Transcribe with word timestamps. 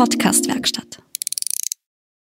Podcastwerkstatt. 0.00 1.02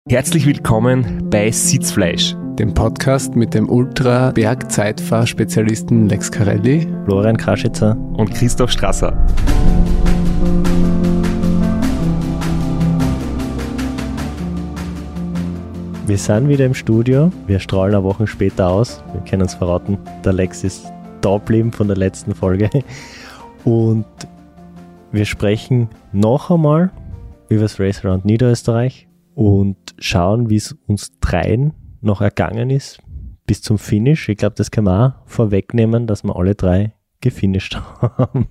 Herzlich 0.08 0.47
willkommen 0.47 1.29
bei 1.29 1.50
Sitzfleisch, 1.50 2.36
dem 2.61 2.73
Podcast 2.73 3.34
mit 3.34 3.54
dem 3.54 3.68
Ultra-Bergzeitfahrspezialisten 3.68 6.08
Lex 6.08 6.31
Carelli, 6.31 6.87
Florian 7.07 7.37
Kraschitzer 7.37 7.97
und 8.12 8.32
Christoph 8.32 8.71
Strasser. 8.71 9.26
Wir 16.07 16.18
sind 16.18 16.48
wieder 16.48 16.67
im 16.67 16.75
Studio. 16.75 17.32
Wir 17.48 17.58
strahlen 17.58 17.96
eine 17.96 18.04
Woche 18.04 18.29
später 18.29 18.68
aus. 18.68 19.03
Wir 19.12 19.22
können 19.22 19.43
uns 19.43 19.54
verraten, 19.54 19.98
der 20.25 20.35
Lex 20.35 20.62
ist 20.62 20.86
da 21.21 21.39
geblieben 21.39 21.72
von 21.72 21.89
der 21.89 21.96
letzten 21.96 22.32
Folge. 22.32 22.71
Und 23.64 24.07
wir 25.11 25.25
sprechen 25.25 25.89
noch 26.12 26.53
einmal 26.53 26.93
über 27.49 27.63
das 27.63 27.79
Race 27.81 28.05
Around 28.05 28.25
Niederösterreich 28.25 29.09
und 29.35 29.77
schauen, 29.99 30.50
wie 30.50 30.57
es 30.57 30.77
uns 30.86 31.18
dreien 31.21 31.72
noch 32.01 32.21
ergangen 32.21 32.71
ist 32.71 33.01
bis 33.47 33.63
zum 33.63 33.79
Finish. 33.79 34.29
Ich 34.29 34.39
glaube, 34.39 34.57
das 34.57 34.71
kann 34.71 34.85
man 34.85 35.13
auch 35.13 35.15
vorwegnehmen, 35.27 36.07
dass 36.07 36.25
wir 36.25 36.37
alle 36.37 36.55
drei 36.55 36.93
gefinisht 37.21 37.77
haben. 38.01 38.49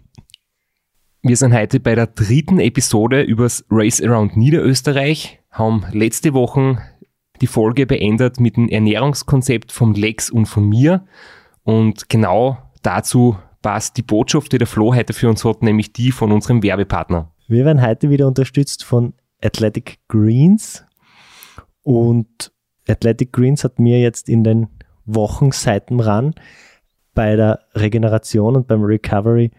Wir 1.21 1.37
sind 1.37 1.53
heute 1.53 1.79
bei 1.79 1.95
der 1.95 2.07
dritten 2.07 2.59
Episode 2.59 3.21
übers 3.21 3.65
Race 3.69 4.01
Around 4.01 4.37
Niederösterreich, 4.37 5.39
haben 5.51 5.85
letzte 5.91 6.33
Woche 6.33 6.77
die 7.41 7.47
Folge 7.47 7.85
beendet 7.85 8.39
mit 8.39 8.55
dem 8.55 8.69
Ernährungskonzept 8.69 9.71
vom 9.71 9.93
Lex 9.93 10.29
und 10.29 10.45
von 10.45 10.69
mir. 10.69 11.05
Und 11.63 12.07
genau 12.09 12.57
dazu 12.81 13.37
passt 13.61 13.97
die 13.97 14.03
Botschaft, 14.03 14.53
die 14.53 14.57
der 14.57 14.67
Flo 14.67 14.95
heute 14.95 15.13
für 15.13 15.27
uns 15.27 15.43
hat, 15.43 15.63
nämlich 15.63 15.91
die 15.91 16.11
von 16.11 16.31
unserem 16.31 16.63
Werbepartner. 16.63 17.33
Wir 17.47 17.63
werden 17.63 17.85
heute 17.85 18.09
wieder 18.09 18.27
unterstützt 18.27 18.83
von 18.83 19.13
Athletic 19.43 19.99
Greens. 20.07 20.83
Und 21.83 22.51
Athletic 22.87 23.31
Greens 23.33 23.63
hat 23.63 23.77
mir 23.77 24.01
jetzt 24.01 24.29
in 24.29 24.43
den 24.43 24.67
Wochen 25.05 25.51
seit 25.51 25.91
dem 25.91 25.99
Run 25.99 26.33
bei 27.13 27.35
der 27.35 27.59
Regeneration 27.75 28.55
und 28.55 28.67
beim 28.67 28.83
Recovery 28.83 29.51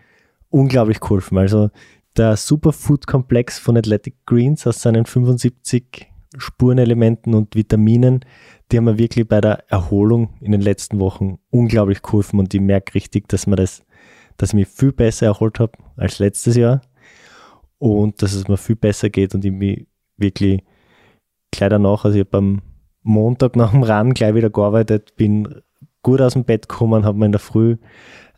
unglaublich 0.51 0.99
geholfen. 0.99 1.39
Also 1.39 1.71
der 2.17 2.37
Superfood-Komplex 2.37 3.61
von 3.61 3.77
Athletic 3.77 4.17
Greens 4.27 4.67
aus 4.67 4.83
seinen 4.83 5.07
75 5.07 6.11
Spurenelementen 6.39 7.35
und 7.35 7.55
Vitaminen, 7.55 8.25
die 8.71 8.79
haben 8.79 8.85
mir 8.87 8.99
wirklich 8.99 9.29
bei 9.29 9.41
der 9.41 9.71
Erholung 9.71 10.35
in 10.41 10.51
den 10.51 10.61
letzten 10.61 10.99
Wochen 10.99 11.39
unglaublich 11.51 12.03
geholfen 12.03 12.41
und 12.41 12.53
ich 12.53 12.61
merke 12.61 12.97
richtig, 12.97 13.29
dass 13.29 13.47
mir 13.47 13.57
das, 13.57 13.85
dass 14.39 14.51
ich 14.51 14.55
mich 14.55 14.69
viel 14.69 14.93
besser 14.93 15.27
erholt 15.27 15.61
habe 15.61 15.79
als 15.97 16.19
letztes 16.19 16.57
Jahr 16.57 16.81
und 17.79 18.23
dass 18.23 18.33
es 18.33 18.49
mir 18.49 18.57
viel 18.57 18.77
besser 18.77 19.11
geht 19.11 19.35
und 19.35 19.45
ich 19.45 19.53
mich 19.53 19.87
wirklich 20.17 20.63
gleich 21.51 21.71
danach, 21.71 22.05
also 22.05 22.19
ich 22.19 22.25
habe 22.27 22.39
am 22.39 22.63
Montag 23.03 23.57
nach 23.57 23.71
dem 23.71 23.83
Run 23.83 24.15
gleich 24.15 24.35
wieder 24.35 24.51
gearbeitet, 24.51 25.17
bin 25.17 25.63
gut 26.03 26.21
aus 26.21 26.33
dem 26.33 26.45
Bett 26.45 26.69
gekommen, 26.69 27.05
habe 27.05 27.19
mir 27.19 27.27
in 27.27 27.33
der 27.33 27.41
Früh 27.41 27.77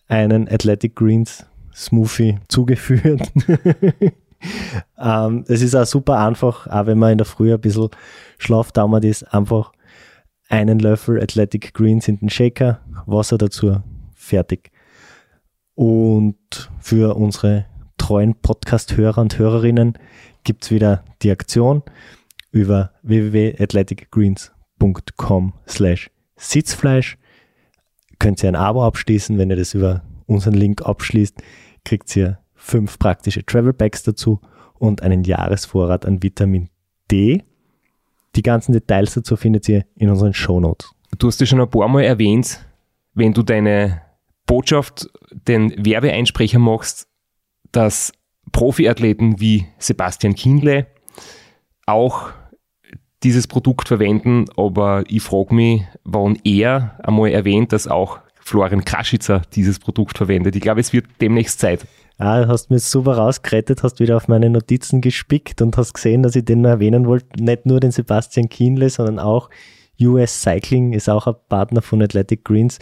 einen 0.06 0.48
Athletic 0.48 0.96
Greens 0.96 1.46
Smoothie 1.74 2.38
zugeführt. 2.48 3.30
ähm, 4.98 5.44
es 5.48 5.62
ist 5.62 5.74
auch 5.74 5.86
super 5.86 6.18
einfach, 6.18 6.66
auch 6.66 6.86
wenn 6.86 6.98
man 6.98 7.12
in 7.12 7.18
der 7.18 7.26
Früh 7.26 7.52
ein 7.52 7.60
bisschen 7.60 7.90
schlafdauert 8.38 9.04
ist, 9.04 9.22
einfach 9.34 9.72
einen 10.48 10.78
Löffel 10.78 11.20
Athletic 11.22 11.74
Greens 11.74 12.08
in 12.08 12.18
den 12.18 12.30
Shaker, 12.30 12.80
Wasser 13.06 13.38
dazu, 13.38 13.80
fertig. 14.14 14.70
Und 15.74 16.70
für 16.80 17.14
unsere 17.16 17.66
treuen 18.08 18.34
Podcast-Hörer 18.36 19.18
und 19.18 19.38
Hörerinnen 19.38 19.98
gibt 20.42 20.64
es 20.64 20.70
wieder 20.70 21.04
die 21.20 21.30
Aktion 21.30 21.82
über 22.50 22.92
www.athleticgreens.com 23.02 25.52
slash 25.68 26.10
Sitzfleisch. 26.36 27.18
Könnt 28.18 28.42
ihr 28.42 28.48
ein 28.48 28.56
Abo 28.56 28.82
abschließen, 28.86 29.36
wenn 29.36 29.50
ihr 29.50 29.56
das 29.56 29.74
über 29.74 30.04
unseren 30.24 30.54
Link 30.54 30.86
abschließt, 30.86 31.42
kriegt 31.84 32.16
ihr 32.16 32.38
fünf 32.54 32.98
praktische 32.98 33.44
Travel 33.44 33.74
Packs 33.74 34.04
dazu 34.04 34.40
und 34.78 35.02
einen 35.02 35.24
Jahresvorrat 35.24 36.06
an 36.06 36.22
Vitamin 36.22 36.70
D. 37.10 37.44
Die 38.36 38.42
ganzen 38.42 38.72
Details 38.72 39.12
dazu 39.12 39.36
findet 39.36 39.68
ihr 39.68 39.84
in 39.96 40.08
unseren 40.08 40.32
Show 40.32 40.60
Notes. 40.60 40.90
Du 41.18 41.26
hast 41.26 41.42
es 41.42 41.48
schon 41.50 41.60
ein 41.60 41.68
paar 41.68 41.88
Mal 41.88 42.04
erwähnt, 42.04 42.64
wenn 43.12 43.34
du 43.34 43.42
deine 43.42 44.00
Botschaft, 44.46 45.10
den 45.30 45.84
Werbeeinsprecher 45.84 46.58
machst, 46.58 47.07
dass 47.72 48.12
Profiathleten 48.52 49.40
wie 49.40 49.66
Sebastian 49.78 50.34
Kindle 50.34 50.86
auch 51.86 52.30
dieses 53.22 53.46
Produkt 53.46 53.88
verwenden, 53.88 54.44
aber 54.56 55.04
ich 55.08 55.22
frage 55.22 55.54
mich, 55.54 55.82
wann 56.04 56.38
er 56.44 56.98
einmal 57.02 57.30
erwähnt, 57.30 57.72
dass 57.72 57.88
auch 57.88 58.20
Florian 58.40 58.84
Kraschitzer 58.84 59.42
dieses 59.54 59.78
Produkt 59.78 60.16
verwendet. 60.16 60.56
Ich 60.56 60.62
glaube, 60.62 60.80
es 60.80 60.92
wird 60.92 61.06
demnächst 61.20 61.60
Zeit. 61.60 61.86
Ah, 62.16 62.42
du 62.42 62.48
hast 62.48 62.70
mir 62.70 62.78
super 62.78 63.16
rausgerettet, 63.16 63.82
hast 63.82 64.00
wieder 64.00 64.16
auf 64.16 64.26
meine 64.26 64.50
Notizen 64.50 65.00
gespickt 65.00 65.62
und 65.62 65.76
hast 65.76 65.92
gesehen, 65.94 66.22
dass 66.22 66.34
ich 66.34 66.44
den 66.44 66.62
noch 66.62 66.70
erwähnen 66.70 67.06
wollte. 67.06 67.42
Nicht 67.42 67.66
nur 67.66 67.78
den 67.78 67.92
Sebastian 67.92 68.48
Kienle, 68.48 68.90
sondern 68.90 69.18
auch 69.18 69.50
US 70.00 70.42
Cycling 70.42 70.92
ist 70.92 71.08
auch 71.08 71.26
ein 71.26 71.34
Partner 71.48 71.82
von 71.82 72.02
Athletic 72.02 72.44
Greens. 72.44 72.78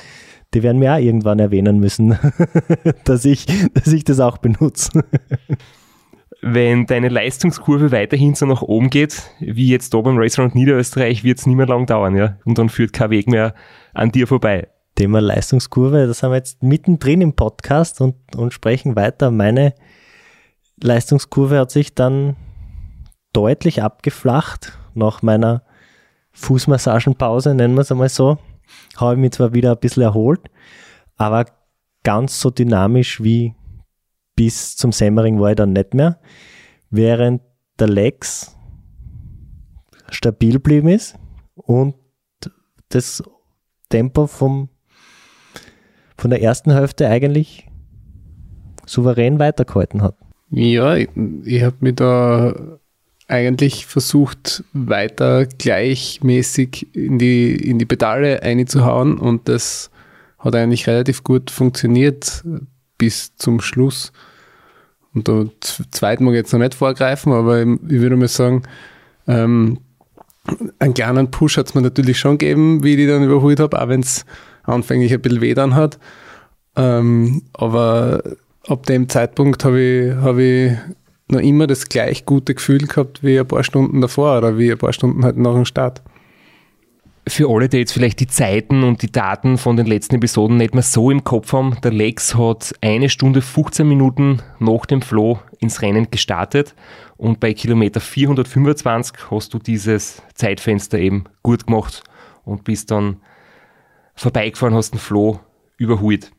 Die 0.55 0.63
werden 0.63 0.79
mir 0.79 0.95
auch 0.95 0.99
irgendwann 0.99 1.39
erwähnen 1.39 1.79
müssen, 1.79 2.19
dass, 3.05 3.25
ich, 3.25 3.47
dass 3.75 3.89
ich 3.89 4.05
das 4.05 4.21
auch 4.21 4.39
benutze. 4.39 5.05
Wenn 6.43 6.87
deine 6.87 7.09
Leistungskurve 7.09 7.91
weiterhin 7.93 8.35
so 8.35 8.47
nach 8.47 8.63
oben 8.63 8.91
geht, 8.91 9.31
wie 9.41 9.69
jetzt 9.69 9.95
da 9.95 10.01
beim 10.01 10.19
Race 10.19 10.39
Round 10.39 10.55
Niederösterreich, 10.55 11.25
wird 11.25 11.39
es 11.39 11.47
nicht 11.47 11.57
mehr 11.57 11.67
lang 11.67 11.87
dauern, 11.87 12.15
ja. 12.15 12.39
Und 12.45 12.59
dann 12.59 12.69
führt 12.69 12.93
kein 12.93 13.11
Weg 13.11 13.29
mehr 13.29 13.55
an 13.95 14.13
dir 14.13 14.27
vorbei. 14.27 14.69
Thema 14.95 15.21
Leistungskurve, 15.21 16.07
das 16.07 16.23
haben 16.23 16.31
wir 16.31 16.37
jetzt 16.37 16.63
mittendrin 16.63 17.21
im 17.21 17.35
Podcast 17.35 18.01
und, 18.01 18.15
und 18.37 18.53
sprechen 18.53 18.97
weiter. 18.97 19.31
Meine 19.31 19.75
Leistungskurve 20.83 21.59
hat 21.59 21.71
sich 21.71 21.95
dann 21.95 22.37
deutlich 23.33 23.83
abgeflacht 23.83 24.79
nach 24.95 25.23
meiner 25.23 25.66
Fußmassagenpause, 26.37 27.55
nennen 27.55 27.75
wir 27.75 27.81
es 27.81 27.91
einmal 27.91 28.09
so. 28.09 28.39
Habe 28.97 29.15
ich 29.15 29.21
mich 29.21 29.33
zwar 29.33 29.55
wieder 29.55 29.73
ein 29.73 29.79
bisschen 29.79 30.03
erholt, 30.03 30.41
aber 31.17 31.47
ganz 32.05 32.41
so 32.41 32.51
dynamisch 32.51 33.23
wie 33.23 33.55
bis 34.37 34.77
zum 34.77 34.93
Semmering 34.93 35.41
war 35.41 35.51
ich 35.51 35.57
dann 35.57 35.73
nicht 35.73 35.95
mehr. 35.95 36.21
Während 36.91 37.43
der 37.79 37.89
Lex 37.89 38.57
stabil 40.11 40.55
geblieben 40.55 40.89
ist 40.89 41.17
und 41.55 41.95
das 42.91 43.23
Tempo 43.89 44.27
vom 44.27 44.69
von 46.19 46.31
der 46.31 46.43
ersten 46.43 46.73
Hälfte 46.73 47.09
eigentlich 47.09 47.69
souverän 48.87 49.39
weitergehalten 49.39 50.03
hat. 50.03 50.17
Ja, 50.51 50.95
ich, 50.95 51.11
ich 51.45 51.63
habe 51.63 51.77
mich 51.81 51.97
da 51.97 52.79
eigentlich 53.29 53.87
versucht, 53.87 54.65
weiter 54.73 55.47
gleichmäßig 55.47 56.95
in 56.95 57.19
die, 57.19 57.55
in 57.55 57.79
die 57.79 57.87
Pedale 57.87 58.43
einzuhauen 58.43 59.19
und 59.19 59.49
das 59.49 59.91
hat 60.39 60.55
eigentlich 60.55 60.87
relativ 60.87 61.25
gut 61.25 61.51
funktioniert 61.51 62.45
bis 62.99 63.35
zum 63.37 63.61
Schluss. 63.61 64.13
Und 65.13 65.29
da 65.29 65.47
zweiten 65.91 66.25
mag 66.25 66.33
ich 66.33 66.39
jetzt 66.39 66.53
noch 66.53 66.61
nicht 66.61 66.75
vorgreifen, 66.75 67.33
aber 67.33 67.63
ich, 67.63 67.67
würde 67.89 68.17
mal 68.17 68.29
sagen, 68.29 68.63
ähm, 69.27 69.79
einen 70.79 70.95
kleinen 70.95 71.31
Push 71.31 71.57
hat 71.57 71.69
es 71.69 71.75
mir 71.75 71.83
natürlich 71.83 72.19
schon 72.19 72.39
gegeben, 72.39 72.85
wie 72.85 72.91
ich 72.91 72.97
die 72.97 73.07
dann 73.07 73.25
überholt 73.25 73.59
habe, 73.59 73.81
auch 73.81 73.89
wenn 73.89 74.01
es 74.01 74.25
anfänglich 74.63 75.13
ein 75.13 75.21
bisschen 75.21 75.41
weh 75.41 75.55
dann 75.55 75.75
hat. 75.75 75.99
Ähm, 76.77 77.43
aber 77.55 78.23
ab 78.69 78.87
dem 78.87 79.09
Zeitpunkt 79.09 79.65
habe 79.65 79.81
ich, 79.81 80.15
hab 80.15 80.37
ich 80.37 80.77
noch 81.29 81.41
immer 81.41 81.67
das 81.67 81.89
gleich 81.89 82.25
gute 82.25 82.55
Gefühl 82.55 82.87
gehabt 82.87 83.23
wie 83.23 83.39
ein 83.39 83.47
paar 83.47 83.65
Stunden 83.65 84.01
davor 84.01 84.39
oder 84.39 84.59
wie 84.59 84.71
ein 84.71 84.79
paar 84.79 84.93
Stunden 84.93 85.25
halt 85.25 85.37
nach 85.37 85.55
dem 85.55 85.65
Start. 85.65 86.03
Für 87.29 87.51
alle, 87.51 87.69
die 87.69 87.79
jetzt 87.79 87.93
vielleicht 87.93 88.21
die 88.21 88.29
Zeiten 88.29 88.85
und 88.85 89.03
die 89.03 89.11
Daten 89.11 89.59
von 89.59 89.77
den 89.77 89.87
letzten 89.87 90.15
Episoden 90.15 90.59
nicht 90.59 90.75
mehr 90.75 90.85
so 90.85 91.11
im 91.11 91.25
Kopf 91.25 91.53
haben, 91.53 91.77
der 91.83 91.93
Lex 91.93 92.37
hat 92.37 92.73
eine 92.81 93.09
Stunde 93.09 93.43
15 93.43 93.89
Minuten 93.89 94.43
nach 94.61 94.87
dem 94.87 95.03
Flow 95.03 95.41
ins 95.59 95.83
Rennen 95.83 96.09
gestartet 96.09 96.77
und 97.17 97.41
bei 97.41 97.53
Kilometer 97.53 97.99
425 98.01 99.31
hast 99.33 99.53
du 99.53 99.59
dieses 99.59 100.23
Zeitfenster 100.35 100.99
eben 100.99 101.25
gut 101.43 101.67
gemacht 101.67 102.05
und 102.45 102.63
bist 102.63 102.93
dann 102.93 103.17
vorbeigefahren, 104.15 104.75
hast 104.75 104.93
den 104.93 105.01
Floh 105.01 105.41
überholt. 105.79 106.31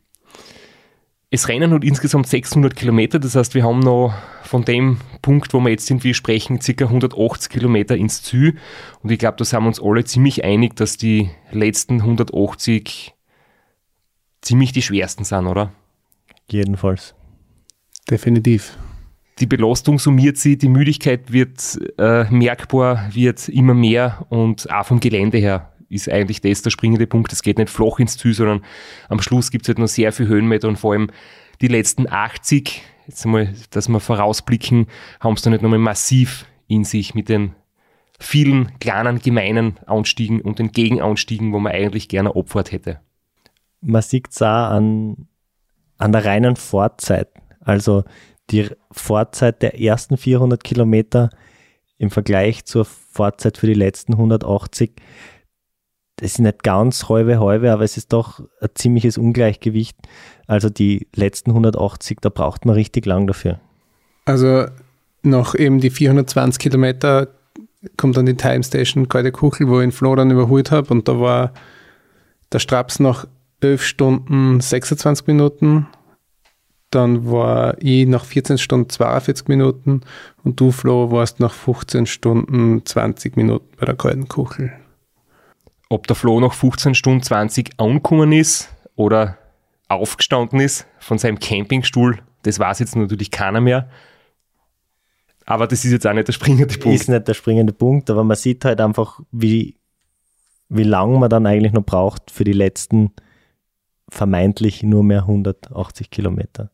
Es 1.30 1.50
rennen 1.50 1.74
hat 1.74 1.84
insgesamt 1.84 2.28
600 2.28 2.74
Kilometer, 2.74 3.20
das 3.20 3.36
heißt, 3.36 3.54
wir 3.54 3.66
haben 3.66 3.80
noch 3.80 4.14
von 4.44 4.64
dem 4.64 4.98
Punkt, 5.22 5.54
wo 5.54 5.60
wir 5.60 5.70
jetzt 5.70 5.86
sind, 5.86 6.06
wir 6.06 6.14
sprechen, 6.14 6.60
ca. 6.60 6.86
180 6.86 7.50
Kilometer 7.50 7.98
ins 7.98 8.24
Ziel. 8.24 8.58
Und 9.04 9.12
ich 9.12 9.20
glaube, 9.20 9.36
da 9.38 9.44
sind 9.44 9.62
wir 9.62 9.68
uns 9.68 9.82
alle 9.82 10.06
ziemlich 10.06 10.46
einig, 10.46 10.78
dass 10.78 10.96
die 10.96 11.30
letzten 11.52 11.96
180 11.96 13.14
ziemlich 14.42 14.72
die 14.72 14.82
schwersten 14.82 15.26
sind, 15.26 15.48
oder? 15.48 15.74
Jedenfalls. 16.50 17.14
Definitiv. 18.10 18.78
die 19.40 19.48
Belastung 19.48 20.00
summiert 20.00 20.38
sich, 20.38 20.58
die 20.58 20.70
Müdigkeit 20.70 21.34
wird 21.34 21.78
äh, 21.98 22.24
merkbar, 22.32 23.10
wird 23.14 23.50
immer 23.50 23.74
mehr 23.74 24.26
und 24.30 24.72
auch 24.72 24.86
vom 24.86 25.02
Gelände 25.02 25.40
her 25.40 25.74
ist 25.90 26.10
eigentlich 26.10 26.42
das 26.42 26.62
der 26.62 26.70
springende 26.70 27.08
Punkt. 27.08 27.32
Es 27.32 27.42
geht 27.42 27.58
nicht 27.58 27.70
flach 27.70 28.00
ins 28.00 28.18
Ziel, 28.18 28.34
sondern 28.34 28.64
am 29.10 29.22
Schluss 29.22 29.52
gibt 29.52 29.66
es 29.66 29.70
halt 29.70 29.80
noch 29.80 29.88
sehr 29.88 30.12
viel 30.12 30.28
Höhenmeter 30.28 30.68
und 30.68 30.78
vor 30.78 30.94
allem 30.94 31.10
die 31.62 31.68
letzten 31.68 32.08
80, 32.10 32.84
jetzt 33.08 33.26
einmal, 33.26 33.54
dass 33.72 33.88
wir 33.88 34.00
vorausblicken, 34.00 34.88
haben 35.20 35.34
es 35.34 35.42
dann 35.42 35.54
nicht 35.54 35.64
nochmal 35.64 35.80
massiv 35.80 36.46
in 36.68 36.84
sich 36.84 37.16
mit 37.16 37.30
den 37.30 37.56
vielen 38.20 38.78
kleinen, 38.80 39.20
gemeinen 39.20 39.78
Anstiegen 39.86 40.42
und 40.42 40.60
den 40.60 40.72
Gegenanstiegen, 40.72 41.54
wo 41.54 41.60
man 41.60 41.72
eigentlich 41.72 42.10
gerne 42.10 42.36
opfert 42.36 42.72
hätte. 42.72 43.00
Man 43.82 44.02
sieht 44.02 44.30
es 44.32 44.42
auch 44.42 44.72
an, 44.72 45.28
an 45.98 46.12
der 46.12 46.26
reinen 46.26 46.56
Fortzeit. 46.56 47.30
Also 47.60 48.04
die 48.50 48.70
Fortzeit 48.92 49.62
der 49.62 49.80
ersten 49.80 50.18
400 50.18 50.64
Kilometer 50.64 51.30
im 51.98 52.10
Vergleich 52.10 52.66
zur 52.66 52.86
Fortzeit 52.86 53.58
für 53.58 53.68
die 53.68 53.74
letzten 53.74 54.14
180, 54.14 54.94
das 56.18 56.34
ist 56.34 56.40
nicht 56.40 56.64
ganz 56.64 57.10
halbe 57.10 57.40
halbe, 57.40 57.72
aber 57.72 57.84
es 57.84 57.98
ist 57.98 58.14
doch 58.14 58.42
ein 58.62 58.70
ziemliches 58.76 59.18
Ungleichgewicht. 59.18 59.98
Also 60.48 60.70
die 60.70 61.08
letzten 61.16 61.52
180, 61.52 62.20
da 62.22 62.30
braucht 62.30 62.66
man 62.66 62.76
richtig 62.76 63.06
lang 63.06 63.28
dafür. 63.28 63.60
Also 64.26 64.66
noch 65.24 65.56
eben 65.56 65.80
die 65.80 65.90
420 65.90 66.60
Kilometer 66.60 67.30
kommt 67.96 68.18
dann 68.18 68.26
die 68.26 68.36
Time 68.36 68.64
Station 68.64 69.08
Kalte 69.08 69.32
Kuchel, 69.32 69.68
wo 69.68 69.80
ich 69.80 69.86
in 69.86 69.92
Flo 69.92 70.16
dann 70.16 70.32
überholt 70.32 70.72
habe 70.72 70.90
und 70.94 71.08
da 71.08 71.20
war 71.20 71.54
der 72.52 72.60
Straps 72.60 73.00
noch 73.00 73.26
11 73.62 73.84
Stunden 73.84 74.60
26 74.60 75.28
Minuten 75.28 75.88
dann 76.92 77.30
war 77.30 77.76
ich 77.82 78.08
nach 78.08 78.26
14 78.26 78.58
Stunden 78.58 78.90
42 78.90 79.48
Minuten 79.48 80.02
und 80.44 80.60
du, 80.60 80.72
Flo, 80.72 81.12
warst 81.12 81.40
nach 81.40 81.54
15 81.54 82.06
Stunden 82.06 82.86
20 82.86 83.36
Minuten 83.36 83.68
bei 83.78 83.86
der 83.86 83.96
kalten 83.96 84.28
Kuchel. 84.28 84.72
Ob 85.90 86.08
der 86.08 86.16
Flo 86.16 86.40
nach 86.40 86.54
15 86.54 86.96
Stunden 86.96 87.22
20 87.22 87.80
angekommen 87.80 88.32
ist 88.32 88.70
oder 88.96 89.38
aufgestanden 89.88 90.60
ist 90.60 90.86
von 91.00 91.18
seinem 91.18 91.40
Campingstuhl, 91.40 92.20
das 92.44 92.60
weiß 92.60 92.80
jetzt 92.80 92.96
natürlich 92.96 93.32
keiner 93.32 93.62
mehr. 93.62 93.90
Aber 95.46 95.66
das 95.66 95.86
ist 95.86 95.92
jetzt 95.92 96.06
auch 96.06 96.14
nicht 96.14 96.28
der 96.28 96.34
springende 96.34 96.78
Punkt. 96.78 97.00
Ist 97.00 97.08
nicht 97.08 97.28
der 97.28 97.34
springende 97.34 97.72
Punkt, 97.72 98.10
aber 98.10 98.24
man 98.26 98.36
sieht 98.36 98.66
halt 98.66 98.82
einfach, 98.82 99.22
wie, 99.32 99.78
wie 100.68 100.84
lange 100.84 101.18
man 101.20 101.30
dann 101.30 101.46
eigentlich 101.46 101.72
noch 101.72 101.86
braucht 101.86 102.32
für 102.32 102.44
die 102.44 102.54
letzten 102.54 103.12
vermeintlich 104.10 104.84
nur 104.84 105.04
mehr 105.04 105.22
180 105.22 106.10
Kilometer 106.10 106.70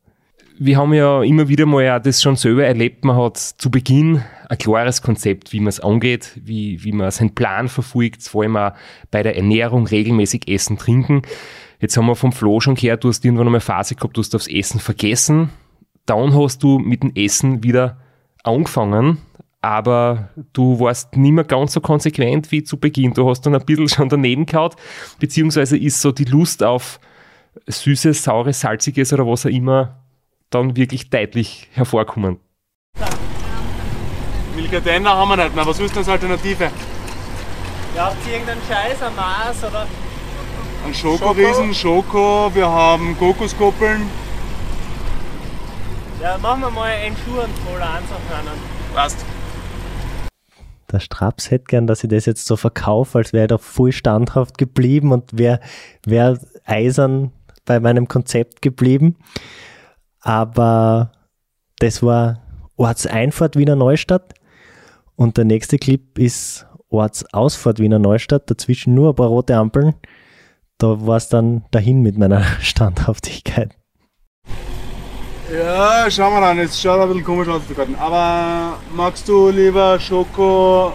wir 0.59 0.77
haben 0.77 0.93
ja 0.93 1.23
immer 1.23 1.47
wieder 1.47 1.65
mal 1.65 1.83
ja 1.83 1.99
das 1.99 2.21
schon 2.21 2.35
selber 2.35 2.65
erlebt. 2.65 3.03
Man 3.05 3.17
hat 3.17 3.37
zu 3.37 3.71
Beginn 3.71 4.23
ein 4.49 4.57
klares 4.57 5.01
Konzept, 5.01 5.51
wie 5.51 5.59
man 5.59 5.69
es 5.69 5.79
angeht, 5.79 6.31
wie, 6.35 6.83
wie 6.83 6.91
man 6.91 7.11
seinen 7.11 7.33
Plan 7.33 7.67
verfolgt, 7.67 8.23
vor 8.23 8.43
allem 8.43 8.57
auch 8.57 8.73
bei 9.09 9.23
der 9.23 9.35
Ernährung 9.35 9.87
regelmäßig 9.87 10.47
essen, 10.47 10.77
trinken. 10.77 11.23
Jetzt 11.79 11.97
haben 11.97 12.05
wir 12.05 12.15
vom 12.15 12.31
Flo 12.31 12.59
schon 12.59 12.75
gehört, 12.75 13.03
du 13.03 13.09
hast 13.09 13.25
irgendwann 13.25 13.47
einmal 13.47 13.59
eine 13.59 13.61
Phase 13.61 13.95
gehabt, 13.95 14.15
du 14.15 14.21
hast 14.21 14.35
aufs 14.35 14.47
Essen 14.47 14.79
vergessen. 14.79 15.49
Dann 16.05 16.35
hast 16.35 16.61
du 16.63 16.79
mit 16.79 17.03
dem 17.03 17.11
Essen 17.15 17.63
wieder 17.63 17.97
angefangen, 18.43 19.17
aber 19.61 20.29
du 20.51 20.79
warst 20.79 21.15
nicht 21.15 21.31
mehr 21.31 21.45
ganz 21.45 21.73
so 21.73 21.81
konsequent 21.81 22.51
wie 22.51 22.63
zu 22.63 22.77
Beginn. 22.77 23.13
Du 23.13 23.29
hast 23.29 23.41
dann 23.41 23.55
ein 23.55 23.65
bisschen 23.65 23.89
schon 23.89 24.09
daneben 24.09 24.45
gehabt, 24.45 24.79
beziehungsweise 25.19 25.77
ist 25.77 26.01
so 26.01 26.11
die 26.11 26.25
Lust 26.25 26.63
auf 26.63 26.99
Süßes, 27.67 28.23
Saures, 28.23 28.59
Salziges 28.59 29.13
oder 29.13 29.25
was 29.25 29.45
auch 29.45 29.49
immer 29.49 30.02
dann 30.53 30.75
wirklich 30.75 31.09
deutlich 31.09 31.67
hervorkommen. 31.73 32.39
Milka 34.55 34.77
haben 34.77 35.29
wir 35.29 35.37
nicht 35.37 35.55
mehr. 35.55 35.65
Was 35.65 35.79
ist 35.79 35.91
denn 35.91 35.99
als 35.99 36.09
Alternative? 36.09 36.69
Ja, 37.95 38.05
habt 38.05 38.25
ihr 38.27 38.33
irgendeinen 38.33 38.61
Scheiß, 38.67 39.01
ein 39.01 39.15
Mars 39.15 39.63
oder? 39.63 39.87
Ein 40.85 40.93
Schokoriesen, 40.93 41.73
Schoko, 41.73 42.51
wir 42.53 42.67
haben 42.67 43.17
Kokoskoppeln. 43.17 44.01
Ja, 46.21 46.37
machen 46.37 46.61
wir 46.61 46.71
mal 46.71 46.91
einen 46.91 47.15
Schuh 47.17 47.39
und 47.39 47.51
Cola 47.65 47.97
anzuhören. 47.97 48.57
Passt. 48.93 49.25
Der 50.91 50.99
Straps 50.99 51.49
hätte 51.49 51.65
gern, 51.65 51.87
dass 51.87 52.03
ich 52.03 52.09
das 52.09 52.25
jetzt 52.25 52.45
so 52.45 52.55
verkaufe, 52.55 53.17
als 53.17 53.33
wäre 53.33 53.45
er 53.45 53.47
da 53.47 53.57
voll 53.57 53.91
standhaft 53.91 54.57
geblieben 54.57 55.11
und 55.11 55.37
wäre 55.37 55.59
wär 56.05 56.39
eisern 56.65 57.31
bei 57.65 57.79
meinem 57.79 58.07
Konzept 58.07 58.61
geblieben. 58.61 59.15
Aber 60.23 61.11
das 61.79 62.01
war 62.01 62.41
Ortseinfahrt 62.77 63.55
Wiener 63.55 63.75
Neustadt 63.75 64.33
und 65.15 65.37
der 65.37 65.45
nächste 65.45 65.77
Clip 65.77 66.17
ist 66.17 66.65
Ortsausfahrt 66.89 67.79
Wiener 67.79 67.99
Neustadt, 67.99 68.49
dazwischen 68.49 68.95
nur 68.95 69.09
ein 69.09 69.15
paar 69.15 69.27
rote 69.27 69.55
Ampeln. 69.55 69.93
Da 70.77 71.05
war 71.05 71.17
es 71.17 71.29
dann 71.29 71.65
dahin 71.71 72.01
mit 72.01 72.17
meiner 72.17 72.43
Standhaftigkeit. 72.61 73.75
Ja, 75.53 76.09
schauen 76.09 76.33
wir 76.33 76.41
dann. 76.41 76.57
Jetzt 76.57 76.81
schaut 76.81 76.99
ein 76.99 77.07
bisschen 77.09 77.23
komisch 77.23 77.47
aus, 77.47 77.61
die 77.69 77.73
Karten. 77.73 77.95
Aber 77.95 78.79
magst 78.95 79.27
du 79.27 79.49
lieber 79.49 79.99
Schoko 79.99 80.93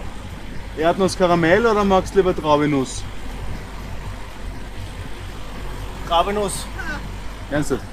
Erdnuss 0.77 1.17
Karamell 1.17 1.65
oder 1.65 1.83
magst 1.83 2.13
du 2.13 2.19
lieber 2.19 2.35
Traubenuss? 2.35 3.03
Traubenuss. 6.07 6.65
Ernsthaft? 7.51 7.83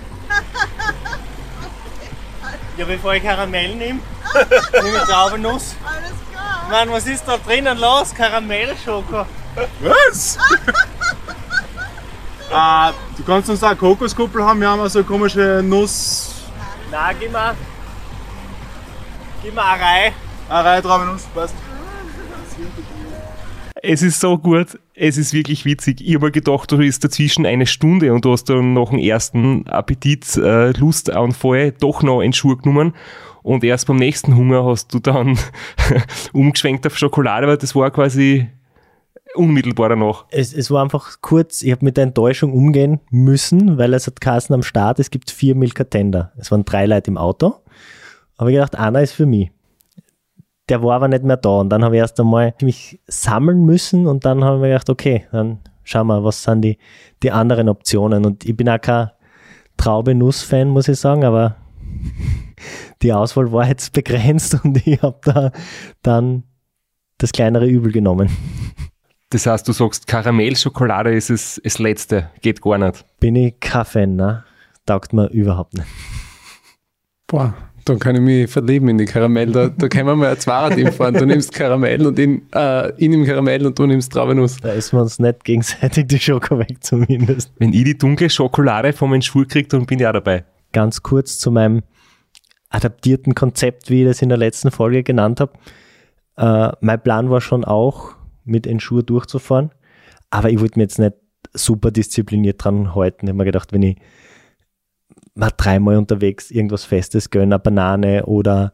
Ja, 2.77 2.85
bevor 2.85 3.15
ich 3.15 3.23
Karamell 3.23 3.75
nehme, 3.75 4.01
nehme 4.83 4.97
ich 4.97 5.03
Traubennuss. 5.05 5.77
Alles 5.85 6.13
klar. 6.31 6.67
Mann, 6.71 6.91
was 6.91 7.07
ist 7.07 7.25
da 7.27 7.39
drinnen 7.39 7.79
los? 7.79 8.15
Karamellschoko. 8.15 9.25
Was? 9.81 10.37
ah, 12.53 12.93
du 13.17 13.25
kannst 13.25 13.49
uns 13.49 13.63
auch 13.63 13.77
Kokoskuppel 13.79 14.45
haben, 14.45 14.61
wir 14.61 14.69
haben 14.69 14.81
auch 14.81 14.89
so 14.89 14.99
eine 14.99 15.09
komische 15.09 15.63
Nuss. 15.65 16.35
Nein, 16.91 17.17
gib 17.19 17.33
mir. 17.33 17.57
Gib 19.43 19.55
mir 19.55 19.65
eine 19.65 19.83
Reihe. 19.83 20.13
Eine 20.51 20.65
Reihe 20.69 20.83
Traubennuss, 20.83 21.23
passt. 21.35 21.55
Es 23.89 24.03
ist 24.03 24.19
so 24.19 24.37
gut, 24.37 24.81
es 24.95 25.17
ist 25.17 25.33
wirklich 25.33 25.65
witzig. 25.65 26.01
Ich 26.01 26.17
habe 26.17 26.33
gedacht, 26.33 26.73
du 26.73 26.79
bist 26.79 27.05
dazwischen 27.05 27.47
eine 27.47 27.67
Stunde 27.67 28.13
und 28.13 28.25
du 28.25 28.33
hast 28.33 28.47
dann 28.47 28.75
nach 28.75 28.91
dem 28.91 28.99
ersten 28.99 29.65
Appetit, 29.69 30.37
äh, 30.37 30.73
Lustanfall 30.73 31.71
doch 31.71 32.03
noch 32.03 32.21
einen 32.21 32.33
Schuh 32.33 32.57
genommen. 32.57 32.95
Und 33.45 33.63
erst 33.63 33.87
beim 33.87 33.99
nächsten 33.99 34.35
Hunger 34.35 34.65
hast 34.65 34.93
du 34.93 34.99
dann 34.99 35.39
umgeschwenkt 36.33 36.85
auf 36.85 36.99
Schokolade, 36.99 37.47
aber 37.47 37.57
das 37.57 37.77
war 37.77 37.93
quasi 37.93 38.49
unmittelbar 39.37 39.91
danach. 39.91 40.25
Es, 40.31 40.53
es 40.53 40.69
war 40.73 40.83
einfach 40.83 41.19
kurz, 41.21 41.63
ich 41.63 41.71
habe 41.71 41.85
mit 41.85 41.97
der 41.97 42.05
Enttäuschung 42.05 42.53
umgehen 42.53 42.99
müssen, 43.11 43.79
weil 43.79 43.95
es 43.95 44.09
hat 44.09 44.21
Kassen 44.21 44.55
am 44.55 44.65
Start, 44.65 44.99
es 44.99 45.11
gibt 45.13 45.31
vier 45.31 45.55
Milka 45.55 45.85
Tender. 45.85 46.33
Es 46.37 46.51
waren 46.51 46.65
drei 46.65 46.87
Leute 46.87 47.13
im 47.13 47.19
Auto. 47.19 47.55
Aber 48.37 48.51
ich 48.51 48.57
gedacht, 48.57 48.77
einer 48.77 49.01
ist 49.01 49.13
für 49.13 49.27
mich 49.27 49.53
der 50.69 50.83
war 50.83 50.97
aber 50.97 51.09
nicht 51.09 51.25
mehr 51.25 51.37
da. 51.37 51.61
Und 51.61 51.71
dann 51.71 51.85
habe 51.85 51.97
ich 51.97 52.01
erst 52.01 52.19
einmal 52.21 52.55
mich 52.63 53.01
sammeln 53.07 53.65
müssen 53.65 54.07
und 54.07 54.25
dann 54.25 54.45
habe 54.45 54.57
ich 54.57 54.63
mir 54.63 54.69
gedacht, 54.69 54.91
okay, 54.91 55.27
dann 55.33 55.61
schauen 55.85 56.09
wir, 56.09 56.25
was 56.25 56.43
sind 56.43 56.63
die, 56.63 56.79
die 57.23 57.31
anderen 57.31 57.69
Optionen. 57.69 58.25
Und 58.25 58.45
ich 58.45 58.57
bin 58.57 58.69
auch 58.69 58.81
kein 58.81 59.11
Traube-Nuss-Fan, 59.77 60.69
muss 60.69 60.89
ich 60.89 60.99
sagen, 60.99 61.25
aber 61.25 61.57
die 63.03 63.13
Auswahl 63.13 63.53
war 63.53 63.69
jetzt 63.69 63.93
begrenzt 63.93 64.59
und 64.65 64.87
ich 64.87 65.01
habe 65.03 65.19
da 65.25 65.53
dann 66.03 66.43
das 67.19 67.33
kleinere 67.33 67.67
Übel 67.67 67.93
genommen. 67.93 68.29
Das 69.31 69.47
heißt, 69.47 69.67
du 69.67 69.73
sagst, 69.73 70.07
Karamellschokolade 70.07 71.15
ist 71.15 71.31
es 71.31 71.61
das 71.63 71.79
Letzte, 71.79 72.31
geht 72.43 72.63
gar 72.63 72.79
nicht. 72.79 73.05
Bin 73.19 73.37
ich 73.37 73.59
kein 73.61 73.85
Fan, 73.85 74.17
ne? 74.17 74.45
Taugt 74.85 75.13
mir 75.13 75.27
überhaupt 75.29 75.75
nicht. 75.75 75.89
Boah, 77.27 77.55
dann 77.89 77.99
kann 78.01 78.17
ich 78.17 78.21
mich 78.21 78.51
verlieben 78.51 78.89
in 78.89 78.99
die 78.99 79.05
Karamell. 79.05 79.53
Da, 79.53 79.69
da 79.69 79.89
können 79.89 80.07
wir 80.07 80.17
mal 80.17 80.31
ein 80.31 80.39
Zweierteam 80.39 80.93
fahren. 80.93 81.15
Du 81.15 81.25
nimmst 81.25 81.53
Karamell 81.53 82.05
und 82.05 82.19
in, 82.19 82.43
äh, 82.53 82.91
ich 82.97 83.09
nehme 83.09 83.25
Karamell 83.25 83.65
und 83.65 83.79
du 83.79 83.87
nimmst 83.87 84.13
Traubenuss. 84.13 84.57
Da 84.59 84.75
essen 84.75 84.99
wir 84.99 85.03
uns 85.03 85.19
nicht 85.19 85.45
gegenseitig 85.45 86.09
die 86.09 86.19
Schoko 86.19 86.59
weg 86.59 86.83
zumindest. 86.83 87.53
Wenn 87.59 87.73
ich 87.73 87.85
die 87.85 87.97
dunkle 87.97 88.29
Schokolade 88.29 88.93
von 88.93 89.11
meinem 89.11 89.23
Schwur 89.23 89.47
kriege, 89.47 89.69
dann 89.69 89.87
bin 89.87 90.01
ich 90.01 90.07
auch 90.07 90.13
dabei. 90.13 90.45
Ganz 90.73 91.03
kurz 91.03 91.39
zu 91.39 91.53
meinem 91.53 91.83
adaptierten 92.71 93.35
Konzept, 93.35 93.89
wie 93.89 94.03
ich 94.03 94.09
das 94.09 94.21
in 94.21 94.29
der 94.29 94.39
letzten 94.39 94.73
Folge 94.73 95.05
genannt 95.05 95.41
habe. 95.41 95.53
Äh, 96.37 96.77
mein 96.81 97.01
Plan 97.01 97.31
war 97.31 97.41
schon 97.41 97.65
auch, 97.65 98.17
mit 98.45 98.67
Ensure 98.67 99.05
durchzufahren, 99.05 99.71
aber 100.31 100.51
ich 100.51 100.61
wollte 100.61 100.79
mir 100.79 100.85
jetzt 100.85 100.99
nicht 100.99 101.15
super 101.53 101.91
diszipliniert 101.91 102.63
dran 102.63 102.95
halten. 102.95 103.27
Ich 103.27 103.29
habe 103.29 103.39
mir 103.39 103.45
gedacht, 103.45 103.73
wenn 103.73 103.83
ich 103.83 103.97
mal 105.37 105.53
dreimal 105.57 105.97
unterwegs 105.97 106.51
irgendwas 106.51 106.85
Festes 106.85 107.31
gönnen, 107.31 107.53
eine 107.53 107.61
Banane 107.61 108.27
oder 108.27 108.73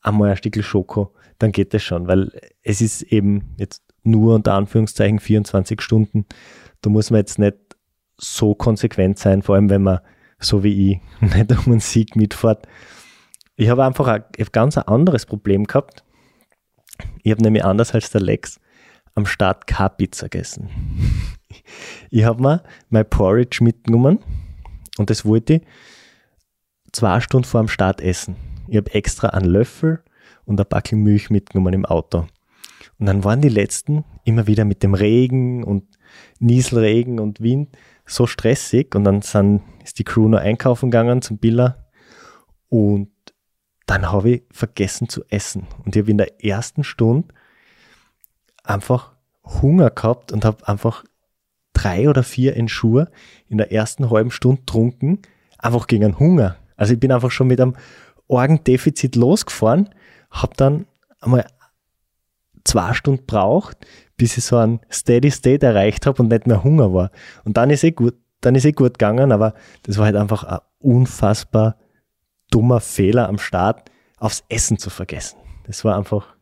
einmal 0.00 0.30
ein 0.30 0.36
Stück 0.36 0.62
Schoko, 0.62 1.12
dann 1.38 1.52
geht 1.52 1.74
das 1.74 1.82
schon, 1.82 2.06
weil 2.06 2.30
es 2.62 2.80
ist 2.80 3.02
eben 3.02 3.54
jetzt 3.58 3.82
nur 4.04 4.36
unter 4.36 4.54
Anführungszeichen 4.54 5.18
24 5.18 5.82
Stunden. 5.82 6.24
Da 6.80 6.90
muss 6.90 7.10
man 7.10 7.18
jetzt 7.18 7.38
nicht 7.38 7.56
so 8.16 8.54
konsequent 8.54 9.18
sein, 9.18 9.42
vor 9.42 9.56
allem 9.56 9.70
wenn 9.70 9.82
man, 9.82 9.98
so 10.38 10.62
wie 10.62 10.92
ich, 10.92 11.00
nicht 11.34 11.52
um 11.52 11.72
einen 11.72 11.80
Sieg 11.80 12.16
mitfährt. 12.16 12.66
Ich 13.56 13.68
habe 13.68 13.84
einfach 13.84 14.06
ein, 14.06 14.24
hab 14.38 14.52
ganz 14.52 14.78
ein 14.78 14.86
anderes 14.86 15.26
Problem 15.26 15.64
gehabt. 15.64 16.04
Ich 17.22 17.32
habe 17.32 17.42
nämlich 17.42 17.64
anders 17.64 17.92
als 17.92 18.10
der 18.10 18.20
Lex 18.20 18.60
am 19.14 19.26
Start 19.26 19.66
keine 19.66 19.90
Pizza 19.90 20.28
gegessen. 20.28 20.70
Ich 22.10 22.24
habe 22.24 22.42
mir 22.42 22.62
mein 22.90 23.08
Porridge 23.08 23.64
mitgenommen 23.64 24.18
und 24.98 25.10
das 25.10 25.24
wollte 25.24 25.54
ich 25.54 25.62
zwei 26.92 27.20
Stunden 27.20 27.46
vor 27.46 27.60
dem 27.60 27.68
Start 27.68 28.00
essen. 28.00 28.36
Ich 28.66 28.76
habe 28.76 28.92
extra 28.94 29.28
einen 29.28 29.46
Löffel 29.46 30.02
und 30.44 30.60
ein 30.60 30.66
Backel 30.68 30.98
Milch 30.98 31.30
mitgenommen 31.30 31.74
im 31.74 31.86
Auto. 31.86 32.26
Und 32.98 33.06
dann 33.06 33.24
waren 33.24 33.40
die 33.40 33.48
letzten 33.48 34.04
immer 34.24 34.46
wieder 34.46 34.64
mit 34.64 34.82
dem 34.82 34.94
Regen 34.94 35.62
und 35.64 35.84
Nieselregen 36.40 37.20
und 37.20 37.40
Wind 37.40 37.76
so 38.06 38.26
stressig 38.26 38.94
und 38.94 39.04
dann 39.04 39.22
sind, 39.22 39.62
ist 39.84 39.98
die 39.98 40.04
Crew 40.04 40.28
noch 40.28 40.38
einkaufen 40.38 40.90
gegangen 40.90 41.22
zum 41.22 41.38
Billa 41.38 41.86
und 42.68 43.10
dann 43.86 44.10
habe 44.10 44.30
ich 44.30 44.42
vergessen 44.50 45.08
zu 45.08 45.24
essen. 45.28 45.66
Und 45.84 45.96
ich 45.96 46.02
habe 46.02 46.10
in 46.10 46.18
der 46.18 46.44
ersten 46.44 46.84
Stunde 46.84 47.28
einfach 48.62 49.12
Hunger 49.44 49.90
gehabt 49.90 50.32
und 50.32 50.44
habe 50.44 50.66
einfach 50.68 51.04
drei 51.78 52.08
oder 52.08 52.22
vier 52.22 52.56
Ensure 52.56 53.10
in 53.48 53.58
der 53.58 53.72
ersten 53.72 54.10
halben 54.10 54.30
Stunde 54.30 54.64
trunken, 54.66 55.22
einfach 55.58 55.86
gegen 55.86 56.04
einen 56.04 56.18
Hunger. 56.18 56.56
Also 56.76 56.94
ich 56.94 57.00
bin 57.00 57.12
einfach 57.12 57.30
schon 57.30 57.46
mit 57.48 57.60
einem 57.60 57.76
Orgendefizit 58.26 59.16
losgefahren, 59.16 59.88
habe 60.30 60.54
dann 60.56 60.86
einmal 61.20 61.46
zwei 62.64 62.92
Stunden 62.94 63.26
braucht, 63.26 63.78
bis 64.16 64.36
ich 64.36 64.44
so 64.44 64.56
einen 64.56 64.80
Steady 64.90 65.30
State 65.30 65.64
erreicht 65.64 66.06
habe 66.06 66.22
und 66.22 66.28
nicht 66.28 66.46
mehr 66.46 66.64
Hunger 66.64 66.92
war. 66.92 67.10
Und 67.44 67.56
dann 67.56 67.70
ist 67.70 67.84
eh 67.84 67.92
gut, 67.92 68.14
dann 68.40 68.54
ist 68.54 68.64
eh 68.64 68.72
gut 68.72 68.94
gegangen, 68.94 69.32
aber 69.32 69.54
das 69.84 69.98
war 69.98 70.06
halt 70.06 70.16
einfach 70.16 70.44
ein 70.44 70.58
unfassbar 70.80 71.76
dummer 72.50 72.80
Fehler 72.80 73.28
am 73.28 73.38
Start, 73.38 73.90
aufs 74.18 74.44
Essen 74.48 74.78
zu 74.78 74.90
vergessen. 74.90 75.38
Das 75.66 75.84
war 75.84 75.96
einfach 75.96 76.36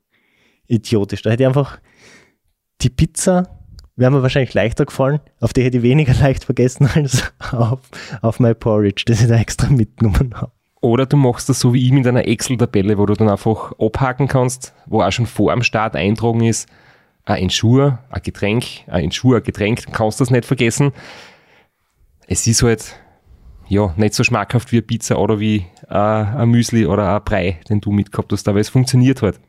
idiotisch. 0.67 1.23
Da 1.23 1.31
hätte 1.31 1.43
ich 1.43 1.47
einfach 1.47 1.81
die 2.81 2.91
Pizza, 2.91 3.66
wäre 3.97 4.11
mir 4.11 4.23
wahrscheinlich 4.23 4.55
leichter 4.55 4.85
gefallen, 4.85 5.21
auf 5.41 5.53
die 5.53 5.65
hätte 5.65 5.79
ich 5.79 5.83
weniger 5.83 6.15
leicht 6.21 6.45
vergessen 6.45 6.89
als 6.95 7.33
auf, 7.53 7.81
auf 8.23 8.41
mein 8.41 8.59
Porridge, 8.59 9.05
das 9.07 9.21
ich 9.21 9.29
da 9.29 9.37
extra 9.37 9.69
mitgenommen 9.69 10.35
habe. 10.35 10.53
Oder 10.83 11.07
du 11.07 11.17
machst 11.17 11.49
das 11.49 11.59
so 11.59 11.75
wie 11.75 11.85
ich 11.85 11.93
mit 11.93 12.07
einer 12.07 12.29
Excel-Tabelle, 12.29 12.99
wo 12.99 13.07
du 13.07 13.15
dann 13.15 13.29
einfach 13.29 13.73
abhaken 13.79 14.29
kannst, 14.29 14.75
wo 14.87 15.03
auch 15.03 15.11
schon 15.11 15.27
vor 15.27 15.53
dem 15.53 15.63
Start 15.63 15.97
eintragen 15.97 16.45
ist, 16.45 16.69
ein 17.25 17.43
Ensure, 17.43 17.99
ein 18.11 18.23
Getränk, 18.23 18.65
ein 18.87 19.05
Ensure, 19.05 19.39
ein 19.39 19.43
Getränk, 19.43 19.85
dann 19.85 19.93
kannst 19.93 20.21
du 20.21 20.23
das 20.23 20.31
nicht 20.31 20.45
vergessen. 20.45 20.93
Es 22.29 22.47
ist 22.47 22.63
halt, 22.63 22.95
ja, 23.69 23.93
nicht 23.97 24.15
so 24.15 24.23
schmackhaft 24.23 24.71
wie 24.71 24.77
eine 24.77 24.83
Pizza 24.83 25.19
oder 25.19 25.41
wie 25.41 25.67
äh, 25.89 25.95
ein 25.95 26.51
Müsli 26.51 26.87
oder 26.87 27.17
ein 27.17 27.25
Brei, 27.25 27.59
den 27.69 27.81
du 27.81 27.91
mitgehabt 27.91 28.31
hast, 28.33 28.47
aber 28.47 28.61
es 28.61 28.69
funktioniert 28.69 29.23
halt. 29.23 29.41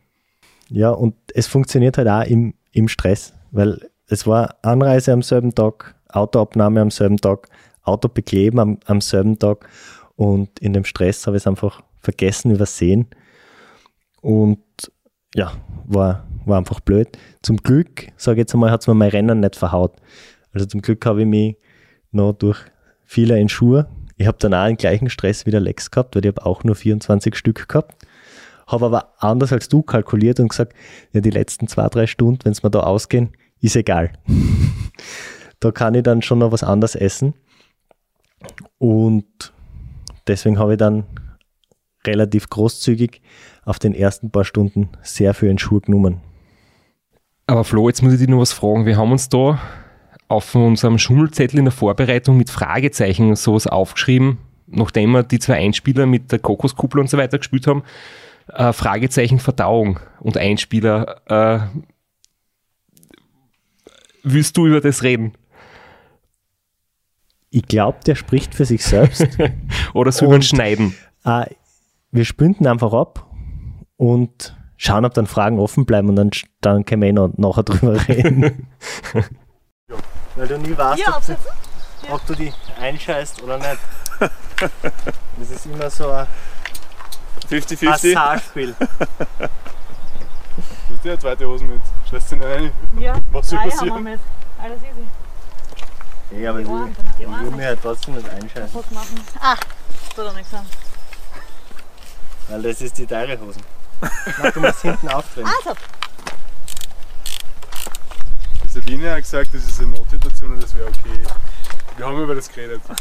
Ja, 0.69 0.89
und 0.89 1.15
es 1.33 1.45
funktioniert 1.45 1.97
halt 1.97 2.07
auch 2.07 2.23
im, 2.23 2.55
im 2.71 2.87
Stress, 2.87 3.33
weil 3.51 3.89
es 4.07 4.25
war 4.25 4.55
Anreise 4.61 5.11
am 5.11 5.21
selben 5.21 5.53
Tag, 5.53 5.95
Autoabnahme 6.09 6.81
am 6.81 6.91
selben 6.91 7.17
Tag, 7.17 7.49
Auto 7.83 8.07
bekleben 8.07 8.59
am, 8.59 8.79
am 8.85 9.01
selben 9.01 9.37
Tag 9.37 9.67
und 10.15 10.59
in 10.59 10.73
dem 10.73 10.85
Stress 10.85 11.27
habe 11.27 11.37
ich 11.37 11.43
es 11.43 11.47
einfach 11.47 11.81
vergessen, 11.99 12.51
übersehen. 12.51 13.07
Und 14.21 14.59
ja, 15.35 15.51
war, 15.85 16.27
war 16.45 16.57
einfach 16.57 16.79
blöd. 16.79 17.17
Zum 17.41 17.57
Glück, 17.57 18.07
sage 18.17 18.35
ich 18.35 18.43
jetzt 18.43 18.53
einmal, 18.53 18.71
hat 18.71 18.81
es 18.81 18.87
mir 18.87 18.93
mein 18.93 19.09
Rennen 19.09 19.41
nicht 19.41 19.55
verhaut. 19.55 19.95
Also 20.53 20.65
zum 20.65 20.81
Glück 20.81 21.05
habe 21.05 21.21
ich 21.21 21.27
mich 21.27 21.57
noch 22.11 22.33
durch 22.33 22.59
viele 23.05 23.37
Enschuhe. 23.37 23.87
Ich 24.15 24.25
habe 24.25 24.37
dann 24.39 24.53
auch 24.53 24.65
den 24.65 24.77
gleichen 24.77 25.09
Stress 25.09 25.45
wie 25.45 25.51
der 25.51 25.59
Lex 25.59 25.91
gehabt, 25.91 26.15
weil 26.15 26.25
ich 26.25 26.29
habe 26.29 26.45
auch 26.45 26.63
nur 26.63 26.75
24 26.75 27.35
Stück 27.35 27.67
gehabt. 27.67 28.05
Habe 28.65 28.85
aber 28.85 29.13
anders 29.19 29.53
als 29.53 29.69
du 29.69 29.81
kalkuliert 29.81 30.39
und 30.39 30.49
gesagt, 30.49 30.73
ja, 31.13 31.21
die 31.21 31.29
letzten 31.29 31.67
zwei, 31.67 31.87
drei 31.87 32.07
Stunden, 32.07 32.43
wenn 32.43 32.51
es 32.51 32.63
mir 32.63 32.71
da 32.71 32.81
ausgehen, 32.81 33.29
ist 33.61 33.75
egal. 33.75 34.13
da 35.59 35.71
kann 35.71 35.95
ich 35.95 36.03
dann 36.03 36.21
schon 36.21 36.39
noch 36.39 36.51
was 36.51 36.63
anderes 36.63 36.95
essen. 36.95 37.33
Und 38.77 39.53
deswegen 40.27 40.59
habe 40.59 40.73
ich 40.73 40.77
dann 40.77 41.05
relativ 42.05 42.49
großzügig 42.49 43.21
auf 43.65 43.79
den 43.79 43.93
ersten 43.93 44.31
paar 44.31 44.45
Stunden 44.45 44.89
sehr 45.01 45.33
für 45.33 45.49
einen 45.49 45.57
Schuh 45.57 45.81
genommen. 45.81 46.21
Aber 47.47 47.63
Flo, 47.63 47.87
jetzt 47.87 48.01
muss 48.01 48.13
ich 48.13 48.19
dich 48.19 48.27
noch 48.27 48.39
was 48.39 48.53
fragen. 48.53 48.85
Wir 48.85 48.97
haben 48.97 49.11
uns 49.11 49.29
da 49.29 49.59
auf 50.27 50.53
unserem 50.55 50.97
Schummelzettel 50.97 51.59
in 51.59 51.65
der 51.65 51.71
Vorbereitung 51.71 52.37
mit 52.37 52.49
Fragezeichen 52.49 53.35
sowas 53.35 53.67
aufgeschrieben, 53.67 54.37
nachdem 54.67 55.11
wir 55.11 55.23
die 55.23 55.39
zwei 55.39 55.55
Einspieler 55.55 56.05
mit 56.05 56.31
der 56.31 56.39
Kokoskuppel 56.39 56.99
und 56.99 57.09
so 57.09 57.17
weiter 57.17 57.37
gespielt 57.37 57.67
haben. 57.67 57.83
Äh, 58.53 58.73
Fragezeichen 58.73 59.39
Verdauung 59.39 59.99
und 60.19 60.37
Einspieler. 60.37 61.21
Äh, 61.25 61.79
willst 64.24 64.57
du 64.57 64.67
über 64.67 64.81
das 64.81 65.03
reden? 65.03 65.33
Ich 67.50 67.63
glaube, 67.63 68.00
der 68.05 68.15
spricht 68.15 68.53
für 68.53 68.65
sich 68.65 68.83
selbst. 68.83 69.25
Oder 69.93 70.12
soll 70.12 70.27
man 70.27 70.41
schneiden? 70.41 70.95
Äh, 71.24 71.45
wir 72.12 72.25
spünden 72.25 72.67
einfach 72.67 72.93
ab 72.93 73.25
und 73.95 74.55
schauen, 74.75 75.05
ob 75.05 75.13
dann 75.13 75.27
Fragen 75.27 75.59
offen 75.59 75.86
bleiben 75.86 76.09
und 76.09 76.15
dann, 76.15 76.31
dann 76.62 76.86
können 76.86 77.01
wir 77.01 77.09
eh 77.09 77.13
noch, 77.13 77.31
nachher 77.38 77.63
drüber 77.63 77.97
reden. 78.07 78.67
Weil 80.36 80.47
du 80.47 80.57
nie 80.59 80.77
weißt, 80.77 81.07
ob, 81.07 81.25
du, 81.25 82.13
ob 82.13 82.25
du 82.27 82.36
die 82.36 82.53
einscheißt 82.79 83.41
oder 83.43 83.57
nicht. 83.57 83.79
Das 85.39 85.51
ist 85.51 85.67
immer 85.67 85.88
so 85.91 86.09
ein 86.09 86.25
50-50. 87.47 88.15
Hasardspiel. 88.15 88.75
Du 88.79 88.88
hast 90.95 91.05
ja 91.05 91.19
zweite 91.19 91.47
Hose 91.47 91.65
mit. 91.65 91.79
Scheiß 92.09 92.29
sie 92.29 92.35
rein. 92.37 92.71
Ja, 92.99 93.15
Was 93.31 93.49
soll 93.49 93.59
passieren? 93.59 93.93
haben 93.95 94.03
wir 94.05 94.11
mit. 94.11 94.19
Alles 94.61 94.79
easy. 94.83 96.41
Ja, 96.41 96.49
aber 96.49 96.59
Die 96.59 96.63
ich, 96.65 96.69
Ohren, 96.69 96.91
ich 96.91 97.15
die 97.15 97.19
will 97.19 97.27
Ohren. 97.33 97.55
mir 97.55 97.65
halt 97.65 97.79
trotzdem 97.81 98.15
nicht 98.15 98.29
einscheißen, 98.29 98.69
Was 98.73 98.91
machen? 98.91 99.21
Ah, 99.39 99.55
tut 100.15 100.25
doch 100.25 100.35
nichts 100.35 100.53
an. 100.53 100.65
weil 102.49 102.61
das 102.63 102.81
ist 102.81 102.97
die 102.97 103.05
teure 103.05 103.39
Hose. 103.39 103.59
Nein, 104.41 104.51
du 104.53 104.59
musst 104.61 104.81
hinten 104.81 105.07
aufdrehen. 105.09 105.47
Also, 105.47 105.73
Die 108.63 108.69
Sabine 108.69 109.11
hat 109.11 109.17
gesagt, 109.19 109.53
das 109.53 109.63
ist 109.63 109.79
eine 109.79 109.89
Notsituation 109.89 110.53
und 110.53 110.63
das 110.63 110.75
wäre 110.75 110.87
okay. 110.87 111.23
Wir 111.97 112.05
haben 112.05 112.21
über 112.21 112.35
das 112.35 112.49
geredet. 112.49 112.81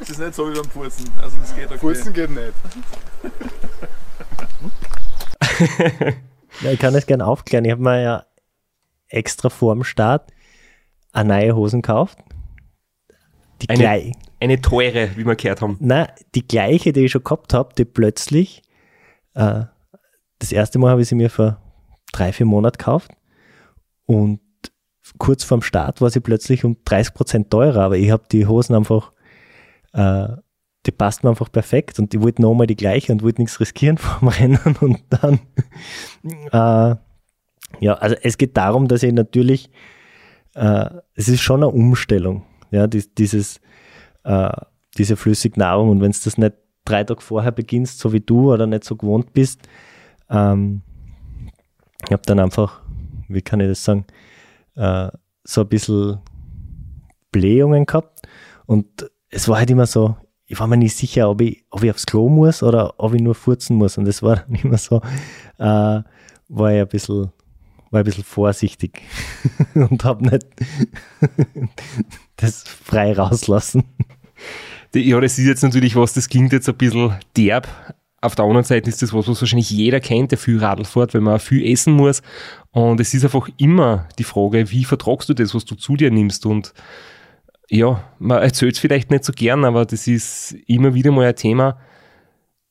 Es 0.00 0.10
ist 0.10 0.18
nicht 0.20 0.34
so 0.34 0.48
wie 0.50 0.54
beim 0.54 0.70
Furzen. 0.70 1.10
Also 1.20 1.36
das 1.38 1.54
geht 1.54 1.66
okay. 1.66 1.78
Furzen 1.78 2.12
geht 2.12 2.30
nicht. 2.30 2.52
Ja, 6.62 6.72
ich 6.72 6.78
kann 6.78 6.94
das 6.94 7.06
gerne 7.06 7.26
aufklären. 7.26 7.64
Ich 7.64 7.70
habe 7.72 7.82
mir 7.82 8.02
ja 8.02 8.24
extra 9.08 9.48
vor 9.48 9.74
dem 9.74 9.84
Start 9.84 10.30
eine 11.12 11.28
neue 11.34 11.56
Hosen 11.56 11.82
gekauft. 11.82 12.18
Die, 13.62 13.68
Eine- 13.68 13.78
gleich, 13.80 14.12
Eine 14.40 14.60
teure, 14.60 15.16
wie 15.16 15.24
wir 15.24 15.34
gehört 15.36 15.60
haben. 15.62 15.76
nein, 15.80 16.08
die 16.34 16.46
gleiche, 16.46 16.92
die 16.92 17.06
ich 17.06 17.12
schon 17.12 17.24
gehabt 17.24 17.54
habe, 17.54 17.74
die 17.76 17.84
plötzlich, 17.84 18.62
äh, 19.34 19.64
das 20.38 20.52
erste 20.52 20.78
Mal 20.78 20.90
habe 20.90 21.02
ich 21.02 21.08
sie 21.08 21.14
mir 21.16 21.30
vor 21.30 21.60
drei, 22.12 22.32
vier 22.32 22.46
Monaten 22.46 22.78
gekauft 22.78 23.10
und 24.06 24.40
kurz 25.18 25.42
vorm 25.42 25.62
Start 25.62 26.00
war 26.00 26.10
sie 26.10 26.20
plötzlich 26.20 26.64
um 26.64 26.76
30% 26.84 27.50
teurer, 27.50 27.82
aber 27.82 27.96
ich 27.96 28.10
habe 28.10 28.24
die 28.30 28.46
Hosen 28.46 28.76
einfach, 28.76 29.12
äh, 29.92 30.28
die 30.88 30.92
passt 30.92 31.22
mir 31.22 31.28
einfach 31.28 31.52
perfekt 31.52 31.98
und 31.98 32.14
ich 32.14 32.22
wollte 32.22 32.40
nochmal 32.40 32.66
die 32.66 32.74
gleiche 32.74 33.12
und 33.12 33.22
wollte 33.22 33.42
nichts 33.42 33.60
riskieren 33.60 33.98
vorm 33.98 34.28
Rennen 34.28 34.74
und 34.80 35.00
dann, 35.10 35.38
äh, 36.50 36.96
ja, 37.80 37.92
also 37.94 38.16
es 38.22 38.38
geht 38.38 38.56
darum, 38.56 38.88
dass 38.88 39.02
ich 39.02 39.12
natürlich, 39.12 39.70
äh, 40.54 40.88
es 41.14 41.28
ist 41.28 41.42
schon 41.42 41.62
eine 41.62 41.68
Umstellung, 41.68 42.44
ja, 42.70 42.86
dies, 42.86 43.12
dieses, 43.12 43.60
äh, 44.24 44.50
diese 44.96 45.16
Flüssignahrung 45.16 45.90
und 45.90 46.00
wenn 46.00 46.12
du 46.12 46.18
das 46.24 46.38
nicht 46.38 46.54
drei 46.86 47.04
Tage 47.04 47.20
vorher 47.20 47.52
beginnst, 47.52 47.98
so 47.98 48.14
wie 48.14 48.20
du 48.20 48.50
oder 48.50 48.66
nicht 48.66 48.84
so 48.84 48.96
gewohnt 48.96 49.34
bist, 49.34 49.60
ähm, 50.30 50.80
ich 52.06 52.12
habe 52.12 52.22
dann 52.24 52.40
einfach, 52.40 52.80
wie 53.28 53.42
kann 53.42 53.60
ich 53.60 53.68
das 53.68 53.84
sagen, 53.84 54.06
äh, 54.74 55.10
so 55.44 55.60
ein 55.60 55.68
bisschen 55.68 56.18
Blähungen 57.30 57.84
gehabt 57.84 58.26
und 58.64 58.86
es 59.28 59.48
war 59.48 59.58
halt 59.58 59.70
immer 59.70 59.84
so, 59.84 60.16
ich 60.48 60.58
war 60.58 60.66
mir 60.66 60.78
nicht 60.78 60.96
sicher, 60.96 61.28
ob 61.28 61.42
ich, 61.42 61.62
ob 61.70 61.82
ich 61.82 61.90
aufs 61.90 62.06
Klo 62.06 62.28
muss 62.28 62.62
oder 62.62 62.94
ob 62.96 63.12
ich 63.14 63.20
nur 63.20 63.34
furzen 63.34 63.76
muss 63.76 63.98
und 63.98 64.06
das 64.06 64.22
war 64.22 64.36
dann 64.36 64.54
immer 64.62 64.78
so, 64.78 64.96
äh, 65.58 66.02
war 66.48 66.72
ich 66.72 66.80
ein 66.80 66.88
bisschen, 66.88 67.30
war 67.90 68.00
ein 68.00 68.04
bisschen 68.04 68.24
vorsichtig 68.24 69.02
und 69.74 70.02
habe 70.04 70.24
nicht 70.24 70.46
das 72.36 72.64
frei 72.64 73.12
rauslassen. 73.12 73.84
Ja, 74.94 75.20
das 75.20 75.38
ist 75.38 75.44
jetzt 75.44 75.62
natürlich 75.62 75.94
was, 75.96 76.14
das 76.14 76.30
klingt 76.30 76.52
jetzt 76.52 76.68
ein 76.68 76.76
bisschen 76.76 77.14
derb. 77.36 77.68
Auf 78.20 78.34
der 78.34 78.46
anderen 78.46 78.64
Seite 78.64 78.88
ist 78.88 79.02
das 79.02 79.12
was, 79.12 79.28
was 79.28 79.40
wahrscheinlich 79.40 79.70
jeder 79.70 80.00
kennt, 80.00 80.30
der 80.30 80.38
viel 80.38 80.58
Radl 80.58 80.86
fährt, 80.86 81.12
weil 81.12 81.20
man 81.20 81.36
auch 81.36 81.40
viel 81.40 81.64
essen 81.70 81.92
muss. 81.92 82.22
Und 82.70 82.98
es 83.00 83.12
ist 83.12 83.22
einfach 83.22 83.48
immer 83.58 84.08
die 84.18 84.24
Frage, 84.24 84.70
wie 84.70 84.84
vertragst 84.84 85.28
du 85.28 85.34
das, 85.34 85.54
was 85.54 85.66
du 85.66 85.74
zu 85.74 85.94
dir 85.94 86.10
nimmst? 86.10 86.46
Und 86.46 86.72
ja, 87.70 88.02
man 88.18 88.42
erzählt 88.42 88.74
es 88.74 88.78
vielleicht 88.78 89.10
nicht 89.10 89.24
so 89.24 89.32
gern, 89.32 89.64
aber 89.64 89.84
das 89.84 90.06
ist 90.06 90.56
immer 90.66 90.94
wieder 90.94 91.12
mal 91.12 91.26
ein 91.26 91.36
Thema. 91.36 91.78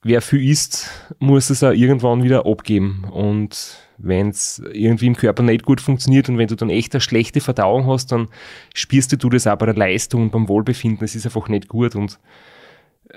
wer 0.04 0.22
viel 0.22 0.50
isst, 0.50 0.90
muss 1.20 1.50
es 1.50 1.64
auch 1.64 1.72
irgendwann 1.72 2.24
wieder 2.24 2.46
abgeben. 2.46 3.06
Und 3.12 3.78
wenn 3.98 4.30
es 4.30 4.62
irgendwie 4.72 5.08
im 5.08 5.16
Körper 5.16 5.44
nicht 5.44 5.66
gut 5.66 5.82
funktioniert 5.82 6.30
und 6.30 6.38
wenn 6.38 6.48
du 6.48 6.56
dann 6.56 6.70
echt 6.70 6.94
eine 6.94 7.02
schlechte 7.02 7.42
Verdauung 7.42 7.88
hast, 7.88 8.12
dann 8.12 8.30
spürst 8.74 9.12
du 9.22 9.30
das 9.30 9.48
auch 9.48 9.58
bei 9.58 9.66
der 9.66 9.76
Leistung 9.76 10.24
und 10.24 10.32
beim 10.32 10.48
Wohlbefinden. 10.48 11.04
Es 11.04 11.16
ist 11.16 11.26
einfach 11.26 11.50
nicht 11.50 11.68
gut. 11.68 11.96
Und 11.96 12.20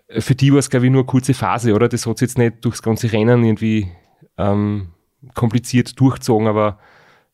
äh, 0.09 0.21
für 0.21 0.35
die 0.35 0.53
war 0.53 0.59
es, 0.59 0.71
glaube 0.71 0.87
ich, 0.87 0.93
nur 0.93 1.03
eine 1.03 1.07
kurze 1.07 1.35
Phase, 1.35 1.75
oder? 1.75 1.89
Das 1.89 2.07
hat 2.07 2.17
es 2.17 2.21
jetzt 2.23 2.39
nicht 2.39 2.65
durchs 2.65 2.83
ganze 2.83 3.13
Rennen 3.13 3.45
irgendwie 3.45 3.91
ähm, 4.37 4.89
kompliziert 5.35 5.99
durchgezogen, 6.01 6.49
aber 6.49 6.79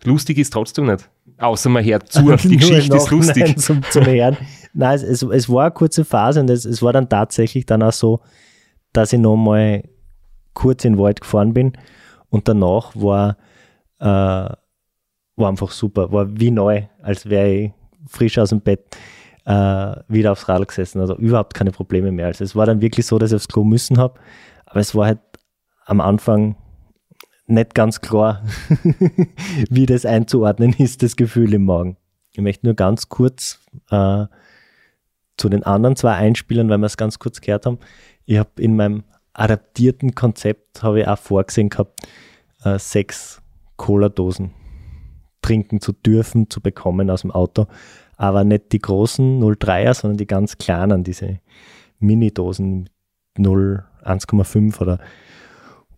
lustig 0.05 0.39
ist 0.39 0.53
trotzdem 0.53 0.87
nicht. 0.87 1.09
Außer 1.39 1.69
man 1.69 1.85
hört 1.85 2.11
zu, 2.11 2.23
die 2.49 2.57
Geschichte 2.57 2.97
ist 2.97 3.11
lustig. 3.11 3.59
Zum, 3.59 3.83
zum 3.91 4.07
Hören. 4.07 4.37
Nein, 4.75 4.95
es, 4.95 5.03
es, 5.03 5.23
es, 5.23 5.49
war 5.49 5.65
eine 5.65 5.71
kurze 5.73 6.05
Phase 6.05 6.41
und 6.41 6.51
es, 6.51 6.65
es 6.65 6.83
war 6.83 6.93
dann 6.93 7.09
tatsächlich 7.09 7.67
dann 7.67 7.83
auch 7.83 7.93
so, 7.93 8.21
dass 8.93 9.13
ich 9.13 9.19
nochmal 9.19 9.85
kurz 10.55 10.85
in 10.85 10.95
den 10.95 10.99
Wald 10.99 11.21
gefahren 11.21 11.53
bin 11.53 11.73
und 12.31 12.49
danach 12.49 12.93
war, 12.95 13.37
äh, 13.99 14.05
war 14.05 15.49
einfach 15.49 15.71
super, 15.71 16.13
war 16.13 16.29
wie 16.39 16.51
neu, 16.51 16.83
als 17.03 17.29
wäre 17.29 17.49
ich 17.49 17.73
frisch 18.07 18.39
aus 18.39 18.51
dem 18.51 18.61
Bett 18.61 18.97
äh, 19.45 19.97
wieder 20.09 20.33
aufs 20.33 20.49
Radl 20.49 20.67
gesessen. 20.67 21.01
Also 21.01 21.17
überhaupt 21.17 21.55
keine 21.55 21.73
Probleme 21.73 22.13
mehr. 22.13 22.27
Also 22.27 22.45
es 22.45 22.57
war 22.57 22.67
dann 22.67 22.81
wirklich 22.81 23.07
so, 23.07 23.19
dass 23.19 23.31
ich 23.31 23.37
aufs 23.37 23.49
Klo 23.49 23.65
müssen 23.65 23.99
habe, 23.99 24.19
aber 24.67 24.81
es 24.81 24.95
war 24.95 25.07
halt 25.07 25.21
am 25.85 26.01
Anfang 26.01 26.57
nicht 27.47 27.75
ganz 27.75 28.01
klar, 28.01 28.43
wie 29.71 29.87
das 29.87 30.05
einzuordnen 30.05 30.75
ist, 30.79 31.03
das 31.03 31.17
Gefühl 31.17 31.55
im 31.55 31.65
Magen. 31.65 31.97
Ich 32.33 32.41
möchte 32.41 32.67
nur 32.67 32.75
ganz 32.75 33.09
kurz 33.09 33.61
äh, 33.91 34.27
zu 35.37 35.49
den 35.49 35.63
anderen 35.63 35.97
zwei 35.97 36.15
Einspielern, 36.15 36.69
weil 36.69 36.79
wir 36.79 36.87
es 36.87 36.97
ganz 36.97 37.19
kurz 37.19 37.41
gehört 37.41 37.67
haben. 37.67 37.79
Ich 38.25 38.39
habe 38.39 38.51
in 38.59 38.77
meinem 38.77 39.05
adaptierten 39.33 40.15
Konzept 40.15 40.83
habe 40.83 41.01
ich 41.01 41.09
auch 41.09 41.19
vorgesehen 41.19 41.69
gehabt, 41.69 42.07
äh, 42.65 42.79
sechs 42.79 43.43
Cola-Dosen 43.77 44.53
trinken 45.43 45.81
zu 45.81 45.93
dürfen, 45.93 46.51
zu 46.51 46.61
bekommen 46.61 47.11
aus 47.11 47.23
dem 47.23 47.31
Auto. 47.31 47.67
Aber 48.17 48.45
nicht 48.45 48.73
die 48.73 48.81
großen 48.81 49.43
03er, 49.43 49.95
sondern 49.95 50.17
die 50.17 50.27
ganz 50.27 50.59
kleinen, 50.59 51.05
diese 51.05 51.41
Mini-Dosen 51.99 52.89
0, 53.37 53.85
1,5 54.03 54.81
oder. 54.81 54.99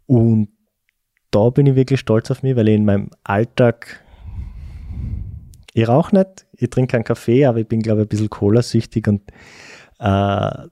Und 0.07 0.49
da 1.31 1.51
bin 1.51 1.67
ich 1.67 1.75
wirklich 1.75 2.01
stolz 2.01 2.31
auf 2.31 2.43
mich, 2.43 2.57
weil 2.57 2.69
ich 2.69 2.75
in 2.75 2.85
meinem 2.85 3.11
Alltag, 3.25 4.03
ich 5.75 5.87
rauche 5.87 6.17
nicht, 6.17 6.47
ich 6.57 6.71
trinke 6.71 6.93
keinen 6.93 7.05
Kaffee, 7.05 7.45
aber 7.45 7.59
ich 7.59 7.69
bin, 7.69 7.81
glaube 7.81 8.01
ich, 8.01 8.07
ein 8.07 8.09
bisschen 8.09 8.31
Cola-süchtig 8.31 9.07
und 9.09 9.23
äh, 9.99 10.69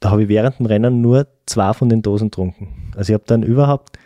da 0.00 0.10
habe 0.10 0.22
ich 0.22 0.28
während 0.28 0.58
dem 0.58 0.66
Rennen 0.66 1.00
nur 1.00 1.28
zwei 1.46 1.72
von 1.72 1.88
den 1.88 2.02
Dosen 2.02 2.30
getrunken. 2.30 2.92
Also 2.96 3.12
ich 3.12 3.14
habe 3.14 3.24
dann 3.26 3.42
überhaupt 3.42 3.98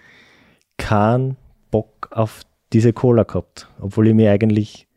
keinen 0.76 1.36
Bock 1.70 2.08
auf 2.12 2.42
diese 2.72 2.92
Cola 2.92 3.24
gehabt, 3.24 3.68
obwohl 3.80 4.08
ich 4.08 4.14
mir 4.14 4.30
eigentlich 4.30 4.88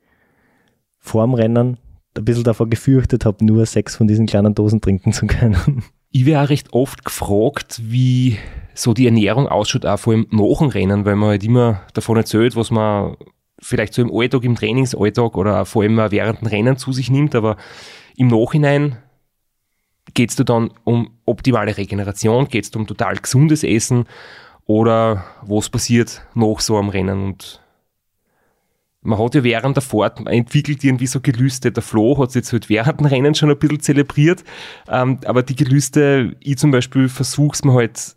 vor 1.00 1.26
dem 1.26 1.34
Rennen 1.34 1.78
ein 2.16 2.26
bisschen 2.26 2.44
davor 2.44 2.70
gefürchtet 2.70 3.26
habe, 3.26 3.46
nur 3.46 3.66
sechs 3.66 3.96
von 3.96 4.08
diesen 4.08 4.28
kleinen 4.28 4.54
Dosen 4.54 4.82
trinken 4.82 5.14
zu 5.14 5.28
können. 5.28 5.84
Ich 6.12 6.26
werde 6.26 6.46
auch 6.46 6.50
recht 6.50 6.74
oft 6.74 7.06
gefragt, 7.06 7.82
wie 7.84 8.38
so 8.82 8.94
die 8.94 9.06
Ernährung 9.06 9.48
ausschaut, 9.48 9.86
auch 9.86 10.00
vor 10.00 10.14
allem 10.14 10.28
nach 10.32 10.60
dem 10.60 10.70
Rennen, 10.70 11.06
weil 11.06 11.16
man 11.16 11.30
halt 11.30 11.44
immer 11.44 11.82
davon 11.94 12.18
erzählt, 12.18 12.56
was 12.56 12.72
man 12.72 13.16
vielleicht 13.62 13.94
so 13.94 14.02
im 14.02 14.12
Alltag, 14.14 14.44
im 14.44 14.56
Trainingsalltag 14.56 15.38
oder 15.38 15.66
vor 15.66 15.84
allem 15.84 15.98
während 15.98 16.42
dem 16.42 16.48
Rennen 16.48 16.78
zu 16.78 16.92
sich 16.92 17.12
nimmt, 17.12 17.36
aber 17.36 17.58
im 18.16 18.28
Nachhinein 18.28 18.98
geht 20.14 20.32
es 20.32 20.36
da 20.36 20.44
dann 20.44 20.72
um 20.84 21.12
optimale 21.26 21.78
Regeneration, 21.78 22.48
geht 22.48 22.66
es 22.66 22.76
um 22.76 22.88
total 22.88 23.18
gesundes 23.18 23.64
Essen 23.64 24.06
oder 24.66 25.24
was 25.44 25.70
passiert 25.70 26.26
nach 26.34 26.60
so 26.60 26.78
einem 26.78 26.90
Rennen 26.90 27.24
und 27.24 27.62
man 29.04 29.18
hat 29.18 29.34
ja 29.34 29.44
während 29.44 29.78
der 29.78 29.82
Fahrt, 29.82 30.20
entwickelt 30.28 30.84
irgendwie 30.84 31.08
so 31.08 31.22
Gelüste. 31.22 31.72
Der 31.72 31.82
Flo 31.82 32.20
hat 32.20 32.30
es 32.30 32.36
jetzt 32.36 32.54
halt 32.54 32.70
während 32.70 33.00
dem 33.00 33.08
Rennen 33.08 33.34
schon 33.34 33.50
ein 33.50 33.58
bisschen 33.58 33.80
zelebriert, 33.80 34.44
ähm, 34.88 35.20
aber 35.26 35.42
die 35.42 35.56
Gelüste, 35.56 36.36
ich 36.40 36.58
zum 36.58 36.70
Beispiel 36.70 37.10
versuche 37.10 37.54
es 37.54 37.64
mir 37.64 37.74
halt 37.74 38.16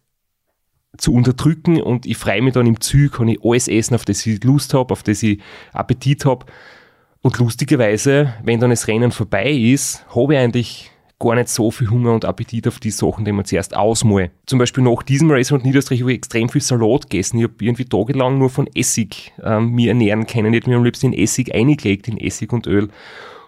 zu 0.96 1.12
unterdrücken 1.12 1.80
und 1.80 2.06
ich 2.06 2.16
freue 2.16 2.42
mich 2.42 2.54
dann 2.54 2.66
im 2.66 2.80
Zug, 2.80 3.12
kann 3.12 3.28
ich 3.28 3.44
alles 3.44 3.68
essen, 3.68 3.94
auf 3.94 4.04
das 4.04 4.24
ich 4.26 4.42
Lust 4.44 4.74
habe, 4.74 4.92
auf 4.92 5.02
das 5.02 5.22
ich 5.22 5.40
Appetit 5.72 6.24
habe. 6.24 6.46
Und 7.22 7.38
lustigerweise, 7.38 8.34
wenn 8.42 8.60
dann 8.60 8.70
das 8.70 8.86
Rennen 8.86 9.10
vorbei 9.10 9.50
ist, 9.50 10.04
habe 10.14 10.34
ich 10.34 10.40
eigentlich 10.40 10.90
gar 11.18 11.34
nicht 11.36 11.48
so 11.48 11.70
viel 11.70 11.88
Hunger 11.88 12.12
und 12.12 12.24
Appetit 12.24 12.68
auf 12.68 12.80
die 12.80 12.90
Sachen, 12.90 13.24
die 13.24 13.32
man 13.32 13.44
zuerst 13.44 13.74
ausmale. 13.74 14.30
Zum 14.46 14.58
Beispiel 14.58 14.84
nach 14.84 15.02
diesem 15.02 15.30
Race 15.30 15.52
und 15.52 15.64
Niederstrich 15.64 16.00
habe 16.02 16.12
ich 16.12 16.18
extrem 16.18 16.48
viel 16.48 16.60
Salat 16.60 17.08
gegessen. 17.08 17.38
Ich 17.38 17.44
habe 17.44 17.54
irgendwie 17.60 17.86
tagelang 17.86 18.38
nur 18.38 18.50
von 18.50 18.68
Essig 18.74 19.32
ähm, 19.42 19.70
mir 19.70 19.88
ernähren 19.90 20.26
können. 20.26 20.52
Ich 20.52 20.62
habe 20.62 20.70
mir 20.70 20.76
am 20.76 20.84
liebsten 20.84 21.12
in 21.12 21.18
Essig 21.18 21.54
eingelegt, 21.54 22.08
in 22.08 22.18
Essig 22.18 22.52
und 22.52 22.66
Öl. 22.66 22.88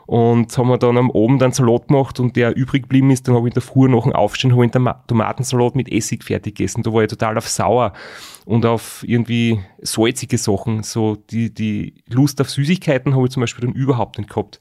Und 0.07 0.57
haben 0.57 0.69
wir 0.69 0.79
dann 0.79 0.97
am 0.97 1.11
Abend 1.11 1.43
einen 1.43 1.53
Salat 1.53 1.89
gemacht 1.89 2.21
und 2.21 2.37
der 2.37 2.57
übrig 2.57 2.85
geblieben 2.85 3.11
ist, 3.11 3.27
dann 3.27 3.35
habe 3.35 3.49
ich 3.49 3.53
in 3.53 3.55
der 3.55 3.63
Früh 3.63 3.89
nach 3.89 4.05
dem 4.05 4.13
Aufstehen 4.13 4.53
habe 4.53 4.65
ich 4.65 4.75
einen 4.75 4.95
Tomatensalat 5.09 5.75
mit 5.75 5.91
Essig 5.91 6.23
fertig 6.23 6.55
gegessen. 6.55 6.85
Da 6.85 6.93
war 6.93 7.03
ich 7.03 7.09
total 7.09 7.37
auf 7.37 7.49
sauer 7.49 7.93
und 8.45 8.65
auf 8.65 9.05
irgendwie 9.07 9.59
salzige 9.83 10.39
Sachen. 10.39 10.85
So 10.85 11.17
die, 11.17 11.53
die 11.53 11.95
Lust 12.09 12.41
auf 12.41 12.51
Süßigkeiten 12.51 13.17
habe 13.17 13.27
ich 13.27 13.33
zum 13.33 13.41
Beispiel 13.41 13.67
dann 13.67 13.75
überhaupt 13.75 14.19
nicht 14.19 14.31
gehabt. 14.31 14.61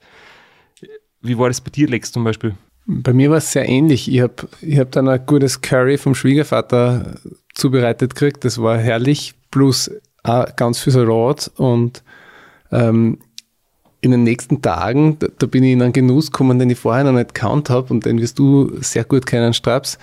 Wie 1.21 1.37
war 1.37 1.47
das 1.47 1.61
bei 1.61 1.69
dir, 1.69 1.87
Lex, 1.87 2.11
zum 2.11 2.23
Beispiel? 2.23 2.55
Bei 2.87 3.13
mir 3.13 3.29
war 3.29 3.37
es 3.37 3.51
sehr 3.51 3.67
ähnlich. 3.67 4.11
Ich 4.11 4.21
habe 4.21 4.47
ich 4.61 4.79
hab 4.79 4.91
dann 4.91 5.07
ein 5.07 5.25
gutes 5.25 5.61
Curry 5.61 5.97
vom 5.97 6.15
Schwiegervater 6.15 7.15
zubereitet 7.53 8.15
gekriegt. 8.15 8.45
Das 8.45 8.61
war 8.61 8.77
herrlich. 8.77 9.33
Plus 9.51 9.91
auch 10.23 10.55
ganz 10.55 10.79
viel 10.79 10.91
Salat 10.91 11.51
und 11.55 12.03
ähm, 12.71 13.19
in 14.05 14.11
den 14.11 14.23
nächsten 14.23 14.61
Tagen, 14.61 15.17
da, 15.19 15.27
da, 15.37 15.47
bin 15.47 15.63
ich 15.63 15.73
in 15.73 15.81
einen 15.81 15.91
Genuss 15.91 16.31
gekommen, 16.31 16.59
den 16.59 16.69
ich 16.69 16.79
vorher 16.79 17.03
noch 17.03 17.11
nicht 17.11 17.33
gekannt 17.33 17.69
habe 17.69 17.91
und 17.93 18.05
den 18.05 18.21
wirst 18.21 18.39
du 18.39 18.71
sehr 18.79 19.03
gut 19.03 19.25
kennen, 19.25 19.53
Straps. 19.53 19.97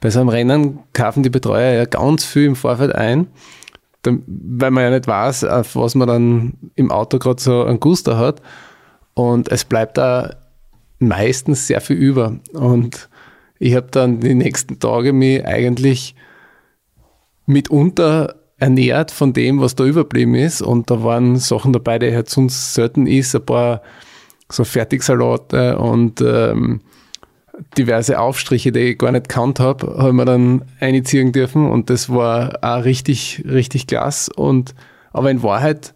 Bei 0.00 0.10
so 0.10 0.20
einem 0.20 0.28
Rennen 0.28 0.78
kaufen 0.92 1.22
die 1.24 1.30
Betreuer 1.30 1.74
ja 1.74 1.84
ganz 1.84 2.24
viel 2.24 2.44
im 2.44 2.56
Vorfeld 2.56 2.94
ein, 2.94 3.26
weil 4.04 4.70
man 4.70 4.84
ja 4.84 4.90
nicht 4.90 5.08
weiß, 5.08 5.44
auf 5.44 5.74
was 5.74 5.96
man 5.96 6.08
dann 6.08 6.52
im 6.76 6.92
Auto 6.92 7.18
gerade 7.18 7.42
so 7.42 7.64
einen 7.64 7.80
Guster 7.80 8.16
hat. 8.16 8.40
Und 9.14 9.50
es 9.50 9.64
bleibt 9.64 9.98
da 9.98 10.36
meistens 11.00 11.66
sehr 11.66 11.80
viel 11.80 11.96
über. 11.96 12.38
Und 12.52 13.08
ich 13.58 13.74
habe 13.74 13.88
dann 13.90 14.20
die 14.20 14.34
nächsten 14.34 14.78
Tage 14.78 15.12
mich 15.12 15.44
eigentlich 15.44 16.14
mitunter 17.46 18.36
ernährt 18.58 19.10
von 19.10 19.32
dem, 19.32 19.60
was 19.60 19.74
da 19.74 19.84
überblieben 19.84 20.34
ist. 20.34 20.62
Und 20.62 20.90
da 20.90 21.02
waren 21.02 21.36
Sachen 21.36 21.72
dabei, 21.72 21.98
die 21.98 22.14
halt 22.14 22.28
sonst 22.28 22.74
selten 22.74 23.06
ist, 23.06 23.34
ein 23.34 23.44
paar 23.44 23.82
so 24.50 24.64
Fertigsalate 24.64 25.78
und 25.78 26.20
ähm, 26.20 26.80
diverse 27.76 28.18
Aufstriche, 28.18 28.72
die 28.72 28.80
ich 28.80 28.98
gar 28.98 29.12
nicht 29.12 29.28
kannt 29.28 29.60
habe, 29.60 29.98
habe 29.98 30.08
ich 30.08 30.14
mir 30.14 30.24
dann 30.24 30.64
einziehen 30.80 31.32
dürfen 31.32 31.68
und 31.68 31.90
das 31.90 32.08
war 32.08 32.58
auch 32.62 32.84
richtig, 32.84 33.44
richtig 33.46 33.86
klasse. 33.86 34.32
Und 34.34 34.74
aber 35.12 35.30
in 35.30 35.42
Wahrheit, 35.42 35.94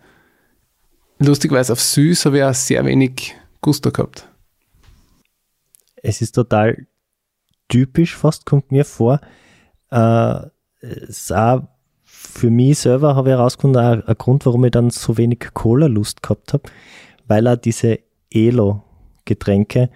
lustigerweise 1.19 1.73
auf 1.73 1.81
süß, 1.81 2.27
habe 2.27 2.39
ich 2.39 2.45
auch 2.45 2.55
sehr 2.55 2.85
wenig 2.85 3.35
Gusto 3.61 3.91
gehabt. 3.91 4.29
Es 5.97 6.21
ist 6.21 6.33
total 6.33 6.87
typisch, 7.69 8.17
fast 8.17 8.45
kommt 8.45 8.73
mir 8.73 8.85
vor. 8.85 9.21
Äh, 9.91 10.47
es 10.81 11.09
ist 11.09 11.33
auch 11.33 11.63
für 12.33 12.51
mich 12.51 12.79
selber 12.79 13.15
habe 13.15 13.29
ich 13.29 13.37
herausgefunden, 13.37 13.83
ein, 13.83 14.03
ein 14.03 14.15
Grund, 14.17 14.47
warum 14.47 14.65
ich 14.65 14.71
dann 14.71 14.91
so 14.91 15.19
wenig 15.19 15.51
Cola-Lust 15.53 16.23
gehabt 16.23 16.55
habe, 16.55 16.65
weil 17.27 17.47
auch 17.47 17.57
diese 17.57 17.99
Elo-Getränke 18.31 19.91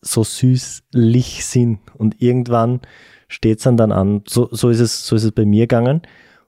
so 0.00 0.24
süßlich 0.24 1.44
sind. 1.44 1.80
Und 1.96 2.20
irgendwann 2.22 2.80
steht 3.28 3.58
es 3.58 3.64
dann, 3.64 3.76
dann 3.76 3.92
an. 3.92 4.22
So, 4.26 4.48
so, 4.50 4.70
ist 4.70 4.80
es, 4.80 5.06
so 5.06 5.14
ist 5.14 5.24
es 5.24 5.32
bei 5.32 5.44
mir 5.44 5.64
gegangen. 5.64 6.02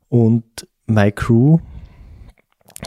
Und 0.08 0.66
My 0.86 1.12
Crew 1.12 1.58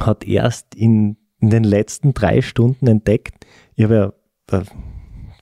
hat 0.01 0.25
erst 0.25 0.75
in, 0.75 1.17
in 1.39 1.51
den 1.51 1.63
letzten 1.63 2.13
drei 2.13 2.41
Stunden 2.41 2.87
entdeckt, 2.87 3.45
ich 3.75 3.83
habe 3.83 4.13
ja 4.49 4.57
äh, 4.57 4.65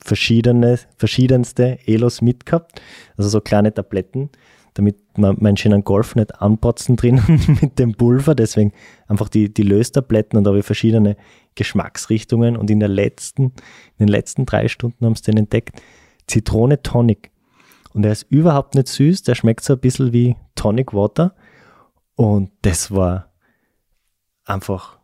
verschiedene, 0.02 0.78
verschiedenste 0.98 1.80
Elos 1.86 2.22
mitgehabt, 2.22 2.82
also 3.18 3.30
so 3.30 3.42
kleine 3.42 3.74
Tabletten, 3.74 4.30
damit 4.76 5.18
man 5.18 5.38
meinen 5.40 5.58
schönen 5.58 5.84
Golf 5.84 6.16
nicht 6.16 6.42
anpotzen 6.42 6.98
drin 6.98 7.22
mit 7.62 7.80
dem 7.80 7.96
Pulver. 7.96 8.36
Deswegen 8.36 8.74
einfach 9.08 9.30
die, 9.30 9.52
die 9.52 9.64
Löstabletten 9.64 10.38
und 10.38 10.44
da 10.44 10.50
habe 10.50 10.60
ich 10.60 10.66
verschiedene 10.66 11.18
Geschmacksrichtungen. 11.56 12.56
Und 12.58 12.70
in, 12.70 12.80
der 12.80 12.90
letzten, 12.90 13.44
in 13.44 13.54
den 14.06 14.08
letzten 14.10 14.46
drei 14.46 14.68
Stunden 14.68 15.06
haben 15.06 15.16
sie 15.16 15.24
den 15.24 15.38
entdeckt. 15.38 15.82
Zitrone 16.28 16.82
Tonic. 16.82 17.32
Und 17.94 18.06
er 18.06 18.12
ist 18.12 18.24
überhaupt 18.30 18.76
nicht 18.76 18.90
süß, 18.90 19.24
der 19.24 19.36
schmeckt 19.36 19.64
so 19.64 19.74
ein 19.74 19.80
bisschen 19.80 20.12
wie 20.12 20.36
Tonic 20.56 20.94
Water. 20.94 21.34
Und 22.16 22.52
das 22.62 22.92
war 22.92 23.32
einfach 24.44 25.00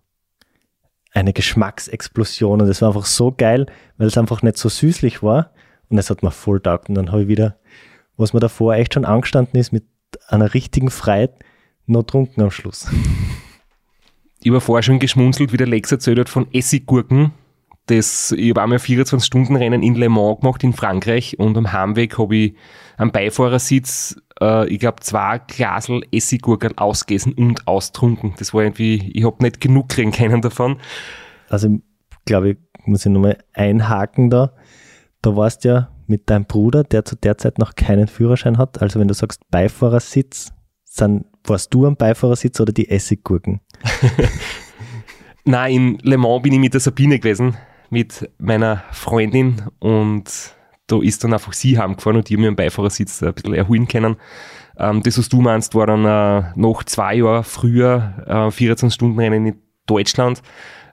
eine 1.13 1.31
Geschmacksexplosion. 1.31 2.61
Und 2.61 2.67
das 2.67 2.81
war 2.81 2.89
einfach 2.89 3.05
so 3.05 3.31
geil, 3.31 3.67
weil 3.97 4.07
es 4.07 4.17
einfach 4.17 4.41
nicht 4.41 4.57
so 4.57 4.67
süßlich 4.67 5.23
war. 5.23 5.53
Und 5.89 5.97
es 5.97 6.09
hat 6.09 6.23
mir 6.23 6.31
voll 6.31 6.59
taugt. 6.59 6.89
Und 6.89 6.95
dann 6.95 7.11
habe 7.13 7.21
ich 7.23 7.27
wieder 7.29 7.57
was 8.21 8.33
mir 8.33 8.39
davor 8.39 8.75
echt 8.75 8.93
schon 8.93 9.05
angestanden 9.05 9.59
ist, 9.59 9.73
mit 9.73 9.85
einer 10.27 10.53
richtigen 10.53 10.89
Freude 10.89 11.33
noch 11.87 12.03
trunken 12.03 12.41
am 12.41 12.51
Schluss. 12.51 12.87
Ich 14.43 14.49
habe 14.49 14.61
vorher 14.61 14.83
schon 14.83 14.99
geschmunzelt, 14.99 15.53
wie 15.53 15.57
der 15.57 15.67
Lex 15.67 15.91
erzählt 15.91 16.19
hat 16.19 16.29
von 16.29 16.47
Essiggurken. 16.53 17.33
Das, 17.87 18.31
ich 18.31 18.51
habe 18.51 18.61
einmal 18.61 18.77
24-Stunden-Rennen 18.77 19.83
in 19.83 19.95
Le 19.95 20.09
Mans 20.09 20.39
gemacht 20.39 20.63
in 20.63 20.73
Frankreich 20.73 21.37
und 21.39 21.57
am 21.57 21.71
Heimweg 21.71 22.17
habe 22.17 22.35
ich 22.35 22.55
am 22.97 23.11
Beifahrersitz, 23.11 24.21
äh, 24.39 24.67
ich 24.67 24.79
glaube, 24.79 25.01
zwei 25.01 25.39
Glasel 25.39 26.01
Essiggurken 26.11 26.77
ausgegessen 26.77 27.33
und 27.33 27.67
austrunken. 27.67 28.33
Das 28.37 28.53
war 28.53 28.63
irgendwie, 28.63 29.11
ich 29.13 29.25
habe 29.25 29.43
nicht 29.43 29.59
genug 29.59 29.89
kriegen 29.89 30.11
können 30.11 30.41
davon. 30.41 30.77
Also, 31.49 31.79
glaube 32.25 32.51
ich, 32.51 32.57
muss 32.85 33.05
ich 33.05 33.11
nochmal 33.11 33.39
einhaken 33.53 34.29
da. 34.29 34.53
Da 35.21 35.35
warst 35.35 35.65
ja 35.65 35.91
mit 36.11 36.29
deinem 36.29 36.45
Bruder, 36.45 36.83
der 36.83 37.03
zu 37.05 37.15
der 37.15 37.39
Zeit 37.39 37.57
noch 37.57 37.73
keinen 37.73 38.07
Führerschein 38.07 38.59
hat. 38.59 38.81
Also, 38.81 38.99
wenn 38.99 39.07
du 39.07 39.15
sagst 39.15 39.49
Beifahrersitz, 39.49 40.53
dann 40.97 41.25
warst 41.43 41.73
du 41.73 41.87
am 41.87 41.95
Beifahrersitz 41.95 42.59
oder 42.59 42.71
die 42.71 42.89
Essiggurken? 42.89 43.61
Nein, 45.45 45.73
in 45.73 45.97
Le 46.03 46.17
Mans 46.17 46.43
bin 46.43 46.53
ich 46.53 46.59
mit 46.59 46.73
der 46.73 46.81
Sabine 46.81 47.17
gewesen, 47.17 47.57
mit 47.89 48.29
meiner 48.37 48.83
Freundin 48.91 49.63
und 49.79 50.53
da 50.85 51.01
ist 51.01 51.23
dann 51.23 51.33
einfach 51.33 51.53
sie 51.53 51.79
heimgefahren 51.79 52.17
und 52.17 52.29
die 52.29 52.35
haben 52.35 52.41
mir 52.41 52.49
am 52.49 52.55
Beifahrersitz 52.55 53.23
ein 53.23 53.33
bisschen 53.33 53.53
erholen 53.55 53.87
können. 53.87 54.17
Ähm, 54.77 55.01
das, 55.01 55.17
was 55.17 55.29
du 55.29 55.41
meinst, 55.41 55.73
war 55.73 55.87
dann 55.87 56.05
äh, 56.05 56.51
noch 56.55 56.83
zwei 56.83 57.15
Jahre 57.15 57.43
früher 57.43 58.23
äh, 58.27 58.31
24-Stunden-Rennen 58.31 59.45
in 59.47 59.61
Deutschland, 59.87 60.43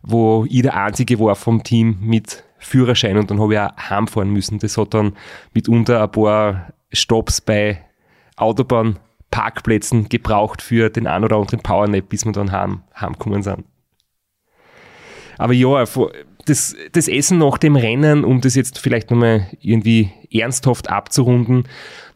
wo 0.03 0.47
ich 0.49 0.63
der 0.63 0.77
Einzige 0.77 1.19
war 1.19 1.35
vom 1.35 1.63
Team 1.63 1.99
mit 2.01 2.45
Führerschein 2.59 3.16
und 3.16 3.31
dann 3.31 3.40
habe 3.40 3.55
ich 3.55 3.61
auch 3.61 3.77
heimfahren 3.77 4.31
müssen. 4.31 4.59
Das 4.59 4.77
hat 4.77 4.94
dann 4.94 5.14
mitunter 5.55 6.03
ein 6.03 6.12
paar 6.12 6.73
Stops 6.92 7.40
bei 7.40 7.85
Autobahnparkplätzen 8.37 10.09
gebraucht 10.09 10.62
für 10.62 10.90
den 10.90 11.07
ein 11.07 11.25
oder 11.25 11.37
anderen 11.37 11.61
Powernap, 11.61 12.09
bis 12.09 12.25
wir 12.25 12.33
dann 12.33 12.53
heim, 12.53 12.83
heimgekommen 12.99 13.42
sind. 13.42 13.64
Aber 15.38 15.53
ja, 15.53 15.85
das, 16.47 16.75
das 16.92 17.09
Essen 17.09 17.38
nach 17.38 17.59
dem 17.59 17.77
Rennen, 17.77 18.25
um 18.25 18.40
das 18.40 18.55
jetzt 18.55 18.79
vielleicht 18.79 19.11
nochmal 19.11 19.47
irgendwie 19.61 20.11
ernsthaft 20.33 20.90
abzurunden, 20.90 21.64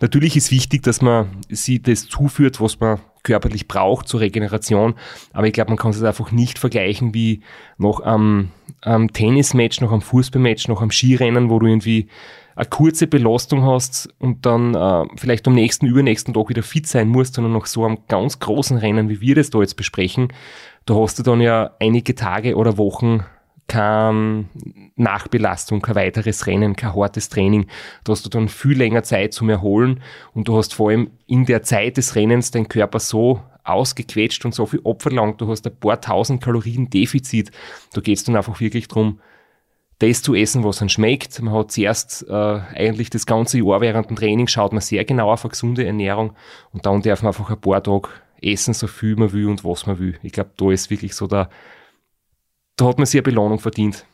natürlich 0.01 0.37
ist 0.37 0.51
wichtig, 0.51 0.83
dass 0.83 1.03
man 1.03 1.29
sie 1.49 1.81
das 1.81 2.09
zuführt, 2.09 2.61
was 2.61 2.81
man 2.81 3.01
körperlich 3.23 3.69
braucht 3.69 4.09
zur 4.09 4.21
Regeneration. 4.21 4.95
Aber 5.33 5.47
ich 5.47 5.53
glaube, 5.53 5.71
man 5.71 5.79
kann 5.79 5.93
es 5.93 6.03
einfach 6.03 6.33
nicht 6.33 6.59
vergleichen 6.59 7.15
wie 7.15 7.43
noch 7.79 8.01
am, 8.01 8.49
am 8.83 9.13
Tennismatch, 9.13 9.81
noch 9.81 9.93
am 9.93 10.03
Fußballmatch, 10.03 10.69
noch 10.69 10.83
am 10.83 10.91
Skirennen, 10.91 11.51
wo 11.51 11.59
du 11.59 11.67
irgendwie 11.67 12.09
eine 12.55 12.67
kurze 12.67 13.07
Belastung 13.07 13.65
hast 13.65 14.13
und 14.19 14.45
dann 14.45 14.75
äh, 14.75 15.07
vielleicht 15.17 15.47
am 15.47 15.55
nächsten, 15.55 15.87
übernächsten 15.87 16.35
Tag 16.35 16.49
wieder 16.49 16.63
fit 16.63 16.87
sein 16.87 17.09
musst, 17.09 17.35
sondern 17.35 17.53
noch 17.53 17.67
so 17.67 17.85
am 17.85 17.99
ganz 18.09 18.39
großen 18.41 18.77
Rennen, 18.77 19.09
wie 19.09 19.21
wir 19.21 19.35
das 19.35 19.51
da 19.51 19.61
jetzt 19.61 19.77
besprechen, 19.77 20.29
da 20.85 20.95
hast 20.97 21.19
du 21.19 21.23
dann 21.23 21.41
ja 21.41 21.71
einige 21.81 22.15
Tage 22.15 22.57
oder 22.57 22.77
Wochen 22.77 23.25
keine 23.69 24.47
Nachbelastung, 24.97 25.81
kein 25.81 25.95
weiteres 25.95 26.47
Rennen, 26.47 26.77
kein 26.77 26.95
hartes 26.95 27.31
Training. 27.31 27.69
Da 28.05 28.13
hast 28.13 28.27
du 28.27 28.29
dann 28.29 28.49
viel 28.49 28.77
länger 28.77 29.03
Zeit 29.03 29.33
zum 29.33 29.49
Erholen 29.49 30.01
und 30.35 30.49
du 30.49 30.57
hast 30.59 30.75
vor 30.75 30.91
allem 30.91 31.11
in 31.27 31.47
der 31.47 31.63
Zeit 31.63 31.97
des 31.97 32.15
Rennens 32.15 32.51
deinen 32.51 32.69
Körper 32.69 33.01
so 33.01 33.41
ausgequetscht 33.65 34.45
und 34.45 34.55
so 34.55 34.67
viel 34.67 34.81
Opfer 34.85 35.11
lang, 35.11 35.37
du 35.37 35.49
hast 35.49 35.67
ein 35.67 35.77
paar 35.77 36.01
tausend 36.01 36.43
Kalorien 36.43 36.91
Defizit. 36.91 37.51
Da 37.93 38.01
geht 38.01 38.19
es 38.19 38.25
dann 38.25 38.37
einfach 38.37 38.61
wirklich 38.61 38.89
darum, 38.89 39.21
das 39.99 40.23
zu 40.23 40.35
essen, 40.35 40.65
was 40.65 40.81
einem 40.81 40.89
schmeckt. 40.89 41.41
Man 41.41 41.55
hat 41.55 41.71
zuerst 41.71 42.27
äh, 42.29 42.33
eigentlich 42.33 43.11
das 43.11 43.25
ganze 43.25 43.59
Jahr 43.59 43.81
während 43.81 44.11
dem 44.11 44.17
Training 44.17 44.49
schaut 44.49 44.73
man 44.73 44.81
sehr 44.81 45.05
genau 45.05 45.31
auf 45.31 45.45
eine 45.45 45.51
gesunde 45.51 45.87
Ernährung 45.87 46.33
und 46.73 46.87
dann 46.87 47.03
darf 47.03 47.23
man 47.23 47.29
einfach 47.29 47.51
ein 47.51 47.61
paar 47.61 47.83
Tage 47.83 48.09
essen, 48.41 48.75
so 48.75 48.89
viel 48.89 49.15
man 49.17 49.33
will 49.33 49.47
und 49.47 49.65
was 49.65 49.87
man 49.87 49.99
will. 49.99 50.19
Ich 50.23 50.33
glaube, 50.33 50.51
da 50.57 50.71
ist 50.73 50.91
wirklich 50.91 51.15
so 51.15 51.29
der, 51.29 51.49
da 52.77 52.87
hat 52.87 52.99
man 52.99 53.07
sehr 53.07 53.23
Belohnung 53.23 53.61
verdient. 53.61 54.05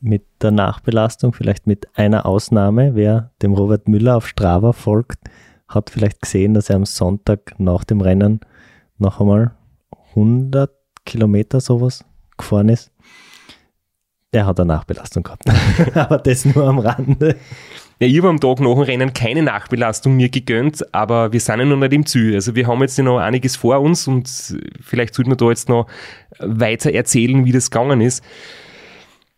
Mit 0.00 0.24
der 0.42 0.52
Nachbelastung, 0.52 1.32
vielleicht 1.32 1.66
mit 1.66 1.98
einer 1.98 2.26
Ausnahme, 2.26 2.94
wer 2.94 3.32
dem 3.42 3.54
Robert 3.54 3.88
Müller 3.88 4.16
auf 4.16 4.28
Strava 4.28 4.72
folgt, 4.72 5.18
hat 5.68 5.90
vielleicht 5.90 6.22
gesehen, 6.22 6.54
dass 6.54 6.70
er 6.70 6.76
am 6.76 6.84
Sonntag 6.84 7.54
nach 7.58 7.84
dem 7.84 8.00
Rennen 8.00 8.40
noch 8.98 9.20
einmal 9.20 9.54
100 10.10 10.70
Kilometer 11.04 11.60
sowas 11.60 12.04
gefahren 12.36 12.68
ist. 12.68 12.90
Der 14.32 14.46
hat 14.46 14.60
eine 14.60 14.66
Nachbelastung 14.66 15.22
gehabt. 15.22 15.44
Aber 15.94 16.18
das 16.18 16.44
nur 16.44 16.66
am 16.66 16.78
Rande. 16.78 17.36
Ja, 17.98 18.06
ich 18.06 18.18
habe 18.18 18.28
am 18.28 18.40
Tag 18.40 18.60
nach 18.60 18.74
dem 18.74 18.82
Rennen 18.82 19.12
keine 19.14 19.42
Nachbelastung 19.42 20.16
mir 20.16 20.28
gegönnt, 20.28 20.84
aber 20.92 21.32
wir 21.32 21.40
sind 21.40 21.60
ja 21.60 21.64
noch 21.64 21.78
nicht 21.78 21.94
im 21.94 22.04
Ziel. 22.04 22.34
Also 22.34 22.54
wir 22.54 22.66
haben 22.66 22.82
jetzt 22.82 22.98
noch 22.98 23.18
einiges 23.18 23.56
vor 23.56 23.80
uns 23.80 24.06
und 24.06 24.28
vielleicht 24.82 25.14
sollten 25.14 25.30
wir 25.30 25.36
da 25.36 25.48
jetzt 25.48 25.70
noch 25.70 25.86
weiter 26.38 26.92
erzählen, 26.92 27.46
wie 27.46 27.52
das 27.52 27.70
gegangen 27.70 28.02
ist. 28.02 28.22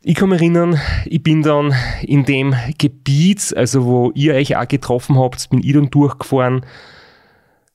Ich 0.01 0.15
kann 0.15 0.29
mich 0.29 0.41
erinnern, 0.41 0.81
ich 1.07 1.25
bin 1.25 1.43
dann 1.43 1.75
in 2.03 2.25
dem 2.25 2.55
Gebiet, 2.79 3.53
also 3.57 3.85
wo 3.85 4.13
ihr 4.15 4.35
euch 4.35 4.57
auch 4.57 4.69
getroffen 4.69 5.19
habt, 5.19 5.51
bin 5.51 5.59
ich 5.59 5.73
dann 5.73 5.91
durchgefahren 5.91 6.65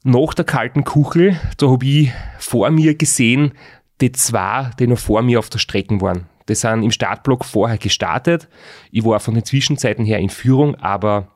nach 0.03 0.33
der 0.33 0.45
kalten 0.45 0.85
Kuchel. 0.85 1.37
Da 1.57 1.69
habe 1.69 1.85
ich 1.85 2.13
vor 2.39 2.69
mir 2.69 2.95
gesehen, 2.95 3.51
die 3.99 4.13
zwei, 4.13 4.71
die 4.79 4.87
noch 4.87 4.99
vor 4.99 5.21
mir 5.21 5.39
auf 5.39 5.49
der 5.49 5.59
Strecke 5.59 5.99
waren. 5.99 6.29
Die 6.47 6.55
sind 6.55 6.83
im 6.83 6.91
Startblock 6.91 7.43
vorher 7.43 7.77
gestartet. 7.77 8.47
Ich 8.89 9.03
war 9.03 9.19
von 9.19 9.33
den 9.33 9.43
Zwischenzeiten 9.43 10.05
her 10.05 10.19
in 10.19 10.29
Führung, 10.29 10.75
aber 10.75 11.27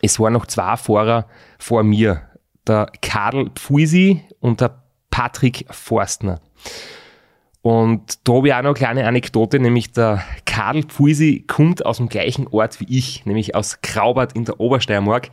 es 0.00 0.20
waren 0.20 0.32
noch 0.32 0.46
zwei 0.46 0.76
Fahrer 0.76 1.26
vor 1.58 1.82
mir. 1.82 2.22
Der 2.68 2.92
Karl 3.02 3.50
Pfuisi 3.50 4.22
und 4.38 4.60
der 4.60 4.80
Patrick 5.10 5.64
Forstner. 5.70 6.40
Und 7.68 8.26
da 8.26 8.32
habe 8.32 8.48
ich 8.48 8.54
auch 8.54 8.62
noch 8.62 8.68
eine 8.68 8.74
kleine 8.78 9.06
Anekdote, 9.06 9.58
nämlich 9.58 9.92
der 9.92 10.24
Karl 10.46 10.84
Pfuisi 10.84 11.44
kommt 11.46 11.84
aus 11.84 11.98
dem 11.98 12.08
gleichen 12.08 12.46
Ort 12.46 12.80
wie 12.80 12.86
ich, 12.88 13.26
nämlich 13.26 13.54
aus 13.54 13.82
Graubart 13.82 14.32
in 14.32 14.46
der 14.46 14.58
Obersteiermark. 14.58 15.28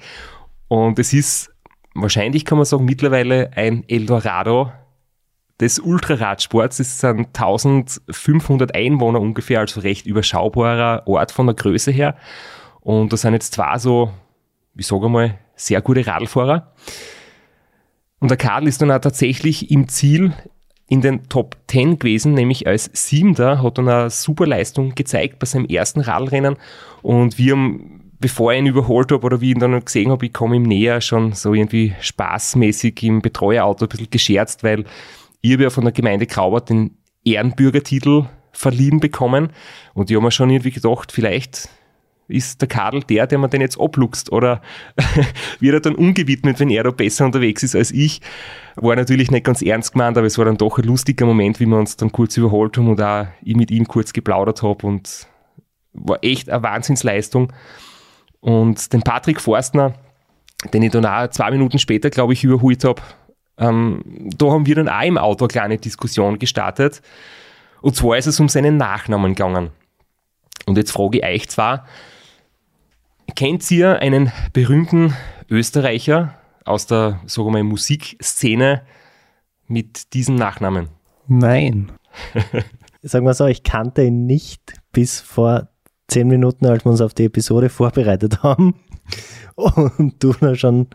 Und 0.67 0.99
es 0.99 1.13
ist 1.13 1.55
wahrscheinlich, 1.93 2.43
kann 2.43 2.57
man 2.57 2.65
sagen, 2.65 2.83
mittlerweile 2.83 3.51
ein 3.55 3.85
Eldorado 3.87 4.69
des 5.61 5.79
Ultraradsports. 5.79 6.81
Es 6.81 6.99
sind 6.99 7.27
1500 7.27 8.75
Einwohner 8.75 9.21
ungefähr, 9.21 9.61
also 9.61 9.79
recht 9.79 10.05
überschaubarer 10.05 11.07
Ort 11.07 11.31
von 11.31 11.45
der 11.45 11.55
Größe 11.55 11.91
her. 11.91 12.17
Und 12.81 13.13
da 13.13 13.15
sind 13.15 13.31
jetzt 13.31 13.53
zwei 13.53 13.77
so, 13.77 14.11
ich 14.75 14.87
sage 14.87 15.07
mal, 15.07 15.39
sehr 15.55 15.79
gute 15.79 16.05
Radlfahrer. 16.05 16.73
Und 18.19 18.29
der 18.29 18.37
Karl 18.37 18.67
ist 18.67 18.81
dann 18.81 18.91
auch 18.91 18.99
tatsächlich 18.99 19.71
im 19.71 19.87
Ziel 19.87 20.33
in 20.87 21.01
den 21.01 21.27
Top 21.29 21.57
10 21.67 21.99
gewesen, 21.99 22.33
nämlich 22.33 22.67
als 22.67 22.89
Siebter, 22.93 23.63
hat 23.63 23.77
dann 23.77 23.89
eine 23.89 24.09
super 24.09 24.45
Leistung 24.45 24.93
gezeigt 24.93 25.39
bei 25.39 25.45
seinem 25.45 25.65
ersten 25.65 26.01
Radlrennen. 26.01 26.57
Und 27.01 27.37
wir 27.37 27.53
haben, 27.53 28.11
bevor 28.19 28.53
ich 28.53 28.59
ihn 28.59 28.67
überholt 28.67 29.11
habe 29.11 29.25
oder 29.25 29.41
wie 29.41 29.49
ich 29.49 29.55
ihn 29.55 29.59
dann 29.59 29.83
gesehen 29.83 30.11
habe, 30.11 30.25
ich 30.25 30.33
komme 30.33 30.55
ihm 30.55 30.63
näher, 30.63 31.01
schon 31.01 31.33
so 31.33 31.53
irgendwie 31.53 31.95
spaßmäßig 31.99 33.01
im 33.03 33.21
Betreuerauto 33.21 33.85
ein 33.85 33.89
bisschen 33.89 34.09
gescherzt, 34.11 34.63
weil 34.63 34.85
ich 35.41 35.53
habe 35.53 35.63
ja 35.63 35.69
von 35.69 35.83
der 35.83 35.93
Gemeinde 35.93 36.27
Graubart 36.27 36.69
den 36.69 36.97
Ehrenbürgertitel 37.23 38.25
verliehen 38.51 38.99
bekommen 38.99 39.49
und 39.93 40.09
ich 40.09 40.15
habe 40.15 40.25
mir 40.25 40.31
schon 40.31 40.49
irgendwie 40.49 40.71
gedacht, 40.71 41.11
vielleicht 41.11 41.69
ist 42.27 42.61
der 42.61 42.67
Kadel 42.67 43.01
der, 43.03 43.27
der 43.27 43.37
man 43.37 43.49
den 43.49 43.61
jetzt 43.61 43.79
abluchst 43.79 44.31
oder 44.31 44.61
wird 45.59 45.73
er 45.73 45.79
dann 45.79 45.95
ungewidmet, 45.95 46.59
wenn 46.59 46.69
er 46.69 46.83
da 46.83 46.91
besser 46.91 47.25
unterwegs 47.25 47.63
ist 47.63 47.75
als 47.75 47.91
ich. 47.91 48.21
War 48.75 48.95
natürlich 48.95 49.31
nicht 49.31 49.45
ganz 49.45 49.61
ernst 49.61 49.93
gemeint, 49.93 50.17
aber 50.17 50.27
es 50.27 50.37
war 50.37 50.45
dann 50.45 50.57
doch 50.57 50.77
ein 50.77 50.85
lustiger 50.85 51.25
Moment, 51.25 51.59
wie 51.59 51.65
wir 51.65 51.77
uns 51.77 51.97
dann 51.97 52.11
kurz 52.11 52.35
überholt 52.37 52.77
haben 52.77 52.89
und 52.89 53.01
auch 53.01 53.27
ich 53.43 53.55
mit 53.55 53.71
ihm 53.71 53.87
kurz 53.87 54.11
geplaudert 54.13 54.63
habe 54.63 54.87
und 54.87 55.27
war 55.93 56.19
echt 56.21 56.49
eine 56.49 56.63
Wahnsinnsleistung. 56.63 57.53
Und 58.41 58.91
den 58.93 59.01
Patrick 59.01 59.39
Forstner, 59.39 59.93
den 60.73 60.83
ich 60.83 60.91
dann 60.91 61.05
auch 61.05 61.29
zwei 61.29 61.51
Minuten 61.51 61.79
später, 61.79 62.09
glaube 62.09 62.33
ich, 62.33 62.43
überholt 62.43 62.83
habe, 62.83 63.01
ähm, 63.57 64.01
da 64.37 64.47
haben 64.47 64.65
wir 64.65 64.75
dann 64.75 64.89
auch 64.89 65.03
im 65.03 65.17
Auto 65.17 65.45
eine 65.45 65.51
kleine 65.51 65.77
Diskussion 65.77 66.39
gestartet. 66.39 67.01
Und 67.81 67.95
zwar 67.95 68.17
ist 68.17 68.27
es 68.27 68.39
um 68.39 68.49
seinen 68.49 68.77
Nachnamen 68.77 69.35
gegangen. 69.35 69.69
Und 70.65 70.77
jetzt 70.77 70.91
frage 70.91 71.19
ich 71.19 71.23
euch 71.23 71.49
zwar, 71.49 71.85
kennt 73.35 73.69
ihr 73.71 73.99
einen 73.99 74.31
berühmten 74.53 75.13
Österreicher 75.49 76.35
aus 76.63 76.87
der, 76.87 77.21
sagen 77.25 77.47
wir 77.47 77.51
mal, 77.51 77.63
Musikszene 77.63 78.83
mit 79.67 80.13
diesem 80.13 80.35
Nachnamen? 80.35 80.89
Nein. 81.27 81.91
Sagen 83.01 83.25
wir 83.25 83.33
so, 83.33 83.45
ich 83.45 83.63
kannte 83.63 84.03
ihn 84.03 84.25
nicht 84.25 84.73
bis 84.91 85.19
vor 85.19 85.69
zehn 86.07 86.27
Minuten, 86.27 86.65
als 86.65 86.85
wir 86.85 86.91
uns 86.91 87.01
auf 87.01 87.13
die 87.13 87.25
Episode 87.25 87.69
vorbereitet 87.69 88.41
haben. 88.43 88.75
Und 89.55 90.23
du 90.23 90.33
da 90.33 90.55
schon 90.55 90.87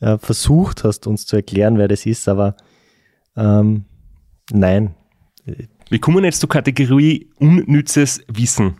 äh, 0.00 0.18
versucht 0.18 0.84
hast, 0.84 1.06
uns 1.06 1.26
zu 1.26 1.36
erklären, 1.36 1.78
wer 1.78 1.88
das 1.88 2.06
ist, 2.06 2.28
aber 2.28 2.56
ähm, 3.36 3.84
nein. 4.50 4.94
Wir 5.88 6.00
kommen 6.00 6.24
jetzt 6.24 6.40
zur 6.40 6.48
Kategorie 6.48 7.30
unnützes 7.38 8.22
Wissen. 8.28 8.76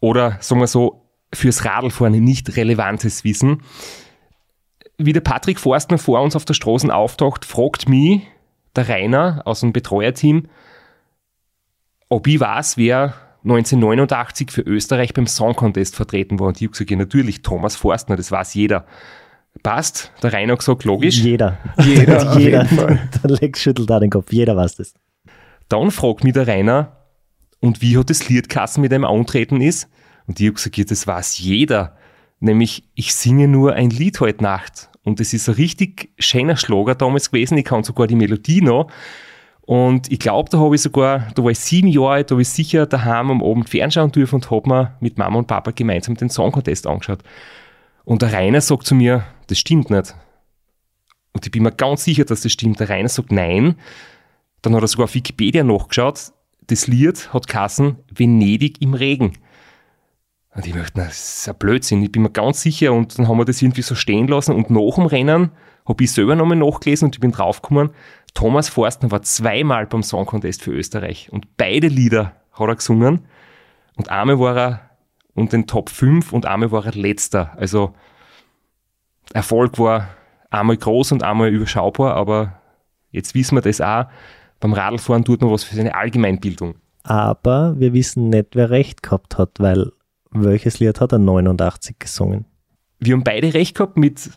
Oder 0.00 0.38
sagen 0.40 0.60
wir 0.60 0.66
so, 0.66 1.03
fürs 1.34 1.64
Radlfahren 1.64 2.12
nicht 2.22 2.56
relevantes 2.56 3.24
Wissen. 3.24 3.62
Wie 4.98 5.12
der 5.12 5.20
Patrick 5.20 5.58
Forstner 5.58 5.98
vor 5.98 6.20
uns 6.20 6.36
auf 6.36 6.44
der 6.44 6.54
Straße 6.54 6.94
auftaucht, 6.94 7.44
fragt 7.44 7.88
mich 7.88 8.22
der 8.76 8.88
Rainer 8.88 9.42
aus 9.44 9.60
dem 9.60 9.72
Betreuerteam, 9.72 10.48
ob 12.08 12.26
ich 12.26 12.38
weiß, 12.38 12.76
wer 12.76 13.14
1989 13.44 14.50
für 14.50 14.62
Österreich 14.62 15.12
beim 15.14 15.26
Song 15.26 15.54
Contest 15.54 15.96
vertreten 15.96 16.38
war. 16.38 16.48
Und 16.48 16.56
ich 16.56 16.62
habe 16.62 16.72
gesagt, 16.72 16.90
ja, 16.90 16.96
natürlich, 16.96 17.42
Thomas 17.42 17.76
Forstner, 17.76 18.16
das 18.16 18.30
weiß 18.30 18.54
jeder. 18.54 18.86
Passt, 19.62 20.12
der 20.22 20.32
Rainer 20.32 20.56
gesagt, 20.56 20.84
logisch. 20.84 21.18
Jeder. 21.18 21.58
Jeder, 21.78 22.38
Jeder. 22.38 22.64
Der 23.22 23.30
Lex 23.30 23.62
schüttelt 23.62 23.88
da 23.88 24.00
den 24.00 24.10
Kopf. 24.10 24.32
Jeder 24.32 24.56
weiß 24.56 24.76
das. 24.76 24.94
Dann 25.68 25.90
fragt 25.90 26.24
mich 26.24 26.32
der 26.32 26.46
Rainer, 26.46 26.96
und 27.60 27.80
wie 27.80 27.96
hat 27.96 28.10
das 28.10 28.28
Liedkassen 28.28 28.82
mit 28.82 28.92
einem 28.92 29.06
Antreten 29.06 29.62
ist? 29.62 29.88
Und 30.26 30.40
ich 30.40 30.46
habe 30.46 30.54
gesagt, 30.54 30.90
das 30.90 31.06
weiß 31.06 31.38
jeder. 31.38 31.96
Nämlich, 32.40 32.84
ich 32.94 33.14
singe 33.14 33.48
nur 33.48 33.74
ein 33.74 33.90
Lied 33.90 34.20
heute 34.20 34.42
Nacht. 34.42 34.90
Und 35.02 35.20
das 35.20 35.32
ist 35.32 35.48
ein 35.48 35.54
richtig 35.54 36.10
schöner 36.18 36.56
Schlager 36.56 36.94
damals 36.94 37.30
gewesen. 37.30 37.58
Ich 37.58 37.64
kann 37.64 37.84
sogar 37.84 38.06
die 38.06 38.16
Melodie 38.16 38.62
noch. 38.62 38.90
Und 39.66 40.12
ich 40.12 40.18
glaube, 40.18 40.50
da 40.50 40.58
habe 40.58 40.74
ich 40.74 40.82
sogar, 40.82 41.30
da 41.34 41.42
war 41.42 41.50
ich 41.50 41.58
sieben 41.58 41.88
Jahre 41.88 42.10
alt, 42.10 42.30
da 42.30 42.34
habe 42.34 42.42
ich 42.42 42.50
sicher 42.50 42.84
daheim 42.84 43.30
am 43.30 43.42
Abend 43.42 43.70
fernschauen 43.70 44.12
dürfen 44.12 44.36
und 44.36 44.50
habe 44.50 44.68
mir 44.68 44.96
mit 45.00 45.16
Mama 45.16 45.38
und 45.38 45.46
Papa 45.46 45.70
gemeinsam 45.70 46.16
den 46.16 46.28
Song 46.28 46.52
Contest 46.52 46.86
angeschaut. 46.86 47.22
Und 48.04 48.20
der 48.20 48.32
Rainer 48.32 48.60
sagt 48.60 48.86
zu 48.86 48.94
mir, 48.94 49.24
das 49.46 49.58
stimmt 49.58 49.88
nicht. 49.88 50.14
Und 51.32 51.46
ich 51.46 51.50
bin 51.50 51.62
mir 51.62 51.72
ganz 51.72 52.04
sicher, 52.04 52.24
dass 52.24 52.42
das 52.42 52.52
stimmt. 52.52 52.78
Der 52.78 52.90
Rainer 52.90 53.08
sagt 53.08 53.32
nein. 53.32 53.76
Dann 54.60 54.74
hat 54.74 54.82
er 54.82 54.88
sogar 54.88 55.04
auf 55.04 55.14
Wikipedia 55.14 55.64
nachgeschaut. 55.64 56.32
Das 56.66 56.86
Lied 56.86 57.32
hat 57.32 57.48
Kassen 57.48 57.96
Venedig 58.14 58.80
im 58.82 58.94
Regen. 58.94 59.32
Und 60.54 60.66
ich 60.66 60.74
möchte, 60.74 61.00
das 61.00 61.40
ist 61.40 61.48
ein 61.48 61.56
Blödsinn. 61.56 62.02
Ich 62.02 62.12
bin 62.12 62.22
mir 62.22 62.30
ganz 62.30 62.62
sicher. 62.62 62.92
Und 62.92 63.18
dann 63.18 63.28
haben 63.28 63.38
wir 63.38 63.44
das 63.44 63.60
irgendwie 63.60 63.82
so 63.82 63.94
stehen 63.94 64.28
lassen. 64.28 64.54
Und 64.54 64.70
nach 64.70 64.94
dem 64.94 65.06
Rennen 65.06 65.50
habe 65.86 66.04
ich 66.04 66.12
selber 66.12 66.36
nochmal 66.36 66.56
nachgelesen 66.56 67.06
und 67.06 67.16
ich 67.16 67.20
bin 67.20 67.32
draufgekommen, 67.32 67.90
Thomas 68.32 68.68
Forstner 68.68 69.10
war 69.10 69.22
zweimal 69.22 69.86
beim 69.86 70.02
Song 70.02 70.26
Contest 70.26 70.62
für 70.62 70.72
Österreich. 70.72 71.30
Und 71.30 71.56
beide 71.56 71.88
Lieder 71.88 72.32
hat 72.52 72.68
er 72.68 72.76
gesungen. 72.76 73.26
Und 73.96 74.10
einmal 74.10 74.38
war 74.38 74.56
er 74.56 74.90
unter 75.34 75.56
den 75.56 75.66
Top 75.66 75.90
5 75.90 76.32
und 76.32 76.46
einmal 76.46 76.70
war 76.72 76.86
er 76.86 76.92
letzter. 76.92 77.52
Also 77.56 77.94
Erfolg 79.32 79.78
war 79.78 80.08
einmal 80.50 80.76
groß 80.76 81.12
und 81.12 81.22
einmal 81.22 81.48
überschaubar, 81.48 82.14
aber 82.14 82.60
jetzt 83.10 83.34
wissen 83.34 83.56
wir 83.56 83.62
das 83.62 83.80
auch. 83.80 84.06
Beim 84.60 84.72
Radlfahren 84.72 85.24
tut 85.24 85.40
man 85.42 85.50
was 85.50 85.64
für 85.64 85.76
seine 85.76 85.94
Allgemeinbildung. 85.94 86.76
Aber 87.02 87.78
wir 87.78 87.92
wissen 87.92 88.30
nicht, 88.30 88.54
wer 88.54 88.70
recht 88.70 89.02
gehabt 89.02 89.36
hat, 89.36 89.50
weil 89.58 89.92
welches 90.34 90.80
Lied 90.80 91.00
hat 91.00 91.12
er 91.12 91.18
89 91.18 91.98
gesungen? 91.98 92.44
Wir 92.98 93.14
haben 93.14 93.24
beide 93.24 93.54
recht 93.54 93.76
gehabt 93.76 93.96
mit 93.96 94.30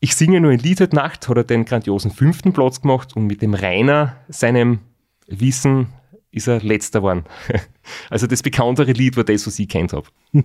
Ich 0.00 0.14
singe 0.14 0.40
nur 0.40 0.50
ein 0.50 0.58
Lied 0.58 0.80
heute 0.80 0.96
Nacht, 0.96 1.28
hat 1.28 1.36
er 1.36 1.44
den 1.44 1.64
grandiosen 1.64 2.10
fünften 2.10 2.52
Platz 2.52 2.80
gemacht 2.80 3.16
und 3.16 3.26
mit 3.26 3.42
dem 3.42 3.54
Rainer, 3.54 4.16
seinem 4.28 4.80
Wissen, 5.26 5.88
ist 6.32 6.48
er 6.48 6.60
letzter 6.60 7.00
geworden. 7.00 7.24
Also 8.08 8.28
das 8.28 8.42
bekanntere 8.42 8.92
Lied 8.92 9.16
war 9.16 9.24
das, 9.24 9.46
was 9.46 9.58
ich 9.58 9.68
kennt 9.68 9.92
habe. 9.92 10.06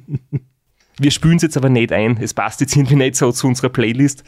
Wir 0.97 1.11
spülen 1.11 1.35
es 1.35 1.43
jetzt 1.43 1.57
aber 1.57 1.69
nicht 1.69 1.91
ein. 1.91 2.17
Es 2.21 2.33
passt 2.33 2.61
jetzt 2.61 2.75
irgendwie 2.75 2.95
nicht 2.95 3.15
so 3.17 3.31
zu 3.31 3.47
unserer 3.47 3.69
Playlist, 3.69 4.23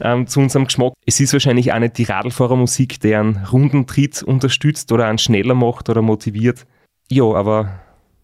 ähm, 0.00 0.26
zu 0.26 0.40
unserem 0.40 0.66
Geschmack. 0.66 0.92
Es 1.04 1.18
ist 1.18 1.32
wahrscheinlich 1.32 1.72
auch 1.72 1.80
nicht 1.80 1.98
die 1.98 2.04
Radlfahrermusik, 2.04 3.00
der 3.00 3.20
einen 3.20 3.44
runden 3.46 3.86
Tritt 3.86 4.22
unterstützt 4.22 4.92
oder 4.92 5.06
einen 5.06 5.18
schneller 5.18 5.54
macht 5.54 5.90
oder 5.90 6.00
motiviert. 6.00 6.64
Ja, 7.10 7.24
aber 7.24 7.80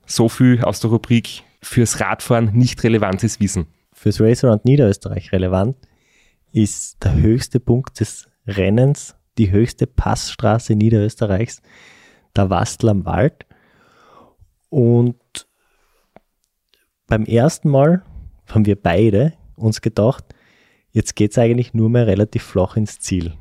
so 0.09 0.29
viel 0.29 0.63
aus 0.65 0.81
der 0.81 0.91
Rubrik 0.91 1.43
fürs 1.63 2.01
Radfahren 2.01 2.53
nicht 2.55 2.83
relevantes 2.83 3.41
Wissen. 3.41 3.67
Fürs 3.93 4.21
Raceround 4.21 4.65
Niederösterreich 4.65 5.33
relevant 5.33 5.77
ist 6.53 7.05
der 7.05 7.15
höchste 7.15 7.61
Punkt 7.61 8.01
des 8.01 8.29
Rennens, 8.47 9.15
die 9.37 9.51
höchste 9.51 9.87
Passstraße 9.87 10.75
Niederösterreichs, 10.75 11.61
der 12.35 12.49
Wastel 12.49 12.89
am 12.89 13.05
Wald. 13.05 13.47
Und 14.71 15.47
beim 17.07 17.25
ersten 17.25 17.69
Mal 17.69 18.03
haben 18.47 18.67
wir 18.67 18.81
beide 18.81 19.35
uns 19.57 19.81
gedacht, 19.81 20.25
jetzt 20.91 21.17
geht 21.17 21.33
es 21.33 21.39
eigentlich 21.39 21.75
nur 21.75 21.91
mehr 21.91 22.07
relativ 22.07 22.43
flach 22.43 22.77
ins 22.77 22.99
Ziel. 22.99 23.35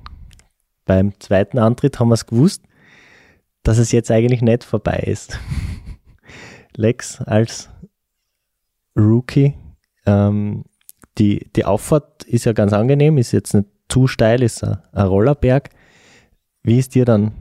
Beim 0.86 1.18
zweiten 1.20 1.60
Antritt 1.60 2.00
haben 2.00 2.10
wir 2.10 2.16
es 2.16 2.26
gewusst, 2.26 2.64
dass 3.64 3.78
es 3.78 3.92
jetzt 3.92 4.12
eigentlich 4.12 4.42
nicht 4.42 4.64
vorbei 4.64 5.04
ist. 5.06 5.40
Lex 6.78 7.22
als 7.22 7.70
Rookie, 8.96 9.56
ähm, 10.06 10.64
die, 11.18 11.50
die 11.56 11.66
Auffahrt 11.66 12.24
ist 12.24 12.46
ja 12.46 12.54
ganz 12.54 12.72
angenehm, 12.72 13.18
ist 13.18 13.32
jetzt 13.32 13.54
nicht 13.54 13.68
zu 13.90 14.08
steil, 14.08 14.44
ist 14.44 14.64
ein, 14.64 14.78
ein 14.92 15.08
Rollerberg. 15.08 15.70
Wie 16.64 16.78
ist 16.78 16.96
dir 16.96 17.06
dann 17.06 17.34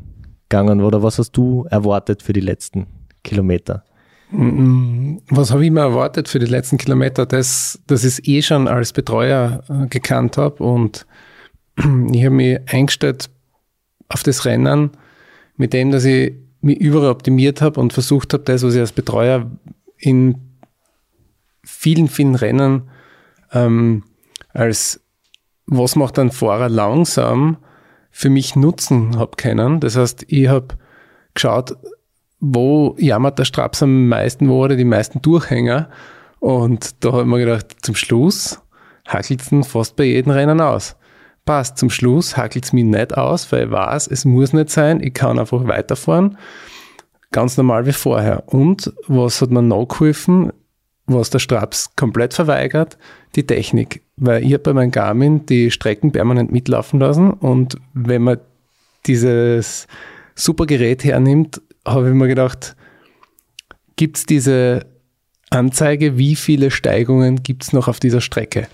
gegangen 0.49 0.81
oder 0.81 1.03
was 1.03 1.19
hast 1.19 1.33
du 1.33 1.67
erwartet 1.71 2.23
für 2.23 2.33
die 2.33 2.41
letzten 2.41 2.87
Kilometer? 3.23 3.85
Was 4.31 5.53
habe 5.53 5.65
ich 5.65 5.71
mir 5.71 5.81
erwartet 5.81 6.29
für 6.29 6.39
die 6.39 6.47
letzten 6.47 6.79
Kilometer? 6.79 7.27
Das, 7.27 7.81
das 7.87 8.05
ich 8.05 8.27
eh 8.27 8.43
schon 8.43 8.67
als 8.67 8.93
Betreuer 8.93 9.63
äh, 9.69 9.87
gekannt 9.87 10.37
habe 10.37 10.65
und 10.65 11.07
ich 11.77 12.25
habe 12.25 12.31
mich 12.31 12.59
eingestellt 12.67 13.31
auf 14.09 14.23
das 14.23 14.45
Rennen 14.45 14.93
mit 15.57 15.73
dem, 15.73 15.91
dass 15.91 16.05
ich 16.05 16.35
mich 16.61 16.79
überall 16.79 17.11
optimiert 17.11 17.63
habe 17.63 17.81
und 17.81 17.93
versucht 17.93 18.33
habe, 18.33 18.45
das, 18.45 18.63
was 18.63 18.75
ich 18.75 18.81
als 18.81 18.93
Betreuer 18.93 19.51
in 19.99 20.37
vielen, 21.63 22.09
vielen 22.09 22.35
Rennen 22.35 22.91
ähm, 23.53 24.05
als 24.53 25.01
was 25.67 25.97
macht 25.97 26.19
ein 26.19 26.31
Fahrer 26.31 26.69
langsam 26.69 27.59
für 28.11 28.31
mich 28.31 28.57
nutzen 28.57 29.19
habe 29.19 29.37
können. 29.37 29.81
Das 29.81 29.97
heißt, 29.97 30.27
ich 30.29 30.49
habe 30.49 30.69
geschaut, 31.35 31.77
wo 32.41 32.95
jammert 32.99 33.39
der 33.39 33.45
Straps 33.45 33.83
am 33.83 34.09
meisten, 34.09 34.49
wo 34.49 34.65
hat 34.65 34.71
er 34.71 34.77
die 34.77 34.85
meisten 34.85 35.21
Durchhänger. 35.21 35.91
Und 36.39 37.05
da 37.05 37.13
habe 37.13 37.23
ich 37.23 37.29
mir 37.29 37.39
gedacht, 37.39 37.77
zum 37.83 37.95
Schluss 37.95 38.61
hackelt 39.07 39.43
es 39.53 39.67
fast 39.67 39.97
bei 39.97 40.05
jedem 40.05 40.33
Rennen 40.33 40.61
aus. 40.61 40.97
Passt, 41.47 41.79
zum 41.79 41.91
Schluss 41.91 42.37
hackelt 42.37 42.65
es 42.65 42.73
mich 42.73 42.85
nicht 42.85 43.17
aus, 43.17 43.51
weil 43.53 43.67
ich 43.67 43.71
weiß, 43.71 44.09
es 44.09 44.25
muss 44.25 44.53
nicht 44.53 44.69
sein, 44.69 45.01
ich 45.01 45.15
kann 45.15 45.39
einfach 45.39 45.67
weiterfahren. 45.69 46.37
Ganz 47.31 47.57
normal 47.57 47.87
wie 47.87 47.93
vorher. 47.93 48.43
Und 48.47 48.93
was 49.07 49.41
hat 49.41 49.51
mir 49.51 49.63
noch 49.63 49.87
geholfen, 49.87 50.53
was 51.07 51.31
der 51.31 51.39
Straps 51.39 51.95
komplett 51.95 52.35
verweigert? 52.35 52.99
Die 53.37 53.47
Technik. 53.47 54.03
Weil 54.17 54.43
ich 54.43 54.55
habe 54.55 54.65
bei 54.65 54.73
meinem 54.73 54.91
Garmin 54.91 55.47
die 55.47 55.71
Strecken 55.71 56.11
permanent 56.11 56.51
mitlaufen 56.51 56.99
lassen 56.99 57.31
und 57.31 57.77
wenn 57.95 58.23
man 58.23 58.39
dieses 59.07 59.87
super 60.35 60.67
Gerät 60.67 61.05
hernimmt, 61.05 61.63
habe 61.87 62.09
ich 62.09 62.15
mir 62.15 62.27
gedacht, 62.27 62.75
gibt 63.95 64.17
es 64.17 64.27
diese 64.27 64.87
Anzeige, 65.51 66.19
wie 66.19 66.35
viele 66.35 66.73
Steigungen 66.73 67.45
gibt 67.45 67.63
es 67.63 67.73
noch 67.73 67.87
auf 67.87 68.01
dieser 68.01 68.21
Strecke? 68.21 68.67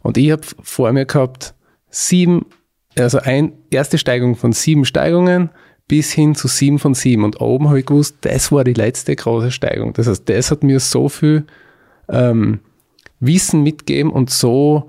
Und 0.00 0.16
ich 0.16 0.30
habe 0.30 0.42
vor 0.62 0.90
mir 0.92 1.04
gehabt, 1.04 1.54
sieben, 1.94 2.46
also 2.98 3.18
ein, 3.18 3.52
erste 3.70 3.98
Steigung 3.98 4.36
von 4.36 4.52
sieben 4.52 4.84
Steigungen 4.84 5.50
bis 5.86 6.12
hin 6.12 6.34
zu 6.34 6.48
sieben 6.48 6.78
von 6.78 6.94
sieben. 6.94 7.24
Und 7.24 7.40
oben 7.40 7.68
habe 7.68 7.80
ich 7.80 7.86
gewusst, 7.86 8.16
das 8.22 8.50
war 8.50 8.64
die 8.64 8.72
letzte 8.72 9.14
große 9.14 9.50
Steigung. 9.50 9.92
Das 9.92 10.08
heißt, 10.08 10.28
das 10.28 10.50
hat 10.50 10.62
mir 10.62 10.80
so 10.80 11.08
viel 11.08 11.44
ähm, 12.08 12.60
Wissen 13.20 13.62
mitgegeben 13.62 14.10
und 14.10 14.30
so 14.30 14.86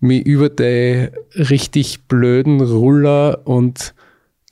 mich 0.00 0.26
über 0.26 0.50
die 0.50 1.08
richtig 1.34 2.04
blöden 2.08 2.60
Ruller 2.60 3.40
und 3.44 3.94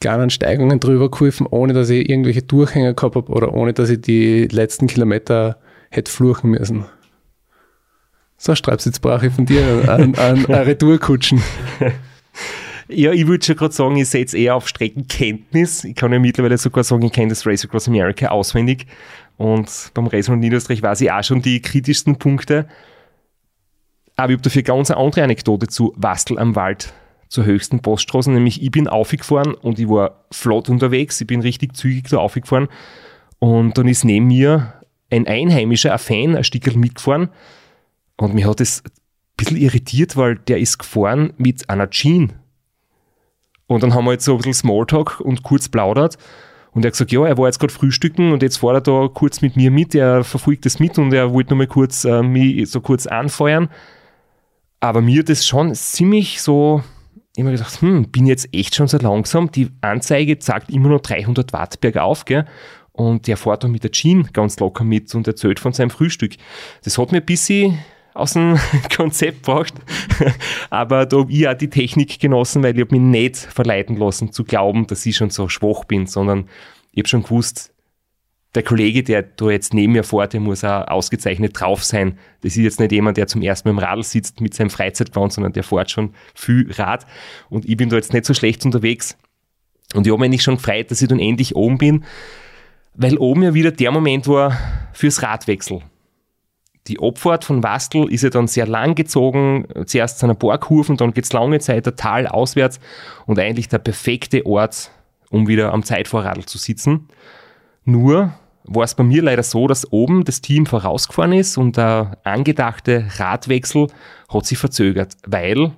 kleinen 0.00 0.30
Steigungen 0.30 0.80
drüber 0.80 1.10
geholfen, 1.10 1.46
ohne 1.48 1.74
dass 1.74 1.90
ich 1.90 2.08
irgendwelche 2.08 2.42
Durchhänger 2.42 2.94
gehabt 2.94 3.16
habe 3.16 3.30
oder 3.30 3.52
ohne 3.52 3.72
dass 3.72 3.90
ich 3.90 4.00
die 4.00 4.48
letzten 4.48 4.86
Kilometer 4.86 5.58
hätte 5.90 6.10
fluchen 6.10 6.50
müssen. 6.50 6.86
So, 8.44 8.56
Streibs, 8.56 8.84
jetzt 8.86 9.00
brauche 9.00 9.28
ich 9.28 9.32
von 9.32 9.46
dir 9.46 9.88
einen, 9.88 10.16
einen 10.16 10.44
Retourkutschen. 10.48 11.40
Ja, 12.88 13.12
ich 13.12 13.28
würde 13.28 13.46
schon 13.46 13.54
gerade 13.54 13.72
sagen, 13.72 13.94
ich 13.94 14.08
setze 14.08 14.36
eher 14.36 14.56
auf 14.56 14.66
Streckenkenntnis. 14.66 15.84
Ich 15.84 15.94
kann 15.94 16.12
ja 16.12 16.18
mittlerweile 16.18 16.58
sogar 16.58 16.82
sagen, 16.82 17.04
ich 17.04 17.12
kenne 17.12 17.28
das 17.28 17.46
Race 17.46 17.64
Across 17.64 17.86
America 17.86 18.30
auswendig. 18.30 18.86
Und 19.36 19.92
beim 19.94 20.08
Race 20.08 20.26
von 20.26 20.40
Niederösterreich 20.40 20.82
weiß 20.82 21.02
ich 21.02 21.12
auch 21.12 21.22
schon 21.22 21.40
die 21.40 21.62
kritischsten 21.62 22.16
Punkte. 22.16 22.66
Aber 24.16 24.30
ich 24.30 24.38
habe 24.38 24.42
dafür 24.42 24.62
ganz 24.62 24.90
eine 24.90 24.98
andere 24.98 25.22
Anekdote 25.22 25.68
zu 25.68 25.92
Wastel 25.94 26.36
am 26.40 26.56
Wald 26.56 26.92
zur 27.28 27.44
höchsten 27.44 27.78
Poststraße, 27.78 28.32
nämlich 28.32 28.60
ich 28.60 28.72
bin 28.72 28.88
aufgefahren 28.88 29.54
und 29.54 29.78
ich 29.78 29.88
war 29.88 30.24
flott 30.32 30.68
unterwegs, 30.68 31.20
ich 31.20 31.28
bin 31.28 31.42
richtig 31.42 31.76
zügig 31.76 32.08
da 32.08 32.18
aufgefahren 32.18 32.66
und 33.38 33.78
dann 33.78 33.86
ist 33.86 34.04
neben 34.04 34.26
mir 34.26 34.74
ein 35.10 35.28
Einheimischer, 35.28 35.92
ein 35.92 35.98
Fan, 36.00 36.34
ein 36.34 36.42
Stückel 36.42 36.76
mitgefahren 36.76 37.30
und 38.22 38.34
mich 38.34 38.46
hat 38.46 38.60
das 38.60 38.82
ein 38.84 38.92
bisschen 39.36 39.56
irritiert, 39.56 40.16
weil 40.16 40.36
der 40.36 40.58
ist 40.58 40.78
gefahren 40.78 41.32
mit 41.38 41.68
einer 41.68 41.90
Jean. 41.90 42.32
Und 43.66 43.82
dann 43.82 43.94
haben 43.94 44.04
wir 44.04 44.12
jetzt 44.12 44.24
so 44.24 44.32
ein 44.32 44.36
bisschen 44.38 44.54
Smalltalk 44.54 45.20
und 45.20 45.42
kurz 45.42 45.68
plaudert 45.68 46.18
Und 46.72 46.84
er 46.84 46.88
hat 46.88 46.92
gesagt, 46.92 47.10
ja, 47.10 47.26
er 47.26 47.36
war 47.36 47.46
jetzt 47.46 47.58
gerade 47.58 47.72
frühstücken 47.72 48.32
und 48.32 48.42
jetzt 48.42 48.58
fährt 48.58 48.74
er 48.74 48.80
da 48.80 49.08
kurz 49.12 49.40
mit 49.40 49.56
mir 49.56 49.70
mit, 49.70 49.94
er 49.94 50.22
verfolgt 50.24 50.66
das 50.66 50.78
mit 50.78 50.98
und 50.98 51.12
er 51.12 51.32
wollte 51.32 51.50
nur 51.50 51.58
mal 51.58 51.66
kurz 51.66 52.04
äh, 52.04 52.22
mich 52.22 52.70
so 52.70 52.80
kurz 52.80 53.06
anfeuern. 53.06 53.68
Aber 54.78 55.00
mir 55.00 55.20
hat 55.20 55.28
das 55.28 55.44
schon 55.44 55.74
ziemlich 55.74 56.42
so, 56.42 56.82
immer 57.36 57.50
gedacht, 57.50 57.80
hm, 57.80 58.08
bin 58.10 58.26
jetzt 58.26 58.48
echt 58.52 58.74
schon 58.74 58.88
so 58.88 58.98
langsam. 58.98 59.50
Die 59.50 59.70
Anzeige 59.80 60.38
zeigt 60.38 60.70
immer 60.70 60.90
noch 60.90 61.00
300 61.00 61.52
Watt 61.52 61.80
bergauf, 61.80 62.24
gell? 62.24 62.46
Und 62.92 63.26
der 63.26 63.36
fährt 63.36 63.64
da 63.64 63.68
mit 63.68 63.84
der 63.84 63.90
Jean 63.90 64.28
ganz 64.32 64.60
locker 64.60 64.84
mit 64.84 65.12
und 65.14 65.26
erzählt 65.26 65.58
von 65.58 65.72
seinem 65.72 65.90
Frühstück. 65.90 66.36
Das 66.84 66.98
hat 66.98 67.10
mir 67.10 67.18
ein 67.18 67.26
bisschen 67.26 67.78
aus 68.14 68.34
dem 68.34 68.58
Konzept 68.96 69.44
gebracht. 69.44 69.74
Aber 70.70 71.06
da 71.06 71.18
habe 71.18 71.32
ich 71.32 71.48
auch 71.48 71.54
die 71.54 71.70
Technik 71.70 72.20
genossen, 72.20 72.62
weil 72.62 72.78
ich 72.78 72.90
mich 72.90 73.00
nicht 73.00 73.36
verleiten 73.36 73.96
lassen 73.96 74.32
zu 74.32 74.44
glauben, 74.44 74.86
dass 74.86 75.06
ich 75.06 75.16
schon 75.16 75.30
so 75.30 75.48
schwach 75.48 75.84
bin, 75.84 76.06
sondern 76.06 76.48
ich 76.92 76.98
habe 76.98 77.08
schon 77.08 77.22
gewusst, 77.22 77.72
der 78.54 78.62
Kollege, 78.62 79.02
der 79.02 79.22
da 79.22 79.50
jetzt 79.50 79.72
neben 79.72 79.92
mir 79.92 80.04
fährt, 80.04 80.34
der 80.34 80.40
muss 80.40 80.62
auch 80.62 80.86
ausgezeichnet 80.88 81.58
drauf 81.58 81.82
sein. 81.82 82.18
Das 82.42 82.52
ist 82.52 82.62
jetzt 82.62 82.80
nicht 82.80 82.92
jemand, 82.92 83.16
der 83.16 83.26
zum 83.26 83.40
ersten 83.40 83.68
Mal 83.68 83.72
im 83.72 83.78
Radl 83.78 84.02
sitzt 84.02 84.42
mit 84.42 84.52
seinem 84.52 84.68
Freizeitgewand, 84.68 85.32
sondern 85.32 85.54
der 85.54 85.64
fährt 85.64 85.90
schon 85.90 86.12
viel 86.34 86.70
Rad. 86.72 87.06
Und 87.48 87.64
ich 87.64 87.76
bin 87.78 87.88
da 87.88 87.96
jetzt 87.96 88.12
nicht 88.12 88.26
so 88.26 88.34
schlecht 88.34 88.64
unterwegs. 88.66 89.16
Und 89.94 90.06
ich 90.06 90.12
habe 90.12 90.28
mich 90.28 90.42
schon 90.42 90.56
gefreut, 90.56 90.90
dass 90.90 91.00
ich 91.00 91.08
dann 91.08 91.18
endlich 91.18 91.56
oben 91.56 91.78
bin, 91.78 92.04
weil 92.94 93.16
oben 93.16 93.42
ja 93.42 93.54
wieder 93.54 93.70
der 93.70 93.90
Moment 93.90 94.28
war 94.28 94.58
fürs 94.92 95.22
Radwechsel. 95.22 95.80
Die 96.88 96.98
Abfahrt 97.00 97.44
von 97.44 97.62
Wastel 97.62 98.12
ist 98.12 98.22
ja 98.22 98.30
dann 98.30 98.48
sehr 98.48 98.66
lang 98.66 98.94
gezogen. 98.94 99.66
Zuerst 99.86 100.18
zu 100.18 100.26
einer 100.26 100.34
paar 100.34 100.58
Kurven, 100.58 100.96
dann 100.96 101.12
geht 101.12 101.24
es 101.24 101.32
lange 101.32 101.60
Zeit 101.60 101.86
der 101.86 101.94
Tal 101.94 102.26
auswärts 102.26 102.80
und 103.26 103.38
eigentlich 103.38 103.68
der 103.68 103.78
perfekte 103.78 104.44
Ort, 104.46 104.90
um 105.30 105.46
wieder 105.46 105.72
am 105.72 105.84
Zeitvorradl 105.84 106.44
zu 106.44 106.58
sitzen. 106.58 107.08
Nur 107.84 108.34
war 108.64 108.84
es 108.84 108.94
bei 108.94 109.04
mir 109.04 109.22
leider 109.22 109.42
so, 109.42 109.66
dass 109.66 109.92
oben 109.92 110.24
das 110.24 110.40
Team 110.40 110.66
vorausgefahren 110.66 111.32
ist 111.32 111.56
und 111.56 111.76
der 111.76 112.18
angedachte 112.24 113.06
Radwechsel 113.16 113.88
hat 114.28 114.46
sich 114.46 114.58
verzögert, 114.58 115.16
weil, 115.26 115.72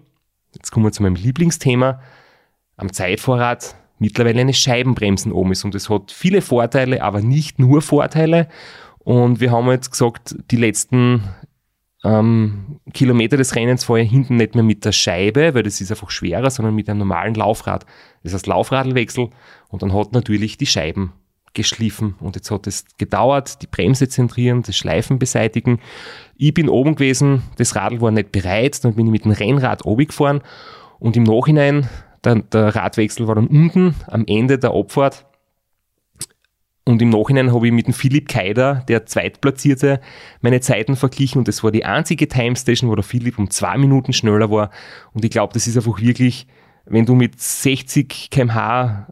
jetzt 0.55 0.71
kommen 0.71 0.87
wir 0.87 0.93
zu 0.93 1.03
meinem 1.03 1.17
Lieblingsthema, 1.17 2.01
am 2.77 2.93
Zeitvorrat 2.93 3.75
mittlerweile 3.99 4.41
eine 4.41 4.55
Scheibenbremsen 4.55 5.33
oben 5.33 5.53
ist 5.53 5.65
und 5.65 5.75
es 5.75 5.89
hat 5.89 6.13
viele 6.13 6.43
Vorteile, 6.43 7.03
aber 7.03 7.21
nicht 7.21 7.59
nur 7.59 7.81
Vorteile. 7.81 8.49
Und 9.05 9.41
wir 9.41 9.53
haben 9.53 9.71
jetzt 9.71 9.91
gesagt, 9.91 10.35
die 10.51 10.57
letzten 10.57 11.23
ähm, 12.05 12.81
Kilometer 12.93 13.37
des 13.37 13.55
Rennens 13.55 13.85
fahre 13.85 14.03
ich 14.03 14.11
hinten 14.11 14.37
nicht 14.37 14.55
mehr 14.55 14.65
mit 14.65 14.85
der 14.85 14.93
Scheibe, 14.93 15.55
weil 15.55 15.63
das 15.63 15.81
ist 15.81 15.91
einfach 15.91 16.11
schwerer, 16.11 16.51
sondern 16.51 16.75
mit 16.75 16.89
einem 16.89 17.01
normalen 17.01 17.35
Laufrad. 17.35 17.87
Das 18.23 18.35
heißt 18.35 18.47
Laufradlwechsel 18.47 19.31
und 19.69 19.83
dann 19.83 19.93
hat 19.93 20.13
natürlich 20.13 20.59
die 20.59 20.67
Scheiben 20.67 21.13
geschliffen 21.55 22.17
und 22.21 22.35
jetzt 22.35 22.51
hat 22.51 22.67
es 22.67 22.85
gedauert, 22.99 23.63
die 23.63 23.69
Bremse 23.69 24.09
zentrieren, 24.09 24.63
das 24.63 24.77
Schleifen 24.77 25.19
beseitigen. 25.19 25.81
Ich 26.37 26.53
bin 26.53 26.69
oben 26.69 26.97
gewesen, 26.97 27.43
das 27.57 27.77
Radl 27.77 28.01
war 28.01 28.11
nicht 28.11 28.33
bereit, 28.33 28.85
dann 28.85 28.95
bin 28.95 29.07
ich 29.07 29.13
mit 29.13 29.25
dem 29.25 29.31
Rennrad 29.33 29.85
oben 29.87 30.09
gefahren 30.09 30.43
und 30.99 31.17
im 31.17 31.23
Nachhinein, 31.23 31.89
der, 32.25 32.37
der 32.37 32.75
Radwechsel 32.75 33.29
war 33.29 33.37
dann 33.37 33.47
unten 33.47 33.95
am 34.09 34.25
Ende 34.27 34.59
der 34.59 34.73
Abfahrt 34.73 35.27
und 36.87 37.01
im 37.01 37.11
Nachhinein 37.11 37.53
habe 37.53 37.67
ich 37.67 37.73
mit 37.73 37.87
dem 37.87 37.95
Philipp 37.95 38.29
Keider, 38.29 38.85
der 38.89 39.07
Zweitplatzierte, 39.07 40.01
meine 40.41 40.61
Zeiten 40.61 40.97
verglichen 40.97 41.39
und 41.39 41.49
das 41.49 41.65
war 41.65 41.73
die 41.73 41.85
einzige 41.85 42.29
Time 42.29 42.57
Station, 42.57 42.91
wo 42.91 42.95
der 42.95 43.05
Philipp 43.05 43.39
um 43.39 43.51
zwei 43.51 43.79
Minuten 43.79 44.13
schneller 44.13 44.51
war 44.51 44.71
und 45.13 45.25
ich 45.25 45.31
glaube, 45.31 45.55
das 45.55 45.67
ist 45.67 45.77
einfach 45.77 46.01
wirklich, 46.01 46.47
wenn 46.85 47.07
du 47.07 47.15
mit 47.15 47.41
60 47.41 48.29
kmh 48.31 49.07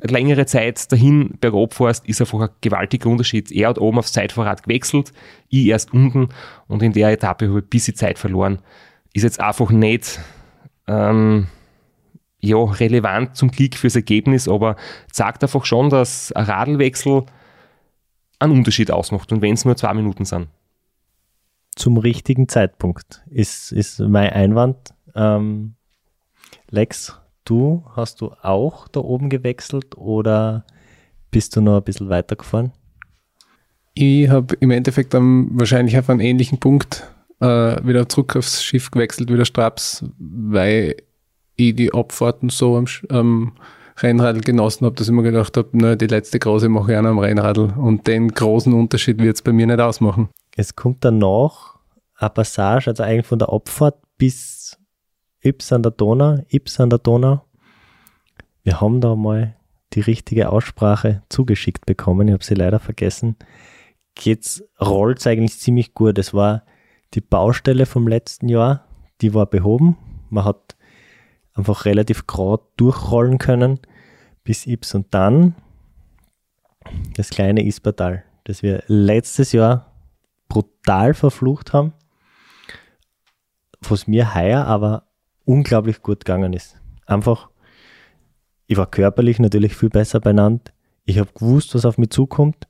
längere 0.00 0.46
Zeit 0.46 0.90
dahin 0.92 1.30
bergab 1.40 1.74
fährst, 1.74 2.06
ist 2.06 2.20
einfach 2.20 2.40
ein 2.40 2.50
gewaltiger 2.60 3.08
Unterschied. 3.10 3.50
Er 3.50 3.70
hat 3.70 3.78
oben 3.78 3.98
aufs 3.98 4.12
Zeitvorrat 4.12 4.62
gewechselt, 4.62 5.12
ich 5.48 5.66
erst 5.66 5.92
unten 5.92 6.28
und 6.68 6.82
in 6.82 6.92
der 6.92 7.10
Etappe 7.10 7.48
habe 7.48 7.58
ich 7.58 7.64
ein 7.64 7.68
bisschen 7.68 7.96
Zeit 7.96 8.18
verloren. 8.18 8.60
Ist 9.12 9.24
jetzt 9.24 9.40
einfach 9.40 9.70
nicht 9.70 10.20
ähm, 10.86 11.48
ja, 12.40 12.62
relevant 12.62 13.36
zum 13.36 13.50
Glück 13.50 13.74
fürs 13.74 13.96
Ergebnis, 13.96 14.48
aber 14.48 14.76
zeigt 15.10 15.42
einfach 15.42 15.64
schon, 15.64 15.90
dass 15.90 16.32
ein 16.32 16.44
Radlwechsel 16.44 17.24
einen 18.38 18.52
Unterschied 18.52 18.90
ausmacht 18.90 19.32
und 19.32 19.42
wenn 19.42 19.54
es 19.54 19.64
nur 19.64 19.76
zwei 19.76 19.94
Minuten 19.94 20.24
sind. 20.24 20.48
Zum 21.74 21.96
richtigen 21.96 22.48
Zeitpunkt 22.48 23.22
ist, 23.30 23.72
ist 23.72 24.00
mein 24.00 24.30
Einwand. 24.30 24.76
Ähm, 25.14 25.74
Lex, 26.70 27.18
du, 27.44 27.84
hast 27.94 28.20
du 28.20 28.32
auch 28.42 28.88
da 28.88 29.00
oben 29.00 29.30
gewechselt 29.30 29.96
oder 29.96 30.64
bist 31.30 31.56
du 31.56 31.60
noch 31.60 31.78
ein 31.78 31.84
bisschen 31.84 32.08
weitergefahren? 32.08 32.72
Ich 33.94 34.28
habe 34.28 34.54
im 34.60 34.70
Endeffekt 34.70 35.14
dann 35.14 35.48
wahrscheinlich 35.58 35.98
auf 35.98 36.08
einen 36.08 36.20
ähnlichen 36.20 36.58
Punkt 36.58 37.04
äh, 37.40 37.46
wieder 37.84 38.08
zurück 38.08 38.36
aufs 38.36 38.62
Schiff 38.62 38.90
gewechselt, 38.90 39.32
wieder 39.32 39.44
Straps, 39.44 40.04
weil 40.18 40.96
ich 41.58 41.74
die 41.74 41.92
Abfahrten 41.92 42.48
so 42.48 42.76
am, 42.76 42.86
am 43.10 43.52
Rennradl 43.98 44.40
genossen 44.40 44.86
habe, 44.86 44.94
dass 44.94 45.08
ich 45.08 45.14
mir 45.14 45.22
gedacht 45.22 45.56
habe, 45.56 45.68
na, 45.72 45.96
die 45.96 46.06
letzte 46.06 46.38
große 46.38 46.68
mache 46.68 46.92
ich 46.92 46.98
auch 46.98 47.02
noch 47.02 47.10
am 47.10 47.18
Rennradl 47.18 47.74
und 47.76 48.06
den 48.06 48.28
großen 48.28 48.72
Unterschied 48.72 49.18
wird 49.18 49.36
es 49.36 49.42
bei 49.42 49.52
mir 49.52 49.66
nicht 49.66 49.80
ausmachen. 49.80 50.28
Es 50.56 50.76
kommt 50.76 51.04
dann 51.04 51.18
noch 51.18 51.78
eine 52.16 52.30
Passage, 52.30 52.90
also 52.90 53.02
eigentlich 53.02 53.26
von 53.26 53.38
der 53.38 53.52
Abfahrt 53.52 53.96
bis 54.16 54.78
Ips 55.40 55.72
an 55.72 55.82
der 55.82 55.92
Donau, 55.92 56.44
Ips 56.48 56.80
an 56.80 56.90
der 56.90 56.98
Donau. 56.98 57.42
Wir 58.62 58.80
haben 58.80 59.00
da 59.00 59.14
mal 59.14 59.56
die 59.94 60.00
richtige 60.00 60.50
Aussprache 60.50 61.22
zugeschickt 61.28 61.86
bekommen. 61.86 62.28
Ich 62.28 62.34
habe 62.34 62.44
sie 62.44 62.54
leider 62.54 62.80
vergessen. 62.80 63.36
Jetzt 64.18 64.64
rollt 64.80 65.20
es 65.20 65.26
eigentlich 65.26 65.58
ziemlich 65.58 65.94
gut. 65.94 66.18
Es 66.18 66.34
war 66.34 66.64
die 67.14 67.20
Baustelle 67.20 67.86
vom 67.86 68.06
letzten 68.06 68.48
Jahr, 68.48 68.84
die 69.20 69.32
war 69.32 69.46
behoben. 69.46 69.96
Man 70.28 70.44
hat 70.44 70.76
einfach 71.58 71.84
relativ 71.84 72.26
gerade 72.26 72.62
durchrollen 72.76 73.38
können 73.38 73.80
bis 74.44 74.66
Ips 74.66 74.94
und 74.94 75.12
dann 75.12 75.54
das 77.16 77.30
kleine 77.30 77.64
Ispertal, 77.64 78.24
das 78.44 78.62
wir 78.62 78.82
letztes 78.86 79.52
Jahr 79.52 79.92
brutal 80.48 81.12
verflucht 81.12 81.72
haben, 81.72 81.92
was 83.80 84.06
mir 84.06 84.34
heuer 84.34 84.64
aber 84.64 85.08
unglaublich 85.44 86.02
gut 86.02 86.24
gegangen 86.24 86.52
ist. 86.52 86.80
Einfach, 87.04 87.50
ich 88.66 88.76
war 88.76 88.86
körperlich 88.86 89.38
natürlich 89.38 89.74
viel 89.74 89.90
besser 89.90 90.20
benannt. 90.20 90.72
Ich 91.04 91.18
habe 91.18 91.30
gewusst, 91.34 91.74
was 91.74 91.84
auf 91.84 91.98
mich 91.98 92.10
zukommt. 92.10 92.68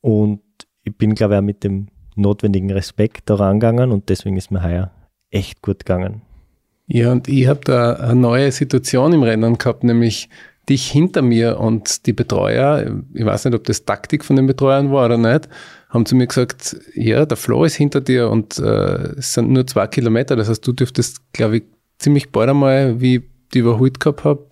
Und 0.00 0.42
ich 0.84 0.96
bin, 0.96 1.14
glaube 1.14 1.34
ich, 1.34 1.38
auch 1.38 1.44
mit 1.44 1.64
dem 1.64 1.88
notwendigen 2.16 2.70
Respekt 2.70 3.30
da 3.30 3.36
rangegangen 3.36 3.92
und 3.92 4.08
deswegen 4.08 4.36
ist 4.36 4.50
mir 4.50 4.62
heuer 4.62 4.90
echt 5.30 5.62
gut 5.62 5.80
gegangen. 5.80 6.22
Ja, 6.86 7.12
und 7.12 7.28
ich 7.28 7.46
habe 7.46 7.60
da 7.64 7.94
eine 7.94 8.20
neue 8.20 8.52
Situation 8.52 9.12
im 9.12 9.22
Rennen 9.22 9.56
gehabt, 9.58 9.84
nämlich 9.84 10.28
dich 10.68 10.90
hinter 10.90 11.22
mir 11.22 11.58
und 11.58 12.06
die 12.06 12.12
Betreuer, 12.12 13.02
ich 13.14 13.24
weiß 13.24 13.46
nicht, 13.46 13.54
ob 13.54 13.64
das 13.64 13.84
Taktik 13.84 14.24
von 14.24 14.36
den 14.36 14.46
Betreuern 14.46 14.92
war 14.92 15.06
oder 15.06 15.18
nicht, 15.18 15.48
haben 15.88 16.06
zu 16.06 16.14
mir 16.14 16.26
gesagt, 16.26 16.76
ja, 16.94 17.26
der 17.26 17.36
Flo 17.36 17.64
ist 17.64 17.74
hinter 17.74 18.00
dir 18.00 18.30
und 18.30 18.58
äh, 18.58 19.16
es 19.18 19.34
sind 19.34 19.50
nur 19.50 19.66
zwei 19.66 19.86
Kilometer, 19.86 20.36
das 20.36 20.48
heißt, 20.48 20.66
du 20.66 20.72
dürftest, 20.72 21.32
glaube 21.32 21.58
ich, 21.58 21.64
ziemlich 21.98 22.30
bald 22.30 22.50
einmal, 22.50 23.00
wie 23.00 23.16
ich 23.16 23.22
die 23.54 23.58
überholt 23.58 24.00
gehabt 24.00 24.24
habe, 24.24 24.46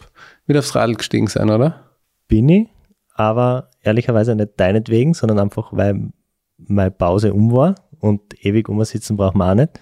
wieder 0.46 0.58
aufs 0.58 0.74
Radl 0.74 0.94
gestiegen 0.94 1.28
sein, 1.28 1.48
oder? 1.48 1.96
Bin 2.28 2.48
ich, 2.48 2.68
aber 3.14 3.70
ehrlicherweise 3.82 4.34
nicht 4.34 4.58
deinetwegen, 4.58 5.14
sondern 5.14 5.38
einfach, 5.38 5.72
weil 5.72 6.10
meine 6.58 6.90
Pause 6.90 7.32
um 7.32 7.52
war 7.52 7.76
und 7.98 8.44
ewig 8.44 8.68
umsitzen 8.68 9.16
braucht 9.16 9.36
man 9.36 9.50
auch 9.50 9.62
nicht. 9.62 9.80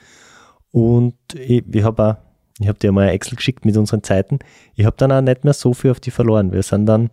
Und 0.71 1.17
ich, 1.35 1.65
ich 1.75 1.83
habe 1.83 2.19
ich 2.59 2.69
habe 2.69 2.79
dir 2.79 2.93
mal 2.93 3.09
ein 3.09 3.15
Excel 3.15 3.37
geschickt 3.37 3.65
mit 3.65 3.77
unseren 3.77 4.03
Zeiten. 4.03 4.39
Ich 4.75 4.85
habe 4.85 4.97
dann 4.97 5.13
auch 5.13 5.21
nicht 5.21 5.45
mehr 5.45 5.53
so 5.53 5.75
viel 5.75 5.91
auf 5.91 6.01
die 6.01 6.11
verloren. 6.11 6.53
Wir 6.53 6.63
sind 6.63 6.87
dann 6.87 7.11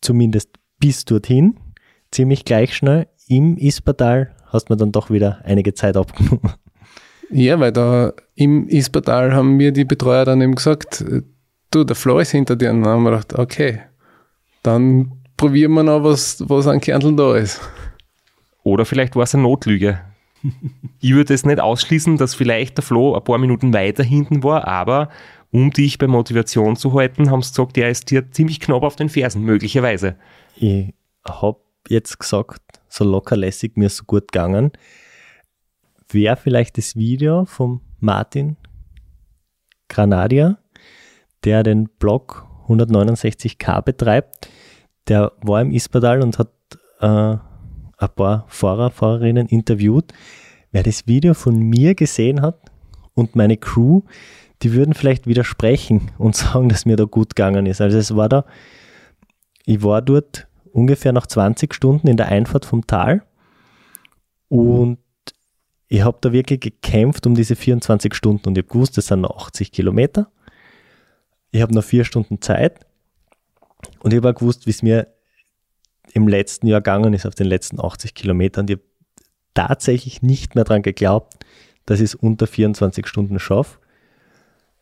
zumindest 0.00 0.50
bis 0.78 1.04
dorthin 1.04 1.56
ziemlich 2.10 2.44
gleich 2.44 2.74
schnell. 2.74 3.06
Im 3.28 3.56
Ispertal 3.56 4.34
hast 4.46 4.68
du 4.68 4.72
mir 4.72 4.76
dann 4.76 4.92
doch 4.92 5.10
wieder 5.10 5.40
einige 5.44 5.74
Zeit 5.74 5.96
abgenommen. 5.96 6.52
Ja, 7.30 7.58
weil 7.58 7.72
da 7.72 8.12
im 8.34 8.68
Ispertal 8.68 9.32
haben 9.32 9.56
mir 9.56 9.72
die 9.72 9.86
Betreuer 9.86 10.26
dann 10.26 10.42
eben 10.42 10.54
gesagt, 10.54 11.02
du, 11.70 11.84
der 11.84 11.96
Flo 11.96 12.18
ist 12.18 12.32
hinter 12.32 12.56
dir. 12.56 12.70
Und 12.70 12.82
dann 12.82 12.92
haben 12.92 13.02
wir 13.04 13.10
gedacht, 13.10 13.38
okay, 13.38 13.80
dann 14.62 15.12
probieren 15.38 15.72
wir 15.72 15.82
noch, 15.82 16.04
was, 16.04 16.42
was 16.46 16.66
an 16.66 16.80
Kärnteln 16.80 17.16
da 17.16 17.34
ist. 17.36 17.60
Oder 18.62 18.84
vielleicht 18.84 19.16
war 19.16 19.22
es 19.22 19.34
eine 19.34 19.44
Notlüge. 19.44 19.98
Ich 21.00 21.12
würde 21.12 21.34
es 21.34 21.44
nicht 21.44 21.60
ausschließen, 21.60 22.16
dass 22.16 22.34
vielleicht 22.34 22.78
der 22.78 22.84
Flo 22.84 23.14
ein 23.14 23.24
paar 23.24 23.38
Minuten 23.38 23.72
weiter 23.72 24.02
hinten 24.02 24.42
war, 24.42 24.66
aber 24.66 25.08
um 25.50 25.70
dich 25.70 25.98
bei 25.98 26.06
Motivation 26.06 26.76
zu 26.76 26.94
halten, 26.94 27.30
haben 27.30 27.42
sie 27.42 27.50
gesagt, 27.50 27.76
der 27.76 27.90
ist 27.90 28.10
dir 28.10 28.30
ziemlich 28.30 28.60
knapp 28.60 28.82
auf 28.82 28.96
den 28.96 29.08
Fersen, 29.08 29.42
möglicherweise. 29.42 30.16
Ich 30.56 30.94
habe 31.28 31.58
jetzt 31.88 32.18
gesagt, 32.18 32.62
so 32.88 33.04
lockerlässig 33.04 33.76
mir 33.76 33.88
so 33.88 34.04
gut 34.04 34.32
gegangen 34.32 34.72
wäre 36.12 36.36
vielleicht 36.36 36.78
das 36.78 36.96
Video 36.96 37.44
vom 37.44 37.80
Martin 38.00 38.56
Granadier, 39.88 40.58
der 41.44 41.62
den 41.62 41.88
Blog 41.98 42.46
169k 42.68 43.82
betreibt. 43.82 44.48
der 45.08 45.32
war 45.42 45.60
im 45.60 45.72
Ispadal 45.72 46.22
und 46.22 46.38
hat 46.38 46.52
äh, 47.00 47.36
ein 48.02 48.14
paar 48.14 48.44
Fahrer, 48.48 48.90
Fahrerinnen 48.90 49.46
interviewt. 49.46 50.12
Wer 50.70 50.82
das 50.82 51.06
Video 51.06 51.34
von 51.34 51.58
mir 51.58 51.94
gesehen 51.94 52.42
hat 52.42 52.58
und 53.14 53.36
meine 53.36 53.56
Crew, 53.56 54.02
die 54.62 54.72
würden 54.72 54.94
vielleicht 54.94 55.26
widersprechen 55.26 56.10
und 56.18 56.36
sagen, 56.36 56.68
dass 56.68 56.86
mir 56.86 56.96
da 56.96 57.04
gut 57.04 57.34
gegangen 57.34 57.66
ist. 57.66 57.80
Also 57.80 57.98
es 57.98 58.14
war 58.16 58.28
da, 58.28 58.44
ich 59.64 59.82
war 59.82 60.02
dort 60.02 60.48
ungefähr 60.72 61.12
nach 61.12 61.26
20 61.26 61.74
Stunden 61.74 62.08
in 62.08 62.16
der 62.16 62.28
Einfahrt 62.28 62.64
vom 62.64 62.86
Tal 62.86 63.22
und 64.48 64.98
ich 65.88 66.02
habe 66.02 66.18
da 66.22 66.32
wirklich 66.32 66.60
gekämpft 66.60 67.26
um 67.26 67.34
diese 67.34 67.54
24 67.54 68.14
Stunden 68.14 68.48
und 68.48 68.56
ich 68.56 68.64
habe 68.64 68.72
gewusst, 68.72 68.96
das 68.96 69.08
sind 69.08 69.20
noch 69.20 69.46
80 69.46 69.72
Kilometer. 69.72 70.32
Ich 71.50 71.60
habe 71.60 71.74
noch 71.74 71.84
vier 71.84 72.06
Stunden 72.06 72.40
Zeit 72.40 72.86
und 74.00 74.12
ich 74.12 74.16
habe 74.16 74.30
auch 74.30 74.34
gewusst, 74.34 74.66
wie 74.66 74.70
es 74.70 74.82
mir 74.82 75.08
im 76.12 76.28
letzten 76.28 76.66
Jahr 76.66 76.80
gegangen 76.80 77.14
ist 77.14 77.26
auf 77.26 77.34
den 77.34 77.46
letzten 77.46 77.80
80 77.80 78.14
Kilometern. 78.14 78.68
Habe 78.68 78.80
tatsächlich 79.54 80.22
nicht 80.22 80.54
mehr 80.54 80.64
daran 80.64 80.82
geglaubt, 80.82 81.34
dass 81.86 82.00
ich 82.00 82.04
es 82.04 82.14
unter 82.14 82.46
24 82.46 83.06
Stunden 83.06 83.38
schaffe. 83.38 83.78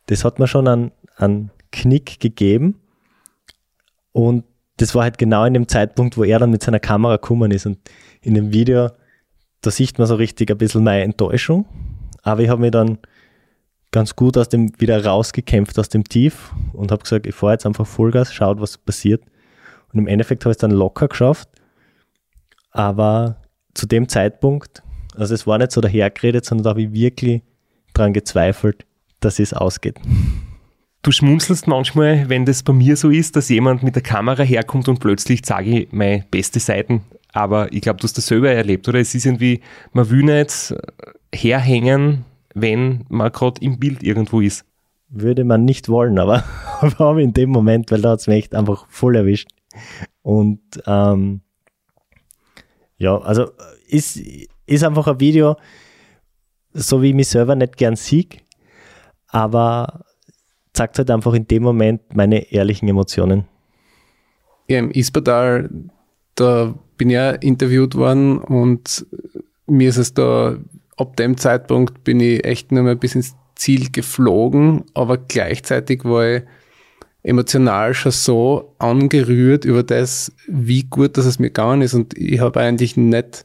Das 0.07 0.25
hat 0.25 0.39
mir 0.39 0.49
schon 0.49 0.69
einen, 0.69 0.93
einen 1.17 1.51
Knick 1.73 2.21
gegeben 2.21 2.81
und 4.13 4.45
das 4.77 4.95
war 4.95 5.05
halt 5.05 5.19
genau 5.19 5.45
in 5.45 5.55
dem 5.55 5.69
Zeitpunkt, 5.69 6.17
wo 6.17 6.25
er 6.25 6.39
dann 6.39 6.51
mit 6.51 6.63
seiner 6.63 6.81
Kamera 6.81 7.17
gekommen 7.17 7.51
ist 7.51 7.67
und 7.67 7.79
in 8.23 8.35
dem 8.35 8.53
Video, 8.53 8.91
da 9.61 9.71
sieht 9.71 9.99
man 9.99 10.09
so 10.09 10.15
richtig 10.15 10.51
ein 10.51 10.59
bisschen 10.59 10.83
meine 10.83 11.05
Enttäuschung, 11.05 11.67
aber 12.23 12.43
ich 12.43 12.49
habe 12.49 12.63
mich 12.63 12.71
dann 12.71 12.99
ganz 13.93 14.17
gut 14.17 14.37
aus 14.37 14.49
dem 14.49 14.73
wieder 14.81 15.05
rausgekämpft 15.05 15.79
aus 15.79 15.89
dem 15.89 16.05
Tief 16.05 16.53
und 16.73 16.93
habe 16.93 17.03
gesagt, 17.03 17.27
ich 17.27 17.35
fahre 17.35 17.53
jetzt 17.53 17.67
einfach 17.67 17.87
Vollgas, 17.87 18.33
schaut, 18.33 18.61
was 18.61 18.79
passiert. 18.79 19.23
Und 19.93 20.01
im 20.01 20.07
Endeffekt 20.07 20.45
habe 20.45 20.53
ich 20.53 20.57
es 20.57 20.61
dann 20.61 20.71
locker 20.71 21.09
geschafft. 21.09 21.49
Aber 22.71 23.37
zu 23.75 23.87
dem 23.87 24.09
Zeitpunkt, 24.09 24.83
also 25.17 25.35
es 25.35 25.47
war 25.47 25.59
nicht 25.59 25.73
so 25.73 25.81
dahergeredet, 25.81 26.45
sondern 26.45 26.65
da 26.65 26.71
habe 26.71 26.83
ich 26.83 26.93
wirklich 26.93 27.43
daran 27.95 28.13
gezweifelt, 28.13 28.87
dass 29.21 29.39
es 29.39 29.53
ausgeht. 29.53 29.99
Du 31.03 31.13
schmunzelst 31.13 31.67
manchmal, 31.67 32.29
wenn 32.29 32.45
das 32.45 32.63
bei 32.63 32.75
mir 32.75 32.97
so 32.97 33.09
ist, 33.09 33.35
dass 33.35 33.49
jemand 33.49 33.83
mit 33.83 33.95
der 33.95 34.03
Kamera 34.03 34.43
herkommt 34.43 34.89
und 34.89 35.01
plötzlich 35.01 35.41
sage 35.45 35.71
ich 35.71 35.93
meine 35.93 36.25
beste 36.31 36.61
Seiten. 36.61 37.03
Aber 37.33 37.73
ich 37.73 37.81
glaube, 37.81 37.99
du 37.99 38.05
hast 38.05 38.19
das 38.19 38.27
selber 38.27 38.51
erlebt, 38.51 38.87
oder? 38.89 38.99
Es 38.99 39.15
ist 39.15 39.25
irgendwie, 39.25 39.61
man 39.93 40.11
will 40.11 40.25
nicht 40.25 40.75
herhängen, 41.35 42.25
wenn 42.55 43.05
man 43.09 43.33
gerade 43.33 43.61
im 43.63 43.79
Bild 43.79 44.03
irgendwo 44.03 44.41
ist. 44.41 44.65
Würde 45.09 45.45
man 45.45 45.65
nicht 45.65 45.89
wollen, 45.89 46.19
aber, 46.19 46.45
aber 46.81 47.19
in 47.19 47.33
dem 47.33 47.51
Moment, 47.51 47.91
weil 47.91 48.03
da 48.03 48.11
hat 48.11 48.21
es 48.21 48.27
mich 48.27 48.37
echt 48.37 48.55
einfach 48.55 48.87
voll 48.89 49.17
erwischt. 49.17 49.49
Und 50.23 50.61
ähm, 50.87 51.41
ja, 52.97 53.19
also 53.19 53.51
ist, 53.89 54.21
ist 54.67 54.85
einfach 54.85 55.07
ein 55.07 55.21
Video, 55.21 55.57
so 56.73 57.03
wie 57.03 57.11
ich 57.11 57.15
mich 57.15 57.29
selber 57.29 57.57
nicht 57.57 57.77
gern 57.77 57.97
sieg, 57.97 58.45
aber 59.29 60.05
zeigt 60.73 60.99
halt 60.99 61.11
einfach 61.11 61.35
in 61.35 61.47
dem 61.47 61.63
Moment 61.63 62.15
meine 62.15 62.53
ehrlichen 62.53 62.89
Emotionen. 62.89 63.45
Ja, 64.69 64.79
im 64.79 64.91
Ispadal, 64.91 65.71
da 66.35 66.75
bin 66.97 67.11
ich 67.11 67.15
ja 67.15 67.31
interviewt 67.33 67.95
worden 67.97 68.39
und 68.39 69.07
mir 69.67 69.89
ist 69.89 69.97
es 69.97 70.15
da, 70.15 70.59
ab 70.97 71.17
dem 71.17 71.37
Zeitpunkt 71.37 72.05
bin 72.05 72.21
ich 72.21 72.45
echt 72.45 72.71
nur 72.71 72.83
mal 72.83 72.97
bis 72.97 73.15
ins 73.15 73.35
Ziel 73.55 73.91
geflogen, 73.91 74.85
aber 74.95 75.19
gleichzeitig 75.19 76.05
war 76.05 76.27
ich 76.27 76.43
emotional 77.23 77.95
schon 77.95 78.13
so 78.13 78.75
angerührt 78.79 79.65
über 79.65 79.83
das, 79.83 80.33
wie 80.47 80.85
gut 80.85 81.17
dass 81.17 81.27
es 81.27 81.39
mir 81.39 81.49
gegangen 81.49 81.83
ist 81.83 81.95
und 81.95 82.17
ich 82.17 82.41
habe 82.41 82.61
eigentlich 82.61 82.97
nicht 82.97 83.45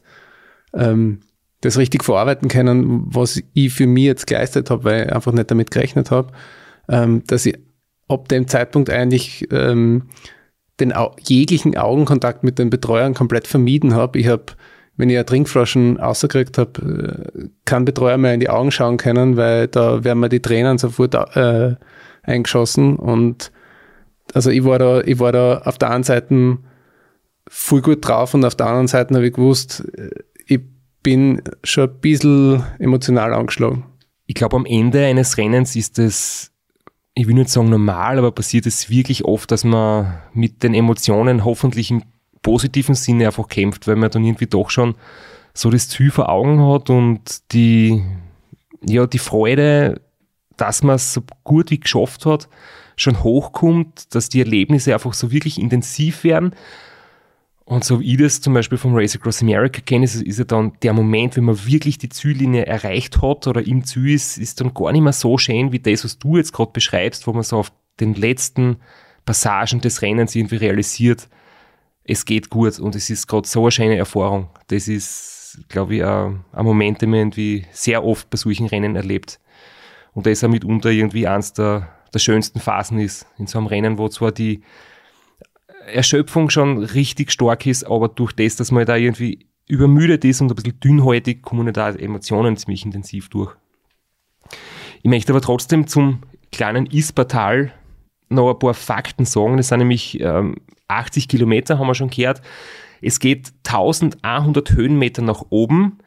ähm, 0.74 1.20
das 1.60 1.78
richtig 1.78 2.04
verarbeiten 2.04 2.48
können, 2.48 3.02
was 3.06 3.42
ich 3.52 3.72
für 3.72 3.86
mich 3.86 4.04
jetzt 4.04 4.26
geleistet 4.26 4.70
habe, 4.70 4.84
weil 4.84 5.06
ich 5.06 5.12
einfach 5.12 5.32
nicht 5.32 5.50
damit 5.50 5.70
gerechnet 5.70 6.10
habe, 6.10 6.32
ähm, 6.88 7.22
dass 7.26 7.46
ich 7.46 7.58
ab 8.08 8.28
dem 8.28 8.46
Zeitpunkt 8.46 8.90
eigentlich 8.90 9.46
ähm, 9.50 10.04
den 10.80 10.92
au 10.92 11.14
jeglichen 11.20 11.76
Augenkontakt 11.76 12.44
mit 12.44 12.58
den 12.58 12.70
Betreuern 12.70 13.14
komplett 13.14 13.46
vermieden 13.46 13.94
habe. 13.94 14.18
Ich 14.18 14.28
habe, 14.28 14.44
wenn 14.96 15.10
ich 15.10 15.16
eine 15.16 15.26
Trinkflaschen 15.26 15.96
rausgekriegt 15.96 16.58
habe, 16.58 17.30
äh, 17.36 17.48
kein 17.64 17.84
Betreuer 17.84 18.18
mehr 18.18 18.34
in 18.34 18.40
die 18.40 18.50
Augen 18.50 18.70
schauen 18.70 18.98
können, 18.98 19.36
weil 19.36 19.68
da 19.68 20.04
wären 20.04 20.20
mir 20.20 20.28
die 20.28 20.42
Tränen 20.42 20.78
sofort 20.78 21.14
äh, 21.36 21.76
eingeschossen 22.22 22.96
und 22.96 23.50
also 24.34 24.50
ich 24.50 24.64
war 24.64 24.78
da, 24.78 25.00
ich 25.00 25.18
war 25.18 25.32
da 25.32 25.58
auf 25.58 25.78
der 25.78 25.90
einen 25.90 26.04
Seite 26.04 26.58
voll 27.48 27.82
gut 27.82 28.06
drauf 28.06 28.34
und 28.34 28.44
auf 28.44 28.54
der 28.54 28.66
anderen 28.66 28.88
Seite 28.88 29.14
habe 29.14 29.26
ich 29.26 29.34
gewusst, 29.34 29.84
äh, 29.96 30.10
ich 30.46 30.60
bin 31.02 31.42
schon 31.62 31.88
ein 31.88 32.00
bisschen 32.00 32.64
emotional 32.78 33.32
angeschlagen. 33.32 33.84
Ich 34.26 34.34
glaube, 34.34 34.56
am 34.56 34.66
Ende 34.66 35.04
eines 35.04 35.38
Rennens 35.38 35.76
ist 35.76 35.98
es, 35.98 36.52
ich 37.14 37.28
will 37.28 37.34
nicht 37.34 37.50
sagen 37.50 37.70
normal, 37.70 38.18
aber 38.18 38.32
passiert 38.32 38.66
es 38.66 38.90
wirklich 38.90 39.24
oft, 39.24 39.50
dass 39.50 39.62
man 39.62 40.18
mit 40.32 40.62
den 40.62 40.74
Emotionen 40.74 41.44
hoffentlich 41.44 41.90
im 41.90 42.02
positiven 42.42 42.94
Sinne 42.94 43.26
einfach 43.26 43.48
kämpft, 43.48 43.86
weil 43.86 43.96
man 43.96 44.10
dann 44.10 44.24
irgendwie 44.24 44.46
doch 44.46 44.70
schon 44.70 44.96
so 45.54 45.70
das 45.70 45.88
Ziel 45.88 46.10
vor 46.10 46.28
Augen 46.28 46.60
hat 46.60 46.90
und 46.90 47.52
die, 47.52 48.02
ja, 48.84 49.06
die 49.06 49.18
Freude, 49.18 50.00
dass 50.56 50.82
man 50.82 50.96
es 50.96 51.12
so 51.12 51.22
gut 51.44 51.70
wie 51.70 51.80
geschafft 51.80 52.26
hat, 52.26 52.48
schon 52.96 53.22
hochkommt, 53.22 54.14
dass 54.14 54.28
die 54.28 54.40
Erlebnisse 54.40 54.94
einfach 54.94 55.12
so 55.12 55.30
wirklich 55.30 55.60
intensiv 55.60 56.24
werden. 56.24 56.54
Und 57.64 57.84
so 57.84 58.00
wie 58.00 58.12
ich 58.12 58.18
das 58.18 58.40
zum 58.40 58.54
Beispiel 58.54 58.78
vom 58.78 58.94
Race 58.94 59.16
Across 59.16 59.42
America 59.42 59.80
kenne, 59.80 60.04
ist, 60.04 60.14
ist 60.14 60.38
ja 60.38 60.44
dann 60.44 60.72
der 60.82 60.92
Moment, 60.92 61.36
wenn 61.36 61.44
man 61.44 61.66
wirklich 61.66 61.98
die 61.98 62.08
Ziellinie 62.08 62.64
erreicht 62.64 63.20
hat 63.20 63.46
oder 63.46 63.66
im 63.66 63.84
Ziel 63.84 64.10
ist, 64.10 64.38
ist 64.38 64.60
dann 64.60 64.72
gar 64.72 64.92
nicht 64.92 65.02
mehr 65.02 65.12
so 65.12 65.36
schön 65.36 65.72
wie 65.72 65.80
das, 65.80 66.04
was 66.04 66.18
du 66.18 66.36
jetzt 66.36 66.52
gerade 66.52 66.70
beschreibst, 66.72 67.26
wo 67.26 67.32
man 67.32 67.42
so 67.42 67.58
auf 67.58 67.72
den 67.98 68.14
letzten 68.14 68.76
Passagen 69.24 69.80
des 69.80 70.00
Rennens 70.00 70.34
irgendwie 70.34 70.56
realisiert, 70.56 71.28
es 72.04 72.24
geht 72.24 72.50
gut 72.50 72.78
und 72.78 72.94
es 72.94 73.10
ist 73.10 73.26
gerade 73.26 73.48
so 73.48 73.62
eine 73.62 73.72
schöne 73.72 73.96
Erfahrung. 73.96 74.48
Das 74.68 74.86
ist, 74.86 75.64
glaube 75.68 75.96
ich, 75.96 76.04
ein, 76.04 76.44
Moment, 76.52 77.02
den 77.02 77.10
man 77.10 77.18
irgendwie 77.18 77.66
sehr 77.72 78.04
oft 78.04 78.30
bei 78.30 78.36
solchen 78.36 78.66
Rennen 78.66 78.94
erlebt. 78.94 79.40
Und 80.14 80.26
das 80.26 80.34
ist 80.34 80.44
auch 80.44 80.48
mitunter 80.48 80.90
irgendwie 80.90 81.26
eins 81.26 81.52
der 81.52 81.95
der 82.12 82.18
schönsten 82.18 82.60
Phasen 82.60 82.98
ist. 82.98 83.26
In 83.38 83.46
so 83.46 83.58
einem 83.58 83.66
Rennen, 83.66 83.98
wo 83.98 84.08
zwar 84.08 84.32
die 84.32 84.62
Erschöpfung 85.86 86.50
schon 86.50 86.78
richtig 86.78 87.30
stark 87.30 87.66
ist, 87.66 87.84
aber 87.84 88.08
durch 88.08 88.32
das, 88.32 88.56
dass 88.56 88.72
man 88.72 88.86
da 88.86 88.96
irgendwie 88.96 89.46
übermüdet 89.68 90.24
ist 90.24 90.40
und 90.40 90.50
ein 90.50 90.54
bisschen 90.54 90.80
dünnhäutig, 90.80 91.42
kommen 91.42 91.72
da 91.72 91.90
Emotionen 91.90 92.56
ziemlich 92.56 92.84
intensiv 92.84 93.28
durch. 93.28 93.54
Ich 95.02 95.10
möchte 95.10 95.32
aber 95.32 95.40
trotzdem 95.40 95.86
zum 95.86 96.22
kleinen 96.52 96.86
Ispertal 96.86 97.72
noch 98.28 98.52
ein 98.52 98.58
paar 98.58 98.74
Fakten 98.74 99.24
sagen. 99.24 99.56
Das 99.56 99.68
sind 99.68 99.78
nämlich 99.78 100.20
ähm, 100.20 100.56
80 100.88 101.28
Kilometer, 101.28 101.78
haben 101.78 101.86
wir 101.86 101.94
schon 101.94 102.10
gehört. 102.10 102.42
Es 103.00 103.20
geht 103.20 103.52
1100 103.66 104.72
Höhenmeter 104.72 105.22
nach 105.22 105.44
oben 105.50 105.98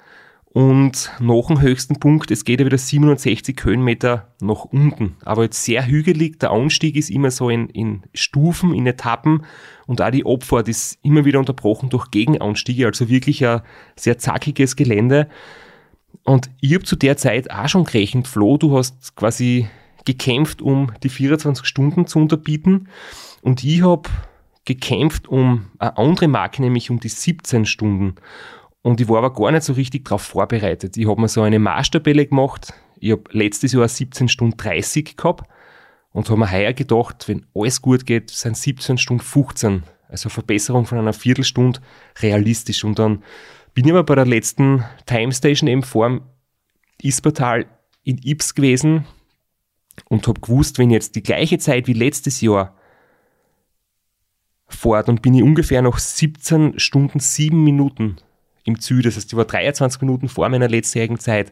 und 0.51 1.11
nach 1.19 1.47
dem 1.47 1.61
höchsten 1.61 1.99
Punkt, 1.99 2.31
es 2.31 2.43
geht 2.43 2.59
ja 2.59 2.65
wieder 2.65 2.77
760 2.77 3.63
Höhenmeter 3.63 4.29
nach 4.41 4.65
unten. 4.65 5.15
Aber 5.23 5.43
jetzt 5.43 5.63
sehr 5.63 5.85
hügelig, 5.85 6.39
der 6.39 6.49
Anstieg 6.51 6.95
ist 6.95 7.11
immer 7.11 7.29
so 7.29 7.51
in, 7.51 7.69
in 7.69 8.01
Stufen, 8.15 8.73
in 8.73 8.87
Etappen 8.87 9.45
und 9.85 10.01
auch 10.01 10.09
die 10.09 10.25
Abfahrt 10.25 10.67
ist 10.67 10.97
immer 11.03 11.23
wieder 11.23 11.37
unterbrochen 11.37 11.89
durch 11.89 12.09
Gegenanstiege, 12.09 12.87
also 12.87 13.09
wirklich 13.09 13.45
ein 13.45 13.61
sehr 13.95 14.17
zackiges 14.17 14.75
Gelände. 14.75 15.29
Und 16.23 16.49
ich 16.61 16.73
habe 16.73 16.83
zu 16.83 16.95
der 16.95 17.15
Zeit 17.15 17.51
auch 17.51 17.69
schon 17.69 17.83
gerechnet, 17.83 18.27
Flo, 18.27 18.57
du 18.57 18.75
hast 18.75 19.15
quasi 19.15 19.67
gekämpft, 20.05 20.63
um 20.63 20.91
die 21.03 21.09
24 21.09 21.65
Stunden 21.67 22.07
zu 22.07 22.17
unterbieten 22.17 22.87
und 23.43 23.63
ich 23.63 23.83
habe 23.83 24.09
gekämpft 24.65 25.27
um 25.27 25.67
eine 25.77 25.97
andere 25.97 26.27
Marke, 26.27 26.61
nämlich 26.61 26.89
um 26.89 26.99
die 26.99 27.09
17 27.09 27.65
Stunden. 27.65 28.15
Und 28.81 29.01
ich 29.01 29.09
war 29.09 29.17
aber 29.17 29.33
gar 29.33 29.51
nicht 29.51 29.63
so 29.63 29.73
richtig 29.73 30.05
darauf 30.05 30.21
vorbereitet. 30.21 30.95
Ich 30.97 31.07
habe 31.07 31.19
mir 31.19 31.27
so 31.27 31.41
eine 31.41 31.59
Marschtabelle 31.59 32.25
gemacht. 32.25 32.73
Ich 32.99 33.11
habe 33.11 33.23
letztes 33.31 33.73
Jahr 33.73 33.87
17 33.87 34.29
Stunden 34.29 34.57
30 34.57 35.17
gehabt 35.17 35.49
und 36.11 36.29
habe 36.29 36.39
mir 36.39 36.51
heuer 36.51 36.73
gedacht, 36.73 37.27
wenn 37.27 37.45
alles 37.53 37.81
gut 37.81 38.05
geht, 38.05 38.29
sind 38.29 38.57
17 38.57 38.97
Stunden 38.97 39.23
15. 39.23 39.83
Also 40.07 40.29
Verbesserung 40.29 40.85
von 40.85 40.97
einer 40.97 41.13
Viertelstunde 41.13 41.81
realistisch. 42.19 42.83
Und 42.83 42.99
dann 42.99 43.23
bin 43.73 43.85
ich 43.85 43.91
aber 43.91 44.03
bei 44.03 44.15
der 44.15 44.25
letzten 44.25 44.83
Time 45.05 45.31
Station 45.31 45.67
eben 45.67 45.83
vor 45.83 46.07
dem 46.07 46.21
Ispertal 47.01 47.65
in 48.03 48.17
Ips 48.17 48.55
gewesen 48.55 49.05
und 50.07 50.27
habe 50.27 50.39
gewusst, 50.39 50.79
wenn 50.79 50.89
jetzt 50.89 51.15
die 51.15 51.23
gleiche 51.23 51.59
Zeit 51.59 51.87
wie 51.87 51.93
letztes 51.93 52.41
Jahr 52.41 52.75
fahrt, 54.67 55.07
dann 55.07 55.21
bin 55.21 55.33
ich 55.33 55.43
ungefähr 55.43 55.81
noch 55.81 55.99
17 55.99 56.79
Stunden 56.79 57.19
7 57.19 57.63
Minuten 57.63 58.17
im 58.69 58.79
Ziel. 58.79 59.01
Das 59.01 59.15
heißt, 59.15 59.31
ich 59.31 59.37
war 59.37 59.45
23 59.45 60.01
Minuten 60.01 60.29
vor 60.29 60.47
meiner 60.49 60.67
letztjährigen 60.67 61.19
Zeit. 61.19 61.51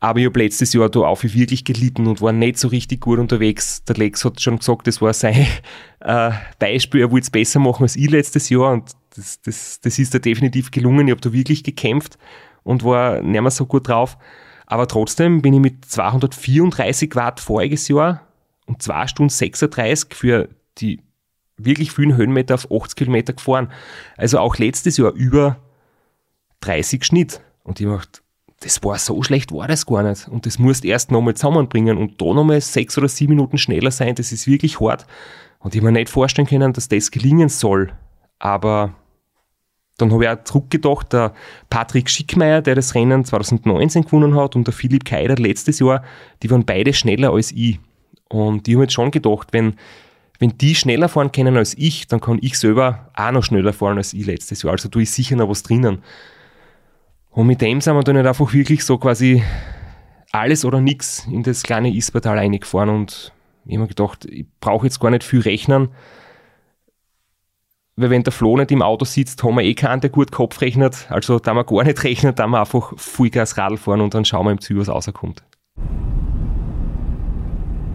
Aber 0.00 0.18
ich 0.18 0.26
habe 0.26 0.38
letztes 0.38 0.72
Jahr 0.74 0.90
da 0.90 1.00
auch 1.00 1.22
wirklich 1.22 1.64
gelitten 1.64 2.06
und 2.06 2.20
war 2.20 2.32
nicht 2.32 2.58
so 2.58 2.68
richtig 2.68 3.00
gut 3.00 3.18
unterwegs. 3.18 3.84
Der 3.84 3.96
Lex 3.96 4.24
hat 4.24 4.40
schon 4.40 4.58
gesagt, 4.58 4.86
das 4.86 5.00
war 5.00 5.14
sein 5.14 5.46
äh, 6.00 6.30
Beispiel, 6.58 7.00
er 7.00 7.10
wollte 7.10 7.24
es 7.24 7.30
besser 7.30 7.58
machen 7.58 7.84
als 7.84 7.96
ich 7.96 8.10
letztes 8.10 8.50
Jahr 8.50 8.72
und 8.72 8.90
das, 9.16 9.40
das, 9.40 9.80
das 9.80 9.98
ist 9.98 10.12
da 10.14 10.18
definitiv 10.18 10.70
gelungen. 10.70 11.08
Ich 11.08 11.12
habe 11.12 11.22
da 11.22 11.32
wirklich 11.32 11.64
gekämpft 11.64 12.18
und 12.64 12.84
war 12.84 13.22
nicht 13.22 13.40
mehr 13.40 13.50
so 13.50 13.64
gut 13.64 13.88
drauf. 13.88 14.18
Aber 14.66 14.88
trotzdem 14.88 15.40
bin 15.40 15.54
ich 15.54 15.60
mit 15.60 15.84
234 15.86 17.14
Watt 17.14 17.40
voriges 17.40 17.88
Jahr 17.88 18.22
und 18.66 18.82
2 18.82 19.06
Stunden 19.06 19.30
36 19.30 20.14
für 20.14 20.48
die 20.78 21.00
wirklich 21.56 21.92
vielen 21.92 22.16
Höhenmeter 22.16 22.54
auf 22.54 22.70
80 22.70 22.96
Kilometer 22.96 23.32
gefahren. 23.32 23.70
Also 24.16 24.38
auch 24.38 24.58
letztes 24.58 24.96
Jahr 24.96 25.12
über 25.12 25.63
30 26.64 27.04
Schnitt. 27.04 27.40
Und 27.62 27.80
ich 27.80 27.86
dachte, 27.86 28.20
das 28.60 28.82
war 28.82 28.98
so 28.98 29.22
schlecht, 29.22 29.52
war 29.52 29.68
das 29.68 29.86
gar 29.86 30.02
nicht. 30.02 30.28
Und 30.28 30.46
das 30.46 30.58
musst 30.58 30.84
erst 30.84 31.10
nochmal 31.10 31.34
zusammenbringen 31.34 31.98
und 31.98 32.20
da 32.20 32.32
nochmal 32.32 32.60
sechs 32.60 32.96
oder 32.96 33.08
sieben 33.08 33.34
Minuten 33.34 33.58
schneller 33.58 33.90
sein, 33.90 34.14
das 34.14 34.32
ist 34.32 34.46
wirklich 34.46 34.80
hart. 34.80 35.06
Und 35.58 35.74
ich 35.74 35.82
mir 35.82 35.92
nicht 35.92 36.08
vorstellen 36.08 36.48
können, 36.48 36.72
dass 36.72 36.88
das 36.88 37.10
gelingen 37.10 37.48
soll. 37.48 37.92
Aber 38.38 38.94
dann 39.98 40.12
habe 40.12 40.24
ich 40.24 40.30
auch 40.30 40.44
zurückgedacht, 40.44 41.12
der 41.12 41.34
Patrick 41.70 42.10
Schickmeier, 42.10 42.62
der 42.62 42.74
das 42.74 42.94
Rennen 42.94 43.24
2019 43.24 44.04
gewonnen 44.04 44.34
hat, 44.34 44.56
und 44.56 44.66
der 44.66 44.74
Philipp 44.74 45.04
Keider 45.04 45.36
letztes 45.36 45.78
Jahr, 45.78 46.02
die 46.42 46.50
waren 46.50 46.64
beide 46.64 46.92
schneller 46.92 47.32
als 47.32 47.52
ich. 47.52 47.78
Und 48.28 48.66
ich 48.66 48.74
habe 48.74 48.84
jetzt 48.84 48.94
schon 48.94 49.10
gedacht, 49.10 49.48
wenn, 49.52 49.74
wenn 50.38 50.58
die 50.58 50.74
schneller 50.74 51.08
fahren 51.08 51.30
können 51.30 51.56
als 51.56 51.76
ich, 51.78 52.08
dann 52.08 52.20
kann 52.20 52.38
ich 52.42 52.58
selber 52.58 53.10
auch 53.14 53.30
noch 53.30 53.44
schneller 53.44 53.72
fahren 53.72 53.98
als 53.98 54.12
ich 54.12 54.26
letztes 54.26 54.62
Jahr. 54.62 54.72
Also 54.72 54.88
da 54.88 54.98
ist 54.98 55.14
sicher 55.14 55.36
noch 55.36 55.48
was 55.48 55.62
drinnen. 55.62 56.02
Und 57.34 57.48
mit 57.48 57.60
dem 57.60 57.80
sind 57.80 57.96
wir 57.96 58.02
dann 58.04 58.16
nicht 58.16 58.26
einfach 58.26 58.52
wirklich 58.52 58.84
so 58.84 58.96
quasi 58.96 59.42
alles 60.30 60.64
oder 60.64 60.80
nichts 60.80 61.26
in 61.30 61.42
das 61.42 61.62
kleine 61.62 61.92
Ispertal 61.92 62.38
reingefahren 62.38 62.88
und 62.88 63.32
ich 63.66 63.74
habe 63.74 63.82
mir 63.82 63.88
gedacht, 63.88 64.24
ich 64.26 64.46
brauche 64.60 64.86
jetzt 64.86 65.00
gar 65.00 65.10
nicht 65.10 65.24
viel 65.24 65.40
rechnen, 65.40 65.88
weil 67.96 68.10
wenn 68.10 68.22
der 68.22 68.32
Flo 68.32 68.56
nicht 68.56 68.70
im 68.70 68.82
Auto 68.82 69.04
sitzt, 69.04 69.42
haben 69.42 69.56
wir 69.56 69.62
eh 69.62 69.74
keinen, 69.74 70.00
der 70.00 70.10
gut 70.10 70.32
Kopf 70.32 70.60
rechnet. 70.60 71.06
Also 71.10 71.38
da 71.38 71.54
wir 71.54 71.64
gar 71.64 71.84
nicht 71.84 72.02
rechnen, 72.04 72.34
da 72.34 72.46
wir 72.46 72.60
einfach 72.60 72.92
Vollgas 72.96 73.56
Radl 73.56 73.76
fahren 73.78 74.00
und 74.00 74.14
dann 74.14 74.24
schauen 74.24 74.46
wir 74.46 74.52
im 74.52 74.60
Ziel, 74.60 74.78
was 74.78 74.88
rauskommt. 74.88 75.42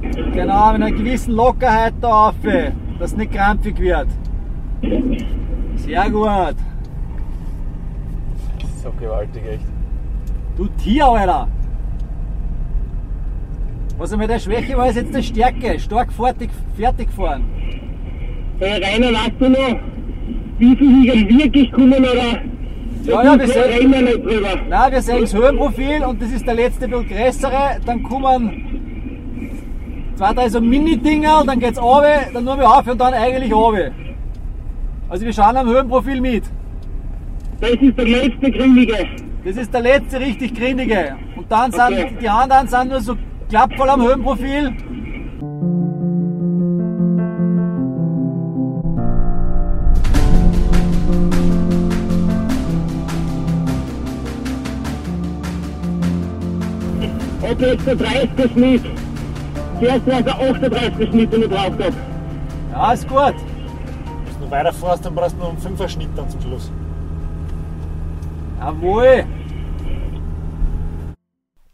Genau, 0.02 0.74
mit 0.74 0.82
einer 0.82 0.92
gewissen 0.92 1.34
Lockerheit 1.34 1.94
da 2.02 2.30
auf, 2.30 2.36
dass 3.00 3.12
es 3.12 3.18
nicht 3.18 3.32
krampfig 3.32 3.78
wird. 3.80 4.08
Sehr 5.76 6.10
gut. 6.10 6.56
So 8.82 8.94
gewaltig, 8.98 9.44
echt. 9.46 9.66
Du 10.56 10.68
Tier, 10.82 11.06
Alter! 11.06 11.50
Was 13.98 14.14
einmal 14.14 14.28
der 14.28 14.40
Schwäche 14.40 14.78
war, 14.78 14.88
ist 14.88 14.96
jetzt 14.96 15.14
die 15.14 15.22
Stärke. 15.22 15.78
Stark 15.80 16.14
fertig, 16.14 16.50
fertig 16.78 17.10
fahren. 17.12 17.44
Äh, 18.62 18.82
Rainer, 18.82 19.08
weißt 19.08 19.34
du 19.40 19.50
noch, 19.50 19.80
wie 20.60 20.76
viel 20.78 20.88
Hügel 20.88 21.40
wirklich 21.40 21.72
kommen, 21.74 21.94
oder? 21.94 22.40
Ja, 23.04 23.24
ja, 23.24 23.40
wir 23.40 23.48
sehen. 23.48 23.92
nein, 24.70 24.92
wir 24.92 25.02
sehen 25.02 25.22
das 25.22 25.34
Höhenprofil 25.34 26.06
und 26.06 26.22
das 26.22 26.32
ist 26.32 26.48
der 26.48 26.54
letzte 26.54 26.88
bisschen 26.88 27.10
größere. 27.10 27.80
Dann 27.86 28.04
kommen 28.04 30.14
zwei, 30.16 30.34
drei 30.34 30.50
so 30.50 30.62
Mini-Dinger, 30.62 31.44
dann 31.46 31.60
geht's 31.60 31.82
runter, 31.82 32.28
dann 32.34 32.46
nur 32.46 32.58
wir 32.58 32.70
auf 32.70 32.88
und 32.88 33.00
dann 33.00 33.14
eigentlich 33.14 33.54
runter. 33.54 33.92
Also 35.10 35.26
wir 35.26 35.34
schauen 35.34 35.58
am 35.58 35.68
Höhenprofil 35.68 36.22
mit. 36.22 36.44
Das 37.62 37.72
ist 37.72 37.98
der 37.98 38.06
letzte 38.06 38.52
Gründige. 38.52 39.08
Das 39.44 39.58
ist 39.58 39.74
der 39.74 39.82
letzte 39.82 40.20
richtig 40.20 40.54
grindige. 40.56 41.16
Und 41.36 41.52
dann 41.52 41.74
Okay. 41.74 42.08
sind 42.10 42.22
die 42.22 42.30
anderen 42.30 42.68
sind 42.68 42.90
nur 42.90 43.02
so 43.02 43.16
klappvoll 43.50 43.90
am 43.90 44.02
Höhenprofil. 44.02 44.74
Ob 57.42 57.62
jetzt 57.62 57.88
der 57.88 57.96
30er 57.98 58.52
Schnitt. 58.54 58.84
Zuerst 59.80 60.08
war 60.08 60.20
es 60.20 60.26
der 60.26 60.36
38er 60.36 61.10
Schnitt, 61.10 61.34
den 61.34 61.42
ich 61.44 61.50
braucht 61.50 61.66
habe. 61.72 61.94
Ja, 62.72 62.92
ist 62.94 63.08
gut. 63.08 63.18
Wenn 63.20 64.34
du 64.40 64.46
noch 64.46 64.52
weiter 64.52 64.74
fährst, 64.74 65.06
dann 65.06 65.16
brauchst 65.16 65.36
du 65.36 65.40
noch 65.40 65.50
einen 65.50 65.78
5er 65.78 65.88
Schnitt 65.88 66.10
dann 66.16 66.30
zum 66.30 66.42
Schluss. 66.42 66.72
Jawohl. 68.60 69.26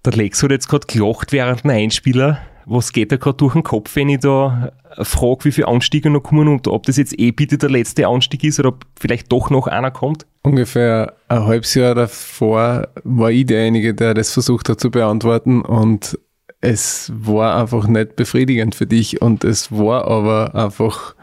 Der 0.05 0.13
Lex 0.13 0.43
hat 0.43 0.51
jetzt 0.51 0.69
gerade 0.69 0.85
gelacht 0.85 1.31
während 1.31 1.63
dem 1.63 1.71
Einspieler. 1.71 2.39
Was 2.67 2.91
geht 2.91 3.11
da 3.11 3.17
gerade 3.17 3.37
durch 3.37 3.53
den 3.53 3.63
Kopf, 3.63 3.95
wenn 3.95 4.09
ich 4.09 4.19
da 4.19 4.71
frage, 5.01 5.45
wie 5.45 5.51
viele 5.51 5.67
Anstiege 5.67 6.09
noch 6.09 6.21
kommen 6.21 6.47
und 6.47 6.67
ob 6.67 6.83
das 6.85 6.97
jetzt 6.97 7.17
eh 7.19 7.31
bitte 7.31 7.57
der 7.57 7.69
letzte 7.69 8.07
Anstieg 8.07 8.43
ist 8.43 8.59
oder 8.59 8.69
ob 8.69 8.85
vielleicht 8.99 9.31
doch 9.31 9.49
noch 9.49 9.67
einer 9.67 9.91
kommt? 9.91 10.25
Ungefähr 10.43 11.15
ein 11.27 11.43
halbes 11.43 11.73
Jahr 11.73 11.95
davor 11.95 12.87
war 13.03 13.31
ich 13.31 13.45
derjenige, 13.45 13.93
der 13.93 14.13
das 14.13 14.31
versucht 14.31 14.69
hat 14.69 14.79
zu 14.79 14.91
beantworten 14.91 15.61
und 15.61 16.17
es 16.61 17.11
war 17.15 17.59
einfach 17.59 17.87
nicht 17.87 18.15
befriedigend 18.15 18.75
für 18.75 18.87
dich 18.87 19.21
und 19.21 19.43
es 19.43 19.71
war 19.71 20.07
aber 20.07 20.55
einfach 20.55 21.15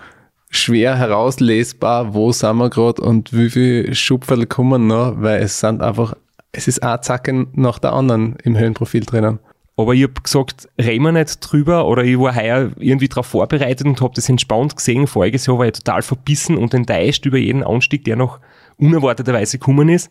schwer 0.52 0.96
herauslesbar, 0.96 2.14
wo 2.14 2.30
sind 2.30 2.56
wir 2.58 2.70
gerade 2.70 3.02
und 3.02 3.32
wie 3.32 3.50
viel 3.50 3.94
Schupferl 3.94 4.46
kommen 4.46 4.86
noch, 4.86 5.14
weil 5.16 5.42
es 5.42 5.58
sind 5.58 5.82
einfach, 5.82 6.14
es 6.52 6.68
ist 6.68 6.82
ein 6.82 7.02
Zacken 7.02 7.48
nach 7.54 7.78
der 7.78 7.94
anderen 7.94 8.36
im 8.44 8.56
Höhenprofil 8.56 9.04
drinnen. 9.04 9.38
Aber 9.76 9.94
ich 9.94 10.02
habe 10.02 10.20
gesagt, 10.22 10.68
reden 10.78 11.04
wir 11.04 11.12
nicht 11.12 11.38
drüber 11.40 11.86
oder 11.86 12.04
ich 12.04 12.18
war 12.18 12.36
heuer 12.36 12.70
irgendwie 12.78 13.08
darauf 13.08 13.26
vorbereitet 13.26 13.86
und 13.86 14.00
habe 14.02 14.12
das 14.14 14.28
entspannt 14.28 14.76
gesehen. 14.76 15.06
Voriges 15.06 15.46
Jahr 15.46 15.58
war 15.58 15.66
ich 15.66 15.72
total 15.72 16.02
verbissen 16.02 16.58
und 16.58 16.74
enttäuscht 16.74 17.24
über 17.24 17.38
jeden 17.38 17.64
Anstieg, 17.64 18.04
der 18.04 18.16
noch 18.16 18.38
unerwarteterweise 18.76 19.58
gekommen 19.58 19.88
ist. 19.88 20.10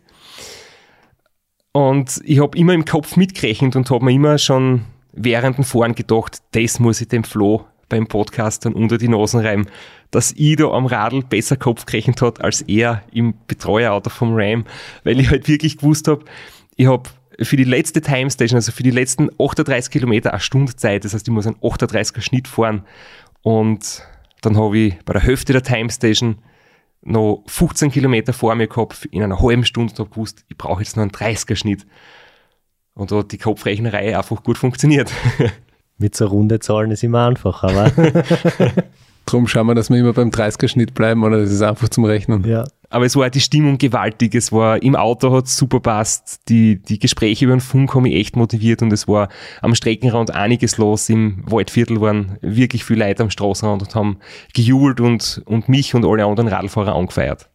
Und 1.73 2.19
ich 2.25 2.41
habe 2.41 2.57
immer 2.57 2.73
im 2.73 2.85
Kopf 2.85 3.15
mitgerechnet 3.15 3.75
und 3.75 3.89
habe 3.91 4.03
mir 4.03 4.11
immer 4.11 4.39
schon 4.39 4.81
während 5.13 5.57
dem 5.57 5.63
Fahren 5.63 5.93
gedacht, 5.93 6.39
das 6.51 6.79
muss 6.79 6.99
ich 6.99 7.07
dem 7.07 7.23
Flo 7.23 7.65
beim 7.87 8.07
Podcast 8.07 8.65
dann 8.65 8.73
unter 8.73 8.97
die 8.97 9.09
Nasen 9.09 9.41
reiben, 9.41 9.67
dass 10.11 10.33
ich 10.33 10.57
da 10.57 10.65
am 10.65 10.85
Radl 10.85 11.23
besser 11.23 11.55
Kopf 11.55 11.85
gerechnet 11.85 12.21
hat 12.21 12.41
als 12.41 12.61
er 12.61 13.03
im 13.11 13.33
Betreuerauto 13.47 14.09
vom 14.09 14.33
Ram, 14.33 14.65
weil 15.03 15.19
ich 15.19 15.29
halt 15.29 15.47
wirklich 15.47 15.77
gewusst 15.77 16.07
habe, 16.07 16.25
ich 16.75 16.87
habe 16.87 17.09
für 17.41 17.57
die 17.57 17.63
letzte 17.63 18.01
Time 18.01 18.29
Station, 18.29 18.57
also 18.57 18.71
für 18.71 18.83
die 18.83 18.91
letzten 18.91 19.29
38 19.39 19.91
Kilometer 19.91 20.31
eine 20.31 20.41
Stunde 20.41 20.75
Zeit, 20.75 21.05
das 21.05 21.13
heißt, 21.13 21.27
ich 21.27 21.33
muss 21.33 21.47
einen 21.47 21.55
38er 21.57 22.21
Schnitt 22.21 22.47
fahren 22.47 22.83
und 23.41 24.03
dann 24.41 24.57
habe 24.57 24.77
ich 24.77 24.99
bei 25.05 25.13
der 25.13 25.23
Hälfte 25.23 25.53
der 25.53 25.63
Time 25.63 25.89
Station 25.89 26.39
noch 27.03 27.43
15 27.47 27.91
Kilometer 27.91 28.33
vor 28.33 28.53
mir 28.55 28.67
gehabt, 28.67 29.05
in 29.05 29.23
einer 29.23 29.41
halben 29.41 29.65
Stunde 29.65 29.93
habe 29.97 30.09
gewusst, 30.09 30.45
ich 30.49 30.57
brauche 30.57 30.81
jetzt 30.81 30.97
noch 30.97 31.01
einen 31.01 31.11
30er 31.11 31.55
Schnitt. 31.55 31.85
Und 32.93 33.11
da 33.11 33.17
hat 33.17 33.31
die 33.31 33.37
Kopfrechnerei 33.37 34.17
einfach 34.17 34.43
gut 34.43 34.57
funktioniert. 34.57 35.11
Mit 35.97 36.15
so 36.15 36.27
runde 36.27 36.59
Zahlen 36.59 36.91
ist 36.91 37.03
immer 37.03 37.25
einfach, 37.27 37.63
aber 37.63 37.91
Drum 39.31 39.47
schauen 39.47 39.67
wir, 39.67 39.75
dass 39.75 39.89
wir 39.89 39.97
immer 39.97 40.11
beim 40.11 40.29
30er-Schnitt 40.29 40.93
bleiben 40.93 41.23
oder 41.23 41.39
das 41.39 41.51
ist 41.51 41.61
einfach 41.61 41.87
zum 41.87 42.03
Rechnen. 42.05 42.43
ja. 42.45 42.65
Aber 42.89 43.05
es 43.05 43.15
war 43.15 43.29
die 43.29 43.39
Stimmung 43.39 43.77
gewaltig. 43.77 44.35
Es 44.35 44.51
war 44.51 44.83
im 44.83 44.97
Auto 44.97 45.31
hat 45.33 45.47
super 45.47 45.79
passt. 45.79 46.49
Die, 46.49 46.81
die 46.81 46.99
Gespräche 46.99 47.45
über 47.45 47.55
den 47.55 47.61
Funk 47.61 47.95
haben 47.95 48.03
mich 48.03 48.15
echt 48.15 48.35
motiviert 48.35 48.81
und 48.81 48.91
es 48.91 49.07
war 49.07 49.29
am 49.61 49.73
Streckenrand 49.75 50.35
einiges 50.35 50.77
los. 50.77 51.07
Im 51.07 51.41
Waldviertel 51.49 52.01
waren 52.01 52.37
wirklich 52.41 52.83
viele 52.83 53.07
Leute 53.07 53.23
am 53.23 53.29
Straßenrand 53.29 53.83
und 53.83 53.95
haben 53.95 54.17
gejubelt 54.53 54.99
und, 54.99 55.41
und 55.45 55.69
mich 55.69 55.95
und 55.95 56.03
alle 56.03 56.25
anderen 56.25 56.49
Radfahrer 56.49 56.93
angefeiert. 56.93 57.49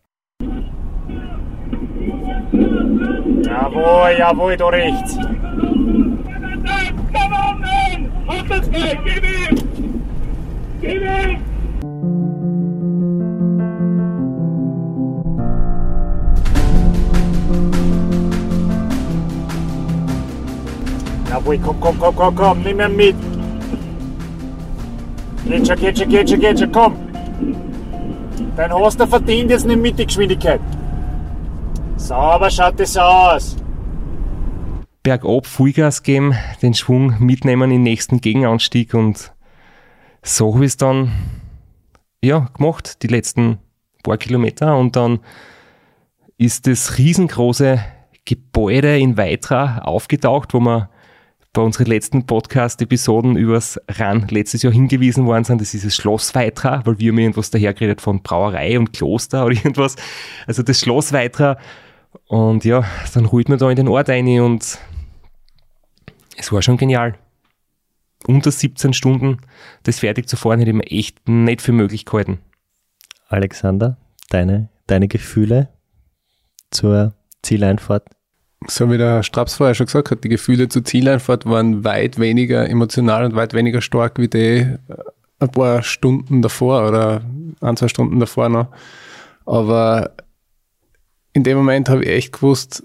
Jawohl, 3.43 4.17
jawohl, 4.19 4.57
da 4.57 4.69
rechts. 4.69 5.19
Gib 8.73 9.23
ihm! 9.23 9.57
Gib 10.81 11.03
ihm! 11.03 11.56
Jawohl, 21.37 21.59
komm, 21.59 21.79
komm, 21.81 21.99
komm, 21.99 22.17
komm, 22.17 22.35
komm, 22.35 22.63
nimm 22.63 22.81
ihn 22.81 22.97
mit. 22.97 23.17
Geht 25.45 25.67
schon, 25.67 25.77
geht 25.77 25.99
schon, 25.99 26.09
geht 26.09 26.31
schon, 26.31 26.41
geht 26.41 26.59
schon, 26.59 26.73
komm. 26.73 26.97
Dann 28.57 28.73
hast 28.73 28.99
du 28.99 29.07
verdient 29.07 29.51
jetzt 29.51 29.65
eine 29.65 29.77
Mittelgeschwindigkeit. 29.77 30.63
Sauber 31.99 32.51
schaut 32.51 32.81
das 32.81 32.97
aus. 32.97 33.57
Bergab 35.03 35.47
Vollgas 35.47 36.03
geben, 36.03 36.35
den 36.63 36.73
Schwung 36.73 37.17
mitnehmen 37.19 37.65
in 37.65 37.71
den 37.71 37.83
nächsten 37.83 38.23
Gegenanstieg 38.23 38.95
und 38.95 39.35
so 40.23 40.55
habe 40.55 40.65
ich 40.65 40.71
es 40.71 40.77
dann 40.79 41.13
ja, 42.25 42.49
gemacht, 42.57 43.03
die 43.03 43.09
letzten 43.09 43.59
paar 44.03 44.17
Kilometer 44.17 44.79
und 44.79 44.97
dann 44.97 45.21
ist 46.39 46.67
das 46.67 46.97
riesengroße 46.97 47.79
Gebäude 48.25 48.99
in 48.99 49.19
Weitra 49.19 49.81
aufgetaucht, 49.81 50.55
wo 50.55 50.61
wir 50.61 50.89
bei 51.57 51.63
unseren 51.63 51.87
letzten 51.87 52.27
Podcast-Episoden 52.27 53.35
übers 53.35 53.81
RAN 53.89 54.29
letztes 54.29 54.61
Jahr 54.61 54.75
hingewiesen 54.75 55.25
worden 55.25 55.45
sind. 55.45 55.59
Das 55.63 55.73
ist 55.73 55.87
das 55.87 55.97
Schloss 55.97 56.35
Weitra, 56.35 56.85
weil 56.85 56.99
wir 56.99 57.11
haben 57.11 57.19
irgendwas 57.19 57.49
dahergeredet 57.49 58.03
von 58.03 58.23
Brauerei 58.23 58.79
und 58.79 58.93
Kloster 58.93 59.47
oder 59.47 59.55
irgendwas. 59.65 59.97
Also 60.47 60.63
das 60.63 60.81
Schloss 60.81 61.15
Weitra. 61.15 61.57
Und 62.27 62.67
ja, 62.67 62.85
dann 63.15 63.25
ruht 63.25 63.49
man 63.49 63.59
da 63.59 63.71
in 63.71 63.77
den 63.77 63.89
Ort 63.89 64.11
ein 64.11 64.29
und 64.41 64.79
es 66.37 66.53
war 66.53 66.61
schon 66.61 66.77
genial. 66.77 67.15
Unter 68.27 68.51
17 68.51 68.93
Stunden 68.93 69.39
das 69.85 70.01
fertig 70.01 70.29
zu 70.29 70.37
fahren, 70.37 70.59
hätte 70.59 70.73
ich 70.73 70.77
mir 70.77 70.91
echt 70.91 71.27
nicht 71.27 71.63
für 71.63 71.73
möglich 71.73 72.05
gehalten. 72.05 72.39
Alexander, 73.29 73.97
deine, 74.29 74.69
deine 74.87 75.09
Gefühle 75.09 75.71
zur 76.71 77.15
Zieleinfahrt? 77.41 78.16
So 78.67 78.91
wie 78.91 78.99
der 78.99 79.23
Straps 79.23 79.55
vorher 79.55 79.75
schon 79.75 79.87
gesagt 79.87 80.11
hat, 80.11 80.25
die 80.25 80.29
Gefühle 80.29 80.69
zur 80.69 80.85
Zieleinfahrt 80.85 81.47
waren 81.47 81.85
weit 81.85 82.19
weniger 82.19 82.69
emotional 82.69 83.25
und 83.25 83.37
weit 83.37 83.55
weniger 83.55 83.81
stark 83.81 84.19
wie 84.19 84.29
die 84.29 84.59
äh, 84.59 84.79
ein 85.39 85.51
paar 85.51 85.83
Stunden 85.83 86.43
davor 86.43 86.89
oder 86.89 87.23
ein, 87.61 87.77
zwei 87.77 87.89
Stunden 87.89 88.19
davor 88.19 88.49
noch. 88.49 88.69
Aber 89.45 90.13
in 91.33 91.45
dem 91.45 91.59
Moment 91.59 91.89
habe 91.89 92.03
ich 92.03 92.11
echt 92.11 92.33
gewusst, 92.33 92.85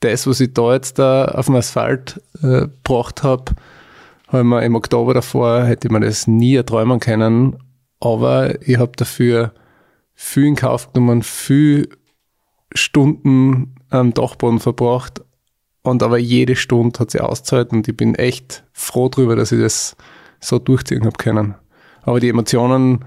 das, 0.00 0.26
was 0.26 0.40
ich 0.40 0.52
da 0.52 0.74
jetzt 0.74 0.98
da 0.98 1.24
auf 1.24 1.46
dem 1.46 1.56
Asphalt 1.56 2.20
äh, 2.42 2.68
gebracht 2.68 3.22
habe, 3.22 3.52
habe 4.28 4.58
ich 4.60 4.66
im 4.66 4.74
Oktober 4.74 5.14
davor, 5.14 5.64
hätte 5.64 5.88
ich 5.88 5.92
mir 5.92 6.00
das 6.00 6.26
nie 6.26 6.54
erträumen 6.54 7.00
können. 7.00 7.56
Aber 8.00 8.60
ich 8.62 8.78
habe 8.78 8.92
dafür 8.94 9.52
viel 10.14 10.44
in 10.44 10.56
Kauf 10.56 10.92
genommen, 10.92 11.22
viel 11.22 11.88
Stunden 12.74 13.74
am 13.90 14.14
Dachboden 14.14 14.60
verbracht 14.60 15.22
und 15.82 16.02
aber 16.02 16.18
jede 16.18 16.56
Stunde 16.56 16.98
hat 17.00 17.10
sie 17.10 17.20
ausgezahlt 17.20 17.72
und 17.72 17.88
ich 17.88 17.96
bin 17.96 18.14
echt 18.14 18.64
froh 18.72 19.08
darüber, 19.08 19.36
dass 19.36 19.52
ich 19.52 19.60
das 19.60 19.96
so 20.40 20.58
durchziehen 20.58 21.04
habe 21.04 21.16
können. 21.16 21.54
Aber 22.02 22.20
die 22.20 22.28
Emotionen 22.28 23.04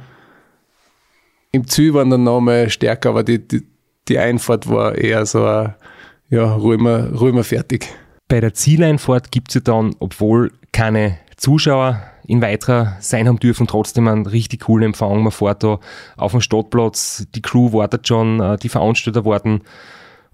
im 1.51 1.67
Ziel 1.67 1.93
waren 1.93 2.09
dann 2.09 2.23
nochmal 2.23 2.69
stärker, 2.69 3.09
aber 3.09 3.23
die, 3.23 3.45
die, 3.45 3.63
die 4.07 4.17
Einfahrt 4.17 4.69
war 4.69 4.95
eher 4.95 5.25
so, 5.25 5.39
ja, 6.29 6.53
ruhen 6.53 6.83
wir, 6.83 7.43
fertig. 7.43 7.87
Bei 8.27 8.39
der 8.39 8.53
Zieleinfahrt 8.53 9.31
gibt 9.31 9.49
es 9.49 9.55
ja 9.55 9.61
dann, 9.61 9.95
obwohl 9.99 10.51
keine 10.71 11.17
Zuschauer 11.35 12.01
in 12.25 12.41
weiterer 12.41 12.95
sein 13.01 13.27
haben 13.27 13.39
dürfen, 13.39 13.67
trotzdem 13.67 14.07
einen 14.07 14.25
richtig 14.25 14.61
coolen 14.61 14.87
Empfang. 14.87 15.23
Man 15.23 15.31
fährt 15.31 15.63
da 15.63 15.79
auf 16.15 16.31
dem 16.31 16.39
Stadtplatz, 16.39 17.27
die 17.35 17.41
Crew 17.41 17.73
wartet 17.73 18.07
schon, 18.07 18.39
äh, 18.39 18.57
die 18.57 18.69
Veranstalter 18.69 19.25
warten. 19.25 19.61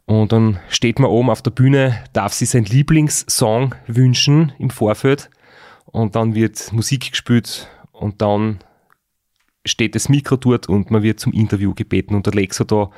Und 0.08 0.32
dann 0.32 0.60
steht 0.70 1.00
man 1.00 1.12
oben 1.12 1.30
auf 1.30 1.42
der 1.42 1.52
Bühne, 1.52 2.02
darf 2.14 2.34
sich 2.34 2.50
sein 2.50 2.64
Lieblingssong 2.64 3.76
wünschen 3.88 4.54
im 4.58 4.70
Vorfeld. 4.70 5.30
Und 5.86 6.16
dann 6.16 6.34
wird 6.34 6.72
Musik 6.72 7.12
gespielt 7.12 7.70
und 7.92 8.22
dann 8.22 8.60
steht 9.66 9.96
das 9.96 10.08
Mikro 10.08 10.38
dort 10.38 10.70
und 10.70 10.92
man 10.92 11.04
wird 11.04 11.20
zum 11.20 11.34
Interview 11.34 11.74
gebeten 11.74 12.16
und 12.16 12.26
der 12.26 12.34
Lex 12.34 12.60
hat 12.60 12.72
da 12.72 12.90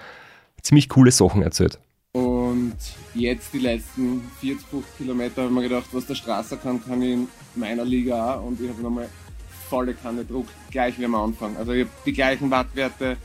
ziemlich 0.61 0.87
coole 0.87 1.11
Sachen 1.11 1.41
erzählt. 1.41 1.79
Und 2.11 2.75
jetzt 3.15 3.53
die 3.53 3.59
letzten 3.59 4.21
40, 4.39 4.67
50 4.67 4.97
Kilometer 4.97 5.43
habe 5.43 5.47
ich 5.51 5.55
mir 5.55 5.63
gedacht, 5.63 5.87
was 5.91 6.05
der 6.05 6.15
Straße 6.15 6.57
kann, 6.57 6.83
kann 6.83 7.01
ich 7.01 7.13
in 7.13 7.27
meiner 7.55 7.85
Liga 7.85 8.35
auch. 8.35 8.45
Und 8.45 8.61
ich 8.61 8.69
habe 8.69 8.81
nochmal 8.83 9.09
volle 9.67 9.95
Kanne 9.95 10.25
Druck, 10.25 10.47
gleich 10.69 10.99
wie 10.99 11.05
am 11.05 11.15
Anfang. 11.15 11.57
Also 11.57 11.71
ich 11.71 11.85
habe 11.85 11.91
die 12.05 12.13
gleichen 12.13 12.51
Wattwerte 12.51 13.17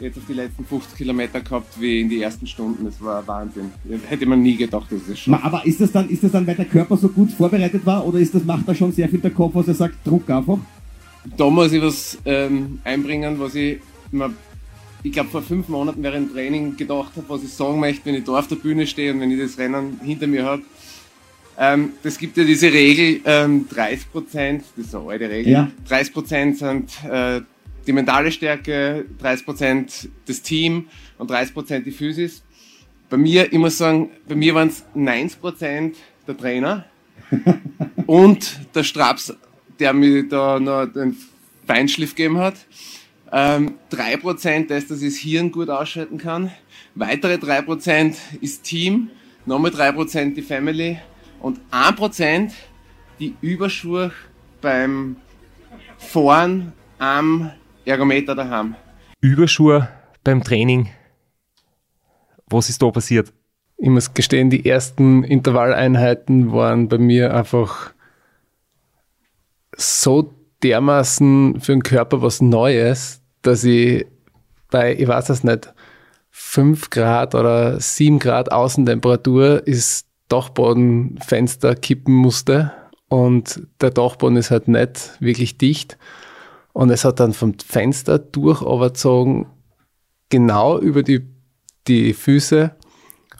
jetzt 0.00 0.18
auf 0.18 0.24
die 0.28 0.34
letzten 0.34 0.64
50 0.64 0.96
Kilometer 0.96 1.40
gehabt 1.40 1.80
wie 1.80 2.00
in 2.00 2.08
die 2.08 2.20
ersten 2.22 2.46
Stunden. 2.46 2.84
Das 2.84 3.00
war 3.00 3.26
Wahnsinn. 3.26 3.70
Hätte 4.08 4.26
man 4.26 4.42
nie 4.42 4.56
gedacht, 4.56 4.90
dass 4.90 5.00
das 5.06 5.18
schon. 5.18 5.34
Aber 5.34 5.64
ist 5.64 5.80
das 5.80 5.92
dann, 5.92 6.08
ist 6.08 6.24
das 6.24 6.32
dann, 6.32 6.46
weil 6.46 6.56
der 6.56 6.64
Körper 6.64 6.96
so 6.96 7.08
gut 7.08 7.30
vorbereitet 7.32 7.84
war 7.86 8.04
oder 8.06 8.18
ist 8.18 8.34
das, 8.34 8.44
macht 8.44 8.68
da 8.68 8.74
schon 8.74 8.92
sehr 8.92 9.08
viel 9.08 9.20
der 9.20 9.30
Kopf, 9.30 9.54
was 9.54 9.68
er 9.68 9.74
sagt, 9.74 10.06
Druck 10.06 10.28
einfach? 10.30 10.58
Da 11.36 11.48
muss 11.48 11.72
ich 11.72 11.80
was 11.80 12.18
ähm, 12.24 12.80
einbringen, 12.84 13.38
was 13.38 13.54
ich 13.54 13.78
ich 15.04 15.12
glaube 15.12 15.30
vor 15.30 15.42
fünf 15.42 15.68
Monaten 15.68 16.02
während 16.02 16.28
dem 16.28 16.34
Training 16.34 16.76
gedacht 16.76 17.12
habe, 17.16 17.28
was 17.28 17.42
ich 17.42 17.52
sagen 17.52 17.80
möchte, 17.80 18.06
wenn 18.06 18.14
ich 18.14 18.24
da 18.24 18.38
auf 18.38 18.46
der 18.46 18.56
Bühne 18.56 18.86
stehe 18.86 19.12
und 19.12 19.20
wenn 19.20 19.30
ich 19.30 19.40
das 19.40 19.58
Rennen 19.58 19.98
hinter 20.02 20.26
mir 20.26 20.44
habe. 20.44 20.62
Ähm, 21.58 21.90
das 22.02 22.18
gibt 22.18 22.36
ja 22.36 22.44
diese 22.44 22.72
Regel, 22.72 23.20
ähm, 23.24 23.66
30 23.68 24.10
Prozent, 24.10 24.64
das 24.76 24.86
ist 24.86 24.94
eine 24.94 25.10
alte 25.10 25.28
Regel, 25.28 25.52
ja. 25.52 25.70
30 25.88 26.14
Prozent 26.14 26.58
sind 26.58 26.90
äh, 27.10 27.40
die 27.86 27.92
mentale 27.92 28.32
Stärke, 28.32 29.06
30% 29.22 30.08
das 30.26 30.42
Team 30.42 30.88
und 31.18 31.30
30% 31.30 31.80
die 31.80 31.90
Physis. 31.90 32.42
Bei 33.10 33.16
mir, 33.16 33.52
ich 33.52 33.58
muss 33.58 33.78
sagen, 33.78 34.10
bei 34.26 34.34
mir 34.34 34.54
waren 34.54 34.68
es 34.68 34.84
90% 34.96 35.94
der 36.26 36.36
Trainer 36.36 36.84
und 38.06 38.60
der 38.74 38.84
Straps, 38.84 39.34
der 39.78 39.92
mir 39.92 40.28
da 40.28 40.58
noch 40.58 40.86
den 40.86 41.16
Feinschliff 41.66 42.14
gegeben 42.14 42.38
hat. 42.38 42.54
Ähm, 43.30 43.74
3% 43.90 44.66
das, 44.68 44.86
dass 44.88 45.02
ich 45.02 45.14
das 45.14 45.18
Hirn 45.18 45.50
gut 45.52 45.70
ausschalten 45.70 46.18
kann. 46.18 46.52
Weitere 46.94 47.34
3% 47.34 48.14
ist 48.40 48.62
Team, 48.62 49.10
nochmal 49.46 49.70
3% 49.70 50.34
die 50.34 50.42
Family 50.42 50.98
und 51.40 51.58
1% 51.70 52.52
die 53.18 53.34
Überschuhe 53.40 54.12
beim 54.60 55.16
Fahren 55.98 56.72
am 56.98 57.50
Ergometer 57.84 58.34
daheim. 58.34 58.74
Überschuhe 59.20 59.88
beim 60.24 60.42
Training. 60.42 60.90
Was 62.46 62.68
ist 62.68 62.82
da 62.82 62.90
passiert? 62.90 63.32
Ich 63.76 63.88
muss 63.88 64.14
gestehen, 64.14 64.50
die 64.50 64.68
ersten 64.68 65.24
Intervalleinheiten 65.24 66.52
waren 66.52 66.88
bei 66.88 66.98
mir 66.98 67.34
einfach 67.34 67.92
so 69.76 70.34
dermaßen 70.62 71.60
für 71.60 71.72
den 71.72 71.82
Körper 71.82 72.22
was 72.22 72.40
Neues, 72.40 73.20
dass 73.42 73.64
ich 73.64 74.06
bei, 74.70 74.94
ich 74.94 75.08
weiß 75.08 75.30
es 75.30 75.42
nicht, 75.42 75.72
5 76.30 76.90
Grad 76.90 77.34
oder 77.34 77.80
7 77.80 78.18
Grad 78.18 78.52
Außentemperatur 78.52 79.66
ist 79.66 80.06
Dachbodenfenster 80.28 81.74
kippen 81.74 82.14
musste 82.14 82.72
und 83.08 83.66
der 83.80 83.90
Dachboden 83.90 84.38
ist 84.38 84.50
halt 84.50 84.68
nicht 84.68 85.20
wirklich 85.20 85.58
dicht 85.58 85.98
und 86.72 86.90
es 86.90 87.04
hat 87.04 87.20
dann 87.20 87.32
vom 87.32 87.54
Fenster 87.58 88.18
durch 88.18 88.62
überzogen, 88.62 89.46
genau 90.28 90.78
über 90.78 91.02
die, 91.02 91.26
die 91.86 92.12
Füße. 92.14 92.74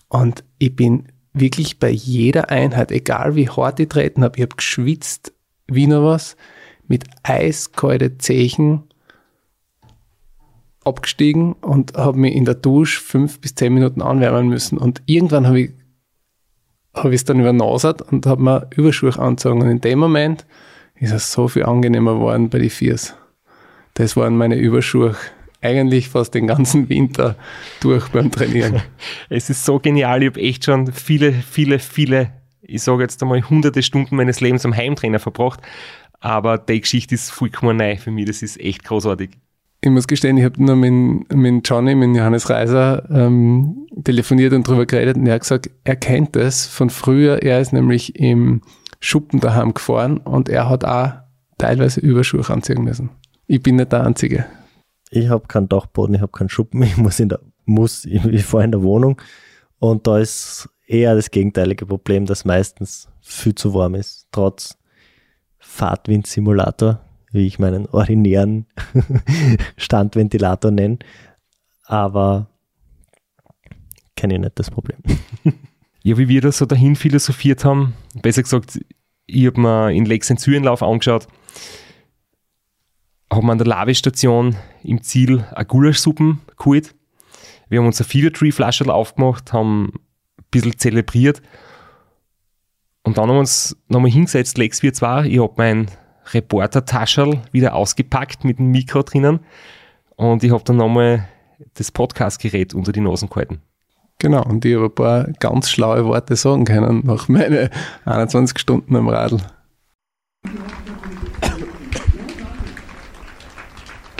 Und 0.09 0.45
ich 0.59 0.77
bin 0.77 1.09
wirklich 1.33 1.79
bei 1.79 1.91
jeder 1.91 2.51
Einheit, 2.51 2.93
egal 2.93 3.35
wie 3.35 3.49
hart 3.49 3.81
ich 3.81 3.89
treten 3.89 4.23
habe, 4.23 4.37
ich 4.37 4.43
habe 4.43 4.57
geschwitzt 4.57 5.33
wie 5.67 5.87
noch 5.87 6.05
was, 6.05 6.37
mit 6.87 7.05
eiskalte 7.23 8.19
Zechen 8.19 8.83
abgestiegen 10.85 11.55
und 11.55 11.97
habe 11.97 12.19
mich 12.19 12.35
in 12.35 12.45
der 12.45 12.57
Dusche 12.57 13.01
fünf 13.01 13.41
bis 13.41 13.55
zehn 13.55 13.73
Minuten 13.73 14.03
anwärmen 14.03 14.49
müssen. 14.49 14.77
Und 14.77 15.01
irgendwann 15.07 15.47
habe 15.47 15.61
ich 15.61 15.73
habe 16.95 17.11
ich 17.11 17.21
es 17.21 17.25
dann 17.25 17.41
übernasert 17.41 18.03
und 18.03 18.27
habe 18.27 18.43
mir 18.43 18.69
Überschuhe 18.77 19.19
angezogen. 19.19 19.63
Und 19.63 19.69
in 19.69 19.81
dem 19.81 19.99
Moment 19.99 20.47
ist 20.97 21.13
es 21.13 21.33
so 21.33 21.49
viel 21.49 21.65
angenehmer 21.65 22.15
geworden 22.15 22.51
bei 22.51 22.59
den 22.59 22.71
Viers. 22.71 23.17
Das 23.95 24.17
waren 24.17 24.37
meine 24.37 24.57
Überschuhe 24.57 25.17
eigentlich 25.63 26.09
fast 26.09 26.35
den 26.35 26.47
ganzen 26.47 26.89
Winter 26.89 27.37
durch 27.81 28.09
beim 28.09 28.31
Trainieren. 28.31 28.83
es 29.29 29.49
ist 29.49 29.65
so 29.65 29.79
genial. 29.79 30.23
Ich 30.23 30.31
habe 30.31 30.41
echt 30.41 30.65
schon 30.65 30.93
viele, 30.93 31.33
viele, 31.33 31.79
viele, 31.79 32.33
ich 32.63 32.83
sage 32.83 33.03
jetzt 33.03 33.23
einmal 33.23 33.49
hunderte 33.49 33.83
Stunden 33.83 34.17
meines 34.17 34.41
Lebens 34.41 34.65
am 34.67 34.77
Heimtrainer 34.77 35.21
verbracht. 35.21 35.61
Aber 36.21 36.59
die 36.59 36.81
Geschichte 36.81 37.15
ist 37.15 37.31
vollkommen 37.31 37.77
neu 37.77 37.97
für 37.97 38.11
mich. 38.11 38.27
Das 38.27 38.43
ist 38.43 38.61
echt 38.61 38.85
großartig. 38.85 39.31
Ich 39.85 39.91
muss 39.91 40.07
gestehen, 40.07 40.37
ich 40.37 40.45
habe 40.45 40.63
nur 40.63 40.77
mit, 40.77 41.35
mit 41.35 41.69
Johnny, 41.69 41.97
mit 41.97 42.17
Johannes 42.17 42.49
Reiser 42.49 43.09
ähm, 43.11 43.89
telefoniert 44.05 44.53
und 44.53 44.69
darüber 44.69 44.87
geredet 44.87 45.17
und 45.17 45.27
er 45.27 45.35
hat 45.35 45.41
gesagt, 45.41 45.71
er 45.83 45.97
kennt 45.97 46.37
das 46.37 46.67
von 46.67 46.89
früher. 46.89 47.43
Er 47.43 47.61
ist 47.61 47.73
nämlich 47.73 48.15
im 48.15 48.63
Schuppen 49.01 49.41
daheim 49.41 49.75
gefahren 49.75 50.19
und 50.19 50.49
er 50.49 50.69
hat 50.69 50.85
auch 50.85 51.15
teilweise 51.59 51.99
Überschuhe 51.99 52.49
anziehen 52.49 52.85
müssen. 52.85 53.11
Ich 53.53 53.63
bin 53.63 53.77
nicht 53.77 53.93
der 53.93 54.03
Einzige. 54.03 54.47
Ich 55.11 55.29
habe 55.29 55.47
keinen 55.47 55.69
Dachboden, 55.69 56.15
ich 56.15 56.23
habe 56.23 56.33
keinen 56.33 56.49
Schuppen, 56.49 56.83
ich 56.85 56.97
muss 56.97 57.21
in 57.21 57.29
der, 57.29 57.41
muss, 57.67 58.07
ich, 58.07 58.25
ich 58.25 58.47
fahre 58.47 58.65
in 58.65 58.73
der 58.73 58.83
Wohnung 58.83 59.21
und 59.79 60.07
da 60.07 60.19
ist 60.19 60.71
eher 60.87 61.15
das 61.15 61.31
gegenteilige 61.31 61.85
Problem, 61.85 62.25
dass 62.25 62.47
meistens 62.47 63.11
viel 63.21 63.55
zu 63.55 63.75
warm 63.75 63.95
ist, 63.95 64.27
trotz 64.33 64.79
Fahrtwindsimulator, 65.59 67.01
wie 67.31 67.47
ich 67.47 67.59
meinen 67.59 67.85
ordinären 67.89 68.65
Standventilator 69.77 70.71
nenne. 70.71 71.01
Aber 71.85 72.47
kenne 74.17 74.37
ich 74.37 74.41
nicht 74.41 74.59
das 74.59 74.71
Problem. 74.71 75.01
ja, 76.03 76.17
wie 76.17 76.29
wir 76.29 76.41
da 76.41 76.53
so 76.53 76.65
dahin 76.65 76.97
philosophiert 76.97 77.67
haben, 77.67 77.93
besser 78.23 78.45
gesagt, 78.45 78.81
ich 79.27 79.47
habe 79.47 79.61
mir 79.61 79.93
in 79.93 80.07
Lex 80.07 80.29
den 80.29 80.39
Zürenlauf 80.39 80.83
angeschaut 80.83 81.29
haben 83.33 83.47
wir 83.47 83.53
an 83.53 83.59
der 83.59 83.67
Lavestation 83.67 84.57
im 84.83 85.03
Ziel 85.03 85.45
eine 85.53 85.65
Gulaschsuppen 85.65 86.41
geholt. 86.59 86.95
Wir 87.69 87.79
haben 87.79 87.87
uns 87.87 88.01
eine 88.01 88.09
Fever 88.09 88.33
Tree 88.33 88.53
Flasche 88.53 88.93
aufgemacht, 88.93 89.53
haben 89.53 89.87
ein 89.87 90.45
bisschen 90.51 90.79
zelebriert. 90.79 91.41
Und 93.03 93.17
dann 93.17 93.29
haben 93.29 93.37
wir 93.37 93.41
uns 93.41 93.77
nochmal 93.89 94.11
hingesetzt, 94.11 94.59
Lex 94.59 94.83
wir 94.83 94.93
zwar, 94.93 95.25
ich 95.25 95.41
habe 95.41 95.55
mein 95.57 95.87
Reporter-Taschel 96.33 97.41
wieder 97.51 97.75
ausgepackt 97.75 98.45
mit 98.45 98.59
dem 98.59 98.71
Mikro 98.71 99.03
drinnen 99.03 99.41
und 100.15 100.45
ich 100.45 100.53
habe 100.53 100.63
dann 100.65 100.77
nochmal 100.77 101.27
das 101.75 101.91
Podcast-Gerät 101.91 102.75
unter 102.75 102.93
die 102.93 103.01
Nasen 103.01 103.29
gehalten. 103.29 103.63
Genau, 104.19 104.45
und 104.45 104.65
ich 104.65 104.77
habe 104.77 104.87
ein 104.87 104.95
paar 104.95 105.25
ganz 105.41 105.69
schlaue 105.69 106.05
Worte 106.05 106.37
sagen 106.37 106.65
können 106.65 107.03
nach 107.05 107.29
meinen 107.29 107.71
21 108.05 108.59
Stunden 108.59 108.95
am 108.95 109.09
Radl. 109.09 109.41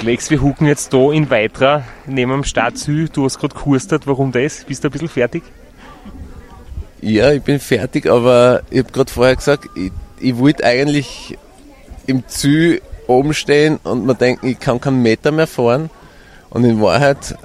Lex, 0.03 0.31
wir 0.31 0.43
hucken 0.43 0.67
jetzt 0.67 0.93
da 0.93 1.13
in 1.13 1.31
Weitra 1.31 1.85
neben 2.07 2.33
dem 2.33 2.43
Stadtziel. 2.43 3.09
Du 3.09 3.25
hast 3.25 3.39
gerade 3.39 3.55
gehustet, 3.55 4.05
warum 4.09 4.33
das? 4.33 4.65
Bist 4.65 4.83
du 4.83 4.89
ein 4.89 4.91
bisschen 4.91 5.09
fertig? 5.09 5.45
Ja, 7.01 7.31
ich 7.31 7.43
bin 7.43 7.61
fertig, 7.61 8.11
aber 8.11 8.63
ich 8.71 8.81
habe 8.81 8.91
gerade 8.91 9.13
vorher 9.13 9.37
gesagt, 9.37 9.69
ich, 9.77 9.93
ich 10.19 10.37
wollte 10.39 10.65
eigentlich 10.65 11.39
im 12.09 12.27
Ziel 12.27 12.83
oben 13.07 13.33
stehen 13.33 13.79
und 13.85 14.05
mir 14.05 14.17
denken, 14.17 14.49
ich 14.49 14.59
kann 14.59 14.81
keinen 14.81 15.03
Meter 15.03 15.31
mehr 15.31 15.47
fahren. 15.47 15.89
Und 16.51 16.65
in 16.65 16.81
Wahrheit, 16.81 17.37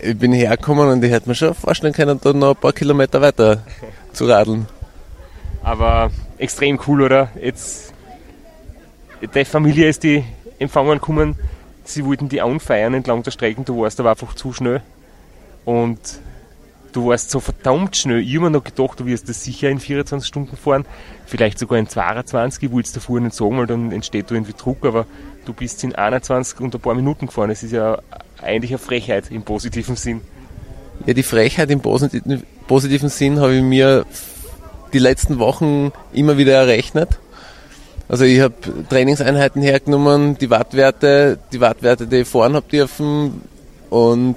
äh, 0.00 0.10
ich 0.10 0.18
bin 0.18 0.32
hergekommen 0.32 0.90
und 0.90 1.02
ich 1.02 1.10
hätte 1.10 1.30
mir 1.30 1.34
schon 1.34 1.54
vorstellen 1.54 1.94
können, 1.94 2.20
da 2.22 2.34
noch 2.34 2.54
ein 2.54 2.60
paar 2.60 2.74
Kilometer 2.74 3.22
weiter 3.22 3.62
zu 4.12 4.26
radeln. 4.26 4.66
Aber 5.62 6.10
extrem 6.36 6.78
cool, 6.86 7.00
oder? 7.00 7.30
Jetzt, 7.40 7.94
die 9.22 9.44
Familie 9.46 9.88
ist 9.88 10.02
die 10.02 10.22
empfangen 10.58 10.98
gekommen, 10.98 11.36
sie 11.84 12.04
wollten 12.04 12.28
die 12.28 12.40
anfeiern 12.40 12.94
entlang 12.94 13.22
der 13.22 13.30
Strecken, 13.30 13.64
du 13.64 13.80
warst 13.80 14.00
aber 14.00 14.10
einfach 14.10 14.34
zu 14.34 14.52
schnell. 14.52 14.82
Und 15.64 15.98
du 16.92 17.06
warst 17.08 17.30
so 17.30 17.40
verdammt 17.40 17.96
schnell. 17.96 18.20
Ich 18.20 18.34
habe 18.34 18.46
mir 18.46 18.50
noch 18.50 18.64
gedacht, 18.64 19.00
du 19.00 19.06
wirst 19.06 19.28
das 19.28 19.44
sicher 19.44 19.68
in 19.70 19.80
24 19.80 20.26
Stunden 20.26 20.56
fahren, 20.56 20.84
vielleicht 21.26 21.58
sogar 21.58 21.78
in 21.78 21.88
22, 21.88 22.64
ich 22.64 22.72
wollte 22.72 22.86
es 22.86 22.92
davor 22.92 23.20
nicht 23.20 23.34
sagen, 23.34 23.58
weil 23.58 23.66
dann 23.66 23.92
entsteht 23.92 24.30
da 24.30 24.34
irgendwie 24.34 24.52
Druck, 24.52 24.84
aber 24.84 25.06
du 25.44 25.52
bist 25.52 25.82
in 25.84 25.94
21 25.94 26.60
und 26.60 26.74
ein 26.74 26.80
paar 26.80 26.94
Minuten 26.94 27.26
gefahren. 27.26 27.50
Es 27.50 27.62
ist 27.62 27.72
ja 27.72 27.98
eigentlich 28.40 28.72
eine 28.72 28.78
Frechheit 28.78 29.30
im 29.30 29.42
positiven 29.42 29.96
Sinn. 29.96 30.20
Ja, 31.06 31.14
die 31.14 31.22
Frechheit 31.22 31.70
im 31.70 31.80
positiven 31.80 33.08
Sinn 33.08 33.40
habe 33.40 33.56
ich 33.56 33.62
mir 33.62 34.06
die 34.92 34.98
letzten 34.98 35.38
Wochen 35.38 35.90
immer 36.12 36.36
wieder 36.36 36.52
errechnet. 36.52 37.18
Also 38.08 38.24
ich 38.24 38.40
habe 38.40 38.54
Trainingseinheiten 38.88 39.62
hergenommen, 39.62 40.36
die 40.38 40.50
Wattwerte, 40.50 41.38
die 41.52 41.60
Wattwerte, 41.60 42.06
die 42.06 42.18
ich 42.18 42.28
fahren 42.28 42.54
habe 42.54 42.68
dürfen. 42.68 43.42
Und 43.90 44.36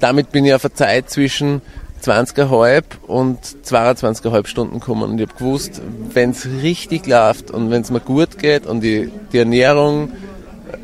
damit 0.00 0.32
bin 0.32 0.44
ich 0.44 0.54
auf 0.54 0.64
eine 0.64 0.74
Zeit 0.74 1.10
zwischen 1.10 1.62
20,5 2.02 2.82
und 3.06 3.38
22,5 3.64 4.46
Stunden 4.46 4.80
gekommen. 4.80 5.10
Und 5.10 5.20
ich 5.20 5.28
habe 5.28 5.38
gewusst, 5.38 5.82
wenn 6.12 6.30
es 6.30 6.46
richtig 6.46 7.06
läuft 7.06 7.50
und 7.50 7.70
wenn 7.70 7.82
es 7.82 7.90
mir 7.90 8.00
gut 8.00 8.38
geht 8.38 8.66
und 8.66 8.80
die, 8.80 9.10
die 9.32 9.38
Ernährung 9.38 10.10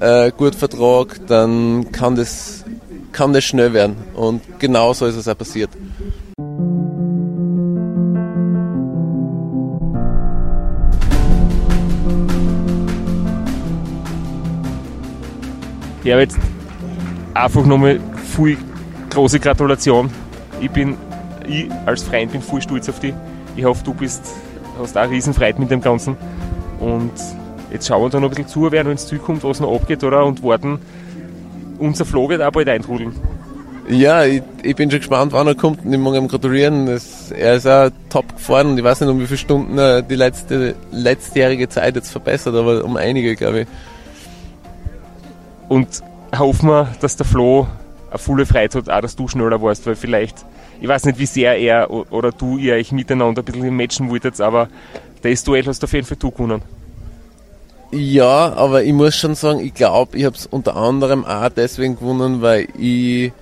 äh, 0.00 0.30
gut 0.30 0.54
vertrage, 0.54 1.20
dann 1.26 1.90
kann 1.92 2.16
das, 2.16 2.64
kann 3.12 3.32
das 3.32 3.44
schnell 3.44 3.72
werden. 3.72 3.96
Und 4.14 4.42
genau 4.58 4.92
so 4.92 5.06
ist 5.06 5.16
es 5.16 5.26
auch 5.28 5.38
passiert. 5.38 5.70
Jetzt 16.06 16.38
einfach 17.34 17.66
nochmal 17.66 17.98
viel 18.36 18.56
große 19.10 19.40
Gratulation. 19.40 20.08
Ich 20.60 20.70
bin, 20.70 20.96
ich 21.48 21.68
als 21.84 22.04
Freund 22.04 22.30
bin 22.30 22.40
voll 22.40 22.62
stolz 22.62 22.88
auf 22.88 23.00
dich. 23.00 23.12
Ich 23.56 23.64
hoffe, 23.64 23.82
du 23.84 23.92
bist, 23.92 24.22
hast 24.80 24.96
auch 24.96 25.10
riesen 25.10 25.34
Freude 25.34 25.58
mit 25.60 25.70
dem 25.70 25.80
Ganzen. 25.80 26.16
Und 26.78 27.10
jetzt 27.72 27.88
schauen 27.88 28.02
wir 28.02 28.10
da 28.10 28.20
noch 28.20 28.28
ein 28.28 28.30
bisschen 28.30 28.46
zu, 28.46 28.70
wer 28.70 28.84
noch 28.84 28.92
ins 28.92 29.08
Ziel 29.08 29.18
kommt, 29.18 29.42
was 29.42 29.58
noch 29.58 29.74
abgeht, 29.74 30.04
oder? 30.04 30.24
Und 30.24 30.44
warten. 30.44 30.78
Unser 31.78 32.04
Flo 32.04 32.28
wird 32.28 32.40
auch 32.40 32.52
bald 32.52 32.68
eintrudeln. 32.68 33.12
Ja, 33.88 34.24
ich, 34.24 34.42
ich, 34.62 34.76
bin 34.76 34.90
schon 34.90 35.00
gespannt, 35.00 35.32
wann 35.32 35.48
er 35.48 35.54
kommt 35.56 35.84
und 35.84 35.92
ich 35.92 35.98
mag 35.98 36.14
ihm 36.14 36.28
gratulieren. 36.28 36.86
Das, 36.86 37.32
er 37.32 37.54
ist 37.54 37.66
auch 37.66 37.90
top 38.10 38.36
gefahren 38.36 38.68
und 38.68 38.78
ich 38.78 38.84
weiß 38.84 39.00
nicht, 39.00 39.10
um 39.10 39.20
wie 39.20 39.26
viele 39.26 39.38
Stunden 39.38 39.76
er 39.76 40.02
die 40.02 40.14
letzte, 40.14 40.76
letztjährige 40.92 41.68
Zeit 41.68 41.96
jetzt 41.96 42.10
verbessert, 42.10 42.54
aber 42.54 42.84
um 42.84 42.96
einige, 42.96 43.34
glaube 43.34 43.62
ich. 43.62 43.66
Und 45.68 46.02
hoffen 46.36 46.68
wir, 46.68 46.88
dass 47.00 47.16
der 47.16 47.26
Flo 47.26 47.66
eine 48.10 48.18
volle 48.18 48.46
Freude 48.46 48.78
hat, 48.78 48.88
auch 48.88 49.00
dass 49.00 49.16
du 49.16 49.28
schneller 49.28 49.60
warst, 49.60 49.86
weil 49.86 49.96
vielleicht, 49.96 50.44
ich 50.80 50.88
weiß 50.88 51.04
nicht, 51.04 51.18
wie 51.18 51.26
sehr 51.26 51.58
er 51.58 51.90
oder 51.90 52.30
du 52.32 52.56
ihr 52.56 52.74
euch 52.74 52.92
miteinander 52.92 53.42
ein 53.42 53.44
bisschen 53.44 53.76
matchen 53.76 54.10
wolltet, 54.10 54.40
aber 54.40 54.68
das 55.22 55.44
Duell 55.44 55.66
hast 55.66 55.82
du 55.82 55.86
auf 55.86 55.92
jeden 55.92 56.06
Fall 56.06 56.16
du 56.18 56.30
gewonnen. 56.30 56.62
Ja, 57.92 58.52
aber 58.52 58.82
ich 58.82 58.92
muss 58.92 59.16
schon 59.16 59.34
sagen, 59.34 59.60
ich 59.60 59.74
glaube, 59.74 60.16
ich 60.16 60.24
habe 60.24 60.36
es 60.36 60.46
unter 60.46 60.76
anderem 60.76 61.24
auch 61.24 61.48
deswegen 61.48 61.96
gewonnen, 61.96 62.42
weil 62.42 62.68
ich 62.78 63.32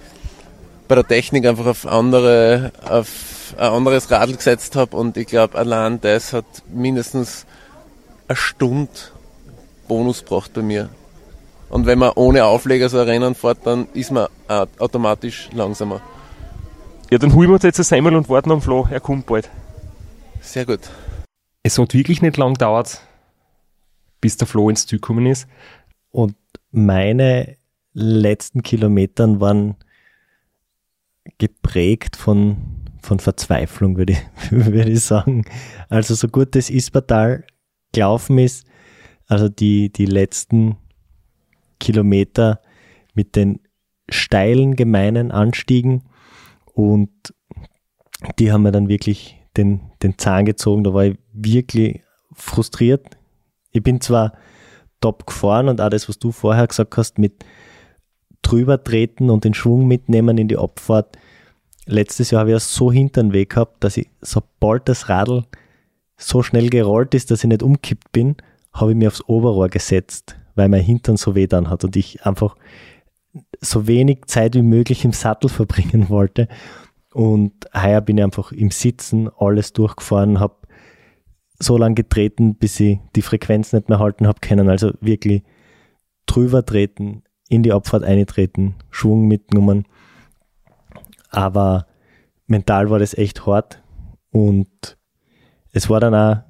bei 0.86 0.94
der 0.94 1.06
Technik 1.06 1.46
einfach 1.46 1.66
auf 1.66 1.86
andere, 1.86 2.72
auf 2.86 3.54
ein 3.56 3.68
anderes 3.68 4.10
Radl 4.10 4.36
gesetzt 4.36 4.76
habe 4.76 4.96
und 4.96 5.16
ich 5.16 5.26
glaube, 5.26 5.56
allein 5.56 6.00
das 6.00 6.32
hat 6.32 6.44
mindestens 6.72 7.46
eine 8.28 8.36
Stunde 8.36 8.90
Bonus 9.88 10.24
gebracht 10.24 10.52
bei 10.54 10.62
mir. 10.62 10.88
Und 11.74 11.86
wenn 11.86 11.98
man 11.98 12.12
ohne 12.14 12.44
Aufleger 12.44 12.88
so 12.88 13.00
ein 13.00 13.08
Rennen 13.08 13.34
fährt, 13.34 13.66
dann 13.66 13.88
ist 13.94 14.12
man 14.12 14.28
automatisch 14.78 15.48
langsamer. 15.52 16.00
Ja, 17.10 17.18
dann 17.18 17.34
holen 17.34 17.48
wir 17.48 17.54
uns 17.54 17.64
jetzt 17.64 17.80
ein 17.80 17.84
Semmel 17.84 18.14
und 18.14 18.28
warten 18.28 18.52
am 18.52 18.62
Flo. 18.62 18.86
Er 18.88 19.00
kommt 19.00 19.26
bald. 19.26 19.50
Sehr 20.40 20.66
gut. 20.66 20.78
Es 21.64 21.76
hat 21.76 21.92
wirklich 21.92 22.22
nicht 22.22 22.36
lang 22.36 22.54
gedauert, 22.54 23.00
bis 24.20 24.36
der 24.36 24.46
Flo 24.46 24.70
ins 24.70 24.86
Ziel 24.86 25.00
gekommen 25.00 25.26
ist. 25.26 25.48
Und 26.12 26.36
meine 26.70 27.56
letzten 27.92 28.62
Kilometern 28.62 29.40
waren 29.40 29.74
geprägt 31.38 32.14
von, 32.14 32.56
von 33.02 33.18
Verzweiflung, 33.18 33.96
würde 33.96 34.12
ich, 34.12 34.20
würde 34.52 34.92
ich 34.92 35.00
sagen. 35.00 35.44
Also 35.88 36.14
so 36.14 36.28
gut 36.28 36.54
das 36.54 36.70
Ispertal 36.70 37.42
gelaufen 37.92 38.38
ist, 38.38 38.64
also 39.26 39.48
die, 39.48 39.90
die 39.90 40.06
letzten 40.06 40.76
Kilometer 41.84 42.60
mit 43.14 43.36
den 43.36 43.60
steilen, 44.08 44.74
gemeinen 44.74 45.30
Anstiegen 45.30 46.02
und 46.72 47.10
die 48.38 48.50
haben 48.50 48.62
mir 48.62 48.72
dann 48.72 48.88
wirklich 48.88 49.36
den, 49.56 49.80
den 50.02 50.18
Zahn 50.18 50.46
gezogen. 50.46 50.82
Da 50.82 50.94
war 50.94 51.04
ich 51.04 51.18
wirklich 51.32 52.00
frustriert. 52.32 53.06
Ich 53.70 53.82
bin 53.82 54.00
zwar 54.00 54.32
top 55.00 55.26
gefahren 55.26 55.68
und 55.68 55.80
auch 55.80 55.90
das, 55.90 56.08
was 56.08 56.18
du 56.18 56.32
vorher 56.32 56.66
gesagt 56.66 56.96
hast, 56.96 57.18
mit 57.18 57.44
drüber 58.40 58.82
treten 58.82 59.28
und 59.30 59.44
den 59.44 59.54
Schwung 59.54 59.86
mitnehmen 59.86 60.38
in 60.38 60.48
die 60.48 60.56
Abfahrt. 60.56 61.18
Letztes 61.86 62.30
Jahr 62.30 62.40
habe 62.40 62.54
ich 62.54 62.62
so 62.62 62.90
hinter 62.90 63.22
den 63.22 63.32
Weg 63.32 63.50
gehabt, 63.50 63.84
dass 63.84 63.98
ich, 63.98 64.08
sobald 64.22 64.88
das 64.88 65.10
Radl 65.10 65.44
so 66.16 66.42
schnell 66.42 66.70
gerollt 66.70 67.14
ist, 67.14 67.30
dass 67.30 67.44
ich 67.44 67.48
nicht 67.48 67.62
umkippt 67.62 68.10
bin, 68.12 68.36
habe 68.72 68.92
ich 68.92 68.96
mir 68.96 69.08
aufs 69.08 69.26
Oberrohr 69.28 69.68
gesetzt 69.68 70.36
weil 70.54 70.68
mein 70.68 70.82
Hintern 70.82 71.16
so 71.16 71.34
weh 71.34 71.46
dann 71.46 71.70
hat 71.70 71.84
und 71.84 71.96
ich 71.96 72.24
einfach 72.24 72.56
so 73.60 73.86
wenig 73.86 74.26
Zeit 74.26 74.54
wie 74.54 74.62
möglich 74.62 75.04
im 75.04 75.12
Sattel 75.12 75.48
verbringen 75.50 76.08
wollte. 76.08 76.48
Und 77.12 77.52
heuer 77.74 78.00
bin 78.00 78.18
ich 78.18 78.24
einfach 78.24 78.50
im 78.52 78.70
Sitzen 78.70 79.30
alles 79.38 79.72
durchgefahren, 79.72 80.40
habe 80.40 80.56
so 81.58 81.76
lange 81.76 81.94
getreten, 81.94 82.56
bis 82.56 82.80
ich 82.80 82.98
die 83.14 83.22
Frequenz 83.22 83.72
nicht 83.72 83.88
mehr 83.88 84.00
halten 84.00 84.26
habe 84.26 84.40
können. 84.40 84.68
Also 84.68 84.92
wirklich 85.00 85.42
drüber 86.26 86.66
treten, 86.66 87.22
in 87.48 87.62
die 87.62 87.72
Abfahrt 87.72 88.02
eintreten, 88.02 88.74
Schwung 88.90 89.28
mitgenommen. 89.28 89.86
Aber 91.30 91.86
mental 92.46 92.90
war 92.90 92.98
das 92.98 93.14
echt 93.14 93.46
hart 93.46 93.82
und 94.30 94.96
es 95.72 95.88
war 95.90 96.00
dann 96.00 96.14
auch 96.14 96.42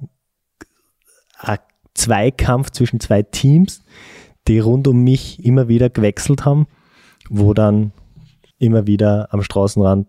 ein 1.39 1.57
Zweikampf 1.95 2.69
zwischen 2.69 2.99
zwei 2.99 3.23
Teams, 3.23 3.83
die 4.47 4.59
rund 4.59 4.87
um 4.87 5.03
mich 5.03 5.43
immer 5.43 5.67
wieder 5.67 5.89
gewechselt 5.89 6.45
haben, 6.45 6.67
wo 7.29 7.53
dann 7.53 7.91
immer 8.59 8.85
wieder 8.85 9.33
am 9.33 9.41
Straßenrand 9.41 10.07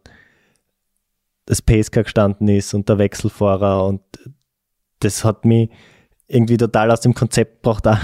das 1.47 1.62
Pacecar 1.62 2.03
gestanden 2.03 2.49
ist 2.49 2.74
und 2.74 2.89
der 2.89 2.99
Wechselfahrer 2.99 3.87
und 3.87 4.03
das 5.01 5.24
hat 5.24 5.45
mich 5.45 5.70
irgendwie 6.26 6.57
total 6.57 6.91
aus 6.91 7.01
dem 7.01 7.14
Konzept 7.14 7.62
gebracht 7.62 7.87
auch. 7.87 7.99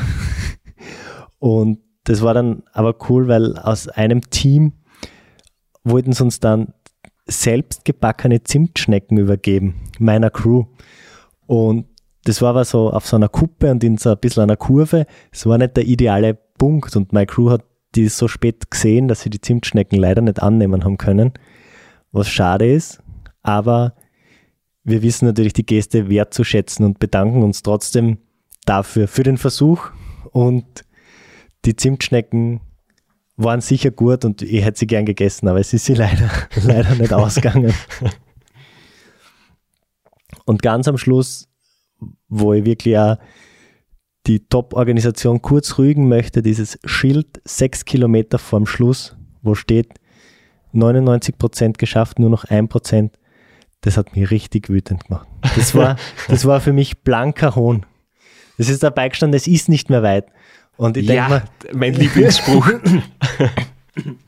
Und 1.39 1.81
das 2.05 2.23
war 2.23 2.35
dann 2.35 2.63
aber 2.73 2.95
cool, 3.09 3.29
weil 3.29 3.59
aus 3.59 3.89
einem 3.89 4.21
Team 4.31 4.75
wollten 5.83 6.13
sie 6.13 6.23
uns 6.23 6.39
dann 6.39 6.73
selbst 7.27 7.85
gebackene 7.85 8.43
Zimtschnecken 8.43 9.19
übergeben, 9.19 9.75
meiner 9.99 10.31
Crew. 10.31 10.67
Und 11.47 11.87
das 12.25 12.41
war 12.41 12.51
aber 12.51 12.65
so 12.65 12.91
auf 12.91 13.07
so 13.07 13.17
einer 13.17 13.29
Kuppe 13.29 13.71
und 13.71 13.83
in 13.83 13.99
so 13.99 14.11
ein 14.11 14.19
bisschen 14.19 14.45
einer 14.45 14.57
Kurve. 14.57 15.07
Es 15.33 15.47
war 15.47 15.59
nicht 15.59 15.77
der 15.77 15.85
ideale 15.85 16.35
Punkt 16.35 16.95
und 16.97 17.13
meine 17.13 17.27
Crew 17.27 17.51
hat 17.51 17.65
die 17.95 18.09
so 18.09 18.29
spät 18.29 18.71
gesehen, 18.71 19.09
dass 19.09 19.21
sie 19.21 19.31
die 19.31 19.41
Zimtschnecken 19.41 19.99
leider 19.99 20.23
nicht 20.23 20.43
annehmen 20.43 20.85
haben 20.85 20.99
können, 20.99 21.33
was 22.11 22.29
schade 22.29 22.73
ist. 22.73 23.03
Aber 23.43 23.95
wir 24.85 25.03
wissen 25.03 25.27
natürlich 25.27 25.53
die 25.53 25.67
Geste 25.67 26.09
wertzuschätzen 26.09 26.85
und 26.85 26.99
bedanken 26.99 27.43
uns 27.43 27.63
trotzdem 27.63 28.19
dafür, 28.65 29.09
für 29.09 29.23
den 29.23 29.37
Versuch. 29.37 29.91
Und 30.31 30.85
die 31.65 31.77
Zimtschnecken 31.77 32.61
waren 33.37 33.61
sicher 33.61 33.91
gut 33.91 34.25
und 34.25 34.43
ich 34.43 34.65
hätte 34.65 34.79
sie 34.79 34.87
gern 34.87 35.07
gegessen, 35.07 35.49
aber 35.49 35.61
es 35.61 35.73
ist 35.73 35.85
sie 35.85 35.95
leider, 35.97 36.31
leider 36.63 36.95
nicht 36.95 37.13
ausgegangen. 37.13 37.75
Und 40.45 40.61
ganz 40.61 40.89
am 40.89 40.99
Schluss, 40.99 41.49
wo 42.29 42.53
ich 42.53 42.65
wirklich 42.65 42.99
auch 42.99 43.17
die 44.27 44.47
Top-Organisation 44.47 45.43
kurz 45.43 45.79
rügen 45.79 46.09
möchte, 46.09 46.43
dieses 46.43 46.79
Schild 46.85 47.41
sechs 47.45 47.85
Kilometer 47.85 48.39
vorm 48.39 48.67
Schluss, 48.67 49.17
wo 49.43 49.55
steht 49.55 49.89
99 50.73 51.39
Prozent 51.39 51.79
geschafft, 51.79 52.19
nur 52.19 52.31
noch 52.31 52.45
ein 52.45 52.69
Prozent, 52.69 53.19
das 53.81 53.97
hat 53.97 54.15
mich 54.17 54.31
richtig 54.31 54.69
wütend 54.69 55.07
gemacht. 55.07 55.27
Das 55.57 55.75
war, 55.75 55.97
das 56.29 56.45
war 56.45 56.61
für 56.61 56.73
mich 56.73 57.01
blanker 57.01 57.57
Hohn. 57.57 57.85
Das 58.59 58.69
ist 58.69 58.83
dabei 58.83 59.09
gestanden, 59.09 59.37
es 59.37 59.47
ist 59.47 59.69
nicht 59.69 59.91
mehr 59.91 60.03
weit. 60.03 60.27
Und 60.77 60.97
ich 60.97 61.07
ja, 61.07 61.29
denke 61.29 61.47
mein 61.77 61.95
Lieblingsspruch. 61.95 62.71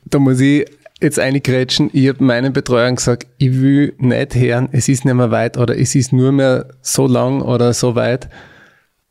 Da 0.05 0.19
muss 0.19 0.39
ich 0.41 0.67
jetzt 1.05 1.19
eingrätschen. 1.19 1.89
Ich 1.93 2.09
habe 2.09 2.23
meinen 2.23 2.51
Betreuern 2.51 2.95
gesagt, 2.95 3.27
ich 3.37 3.61
will 3.61 3.93
nicht 3.97 4.35
hören, 4.35 4.69
es 4.71 4.89
ist 4.89 5.05
nicht 5.05 5.13
mehr 5.13 5.31
weit 5.31 5.57
oder 5.57 5.77
es 5.77 5.95
ist 5.95 6.11
nur 6.11 6.31
mehr 6.31 6.67
so 6.81 7.07
lang 7.07 7.41
oder 7.41 7.73
so 7.73 7.95
weit. 7.95 8.29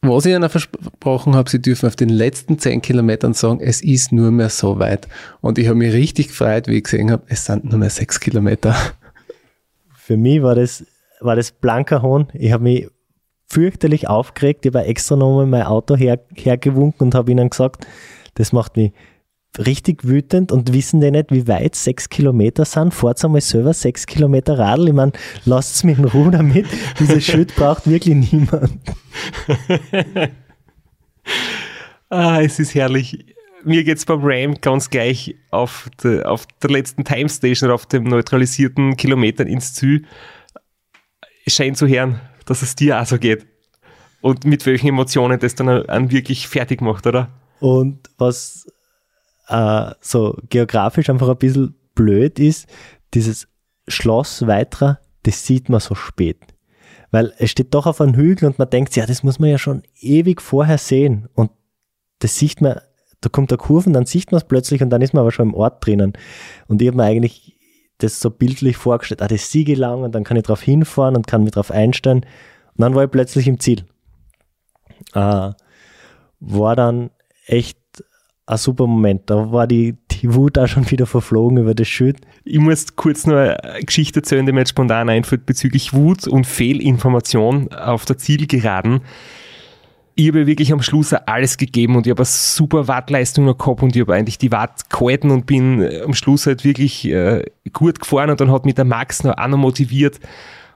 Was 0.02 0.26
ich 0.26 0.34
ihnen 0.34 0.50
versprochen 0.50 1.34
habe, 1.34 1.48
sie 1.48 1.62
dürfen 1.62 1.86
auf 1.86 1.96
den 1.96 2.10
letzten 2.10 2.58
zehn 2.58 2.82
Kilometern 2.82 3.32
sagen, 3.32 3.60
es 3.60 3.82
ist 3.82 4.12
nur 4.12 4.30
mehr 4.30 4.50
so 4.50 4.78
weit. 4.78 5.08
Und 5.40 5.58
ich 5.58 5.66
habe 5.66 5.78
mich 5.78 5.94
richtig 5.94 6.28
gefreut, 6.28 6.68
wie 6.68 6.76
ich 6.76 6.84
gesehen 6.84 7.10
habe, 7.10 7.22
es 7.28 7.46
sind 7.46 7.64
nur 7.64 7.78
mehr 7.78 7.88
sechs 7.88 8.20
Kilometer. 8.20 8.76
Für 9.96 10.18
mich 10.18 10.42
war 10.42 10.54
das, 10.54 10.84
war 11.20 11.36
das 11.36 11.52
blanker 11.52 12.02
Hohn. 12.02 12.26
Ich 12.34 12.52
habe 12.52 12.64
mich 12.64 12.88
fürchterlich 13.46 14.06
aufgeregt. 14.06 14.66
Ich 14.66 14.74
war 14.74 14.84
extra 14.84 15.16
nochmal 15.16 15.46
mein 15.46 15.62
Auto 15.62 15.96
her, 15.96 16.20
hergewunken 16.34 17.06
und 17.06 17.14
habe 17.14 17.30
ihnen 17.30 17.48
gesagt, 17.48 17.86
das 18.34 18.52
macht 18.52 18.76
mich 18.76 18.92
richtig 19.58 20.04
wütend 20.04 20.52
und 20.52 20.72
wissen 20.72 21.00
die 21.00 21.10
nicht, 21.10 21.30
wie 21.30 21.46
weit 21.46 21.74
sechs 21.74 22.08
Kilometer 22.08 22.64
sind. 22.64 22.92
Fahrt 22.92 23.24
einmal 23.24 23.40
selber 23.40 23.72
sechs 23.72 24.06
Kilometer 24.06 24.58
Radl. 24.58 24.88
Ich 24.88 24.94
meine, 24.94 25.12
lasst 25.44 25.76
es 25.76 25.84
mich 25.84 25.98
in 25.98 26.04
Ruhe 26.04 26.30
damit. 26.30 26.66
Dieses 26.98 27.24
Schild 27.24 27.54
braucht 27.54 27.88
wirklich 27.88 28.32
niemand. 28.32 28.78
ah, 32.08 32.40
es 32.40 32.58
ist 32.58 32.74
herrlich. 32.74 33.24
Mir 33.64 33.84
geht 33.84 33.98
es 33.98 34.04
beim 34.04 34.20
Ram 34.22 34.60
ganz 34.60 34.90
gleich 34.90 35.36
auf, 35.50 35.88
de, 36.02 36.22
auf 36.24 36.46
der 36.62 36.70
letzten 36.70 37.04
Time 37.04 37.28
Station 37.28 37.68
oder 37.68 37.74
auf 37.74 37.86
dem 37.86 38.04
neutralisierten 38.04 38.96
Kilometern 38.96 39.46
ins 39.46 39.72
Ziel. 39.72 40.04
Es 41.46 41.54
scheint 41.54 41.78
zu 41.78 41.86
hören, 41.86 42.20
dass 42.44 42.62
es 42.62 42.74
dir 42.74 43.00
auch 43.00 43.06
so 43.06 43.18
geht. 43.18 43.46
Und 44.20 44.44
mit 44.44 44.64
welchen 44.66 44.88
Emotionen 44.88 45.38
das 45.38 45.54
dann 45.54 45.68
an 45.68 46.10
wirklich 46.10 46.48
fertig 46.48 46.80
macht, 46.80 47.06
oder? 47.06 47.28
Und 47.60 48.10
was 48.18 48.66
äh, 49.48 49.90
so 50.00 50.36
geografisch 50.48 51.10
einfach 51.10 51.28
ein 51.28 51.36
bisschen 51.36 51.74
blöd 51.94 52.38
ist, 52.38 52.66
dieses 53.14 53.48
Schloss 53.88 54.46
Weitra, 54.46 54.98
das 55.22 55.46
sieht 55.46 55.68
man 55.68 55.80
so 55.80 55.94
spät. 55.94 56.38
Weil 57.10 57.32
es 57.38 57.50
steht 57.50 57.74
doch 57.74 57.86
auf 57.86 58.00
einem 58.00 58.14
Hügel 58.14 58.48
und 58.48 58.58
man 58.58 58.70
denkt, 58.70 58.96
ja, 58.96 59.06
das 59.06 59.22
muss 59.22 59.38
man 59.38 59.50
ja 59.50 59.58
schon 59.58 59.82
ewig 60.00 60.42
vorher 60.42 60.78
sehen. 60.78 61.28
Und 61.34 61.50
das 62.18 62.36
sieht 62.36 62.60
man, 62.60 62.80
da 63.20 63.28
kommt 63.28 63.50
der 63.50 63.58
Kurven, 63.58 63.92
dann 63.92 64.06
sieht 64.06 64.32
man 64.32 64.38
es 64.38 64.48
plötzlich 64.48 64.82
und 64.82 64.90
dann 64.90 65.02
ist 65.02 65.14
man 65.14 65.20
aber 65.20 65.30
schon 65.30 65.48
im 65.48 65.54
Ort 65.54 65.84
drinnen. 65.86 66.14
Und 66.66 66.82
ich 66.82 66.88
habe 66.88 66.96
mir 66.96 67.04
eigentlich 67.04 67.56
das 67.98 68.20
so 68.20 68.30
bildlich 68.30 68.76
vorgestellt, 68.76 69.22
ah, 69.22 69.28
das 69.28 69.50
siege 69.50 69.74
lang 69.74 70.02
und 70.02 70.14
dann 70.14 70.24
kann 70.24 70.36
ich 70.36 70.42
drauf 70.42 70.60
hinfahren 70.60 71.14
und 71.14 71.26
kann 71.26 71.44
mich 71.44 71.52
drauf 71.52 71.70
einstellen. 71.70 72.26
Und 72.76 72.82
dann 72.82 72.94
war 72.94 73.04
ich 73.04 73.10
plötzlich 73.10 73.46
im 73.46 73.60
Ziel. 73.60 73.84
Äh, 75.14 75.52
war 76.40 76.76
dann 76.76 77.10
echt 77.46 77.78
ein 78.46 78.58
super 78.58 78.86
Moment. 78.86 79.22
Da 79.30 79.52
war 79.52 79.66
die, 79.66 79.96
die 80.10 80.34
Wut 80.34 80.58
auch 80.58 80.66
schon 80.66 80.90
wieder 80.90 81.06
verflogen 81.06 81.58
über 81.58 81.74
das 81.74 81.88
Schild. 81.88 82.18
Ich 82.44 82.58
muss 82.58 82.94
kurz 82.96 83.26
nur 83.26 83.38
eine 83.38 83.82
Geschichte 83.84 84.20
erzählen, 84.20 84.44
die 84.44 84.52
mir 84.52 84.60
jetzt 84.60 84.70
spontan 84.70 85.08
einfällt 85.08 85.46
bezüglich 85.46 85.94
Wut 85.94 86.26
und 86.26 86.46
Fehlinformation 86.46 87.72
auf 87.72 88.04
der 88.04 88.18
Zielgeraden. 88.18 89.00
Ich 90.16 90.28
habe 90.28 90.46
wirklich 90.46 90.72
am 90.72 90.82
Schluss 90.82 91.12
alles 91.12 91.56
gegeben 91.56 91.96
und 91.96 92.06
ich 92.06 92.10
habe 92.10 92.20
eine 92.20 92.26
super 92.26 92.86
Wattleistung 92.86 93.46
gehabt 93.46 93.82
und 93.82 93.96
ich 93.96 94.02
habe 94.02 94.14
eigentlich 94.14 94.38
die 94.38 94.52
Watt 94.52 94.88
gehalten 94.88 95.30
und 95.30 95.46
bin 95.46 95.82
äh, 95.82 96.02
am 96.02 96.14
Schluss 96.14 96.46
halt 96.46 96.64
wirklich 96.64 97.04
äh, 97.06 97.44
gut 97.72 97.98
gefahren 97.98 98.30
und 98.30 98.40
dann 98.40 98.52
hat 98.52 98.64
mich 98.64 98.74
der 98.74 98.84
Max 98.84 99.24
noch 99.24 99.36
auch 99.36 99.48
noch 99.48 99.58
motiviert 99.58 100.20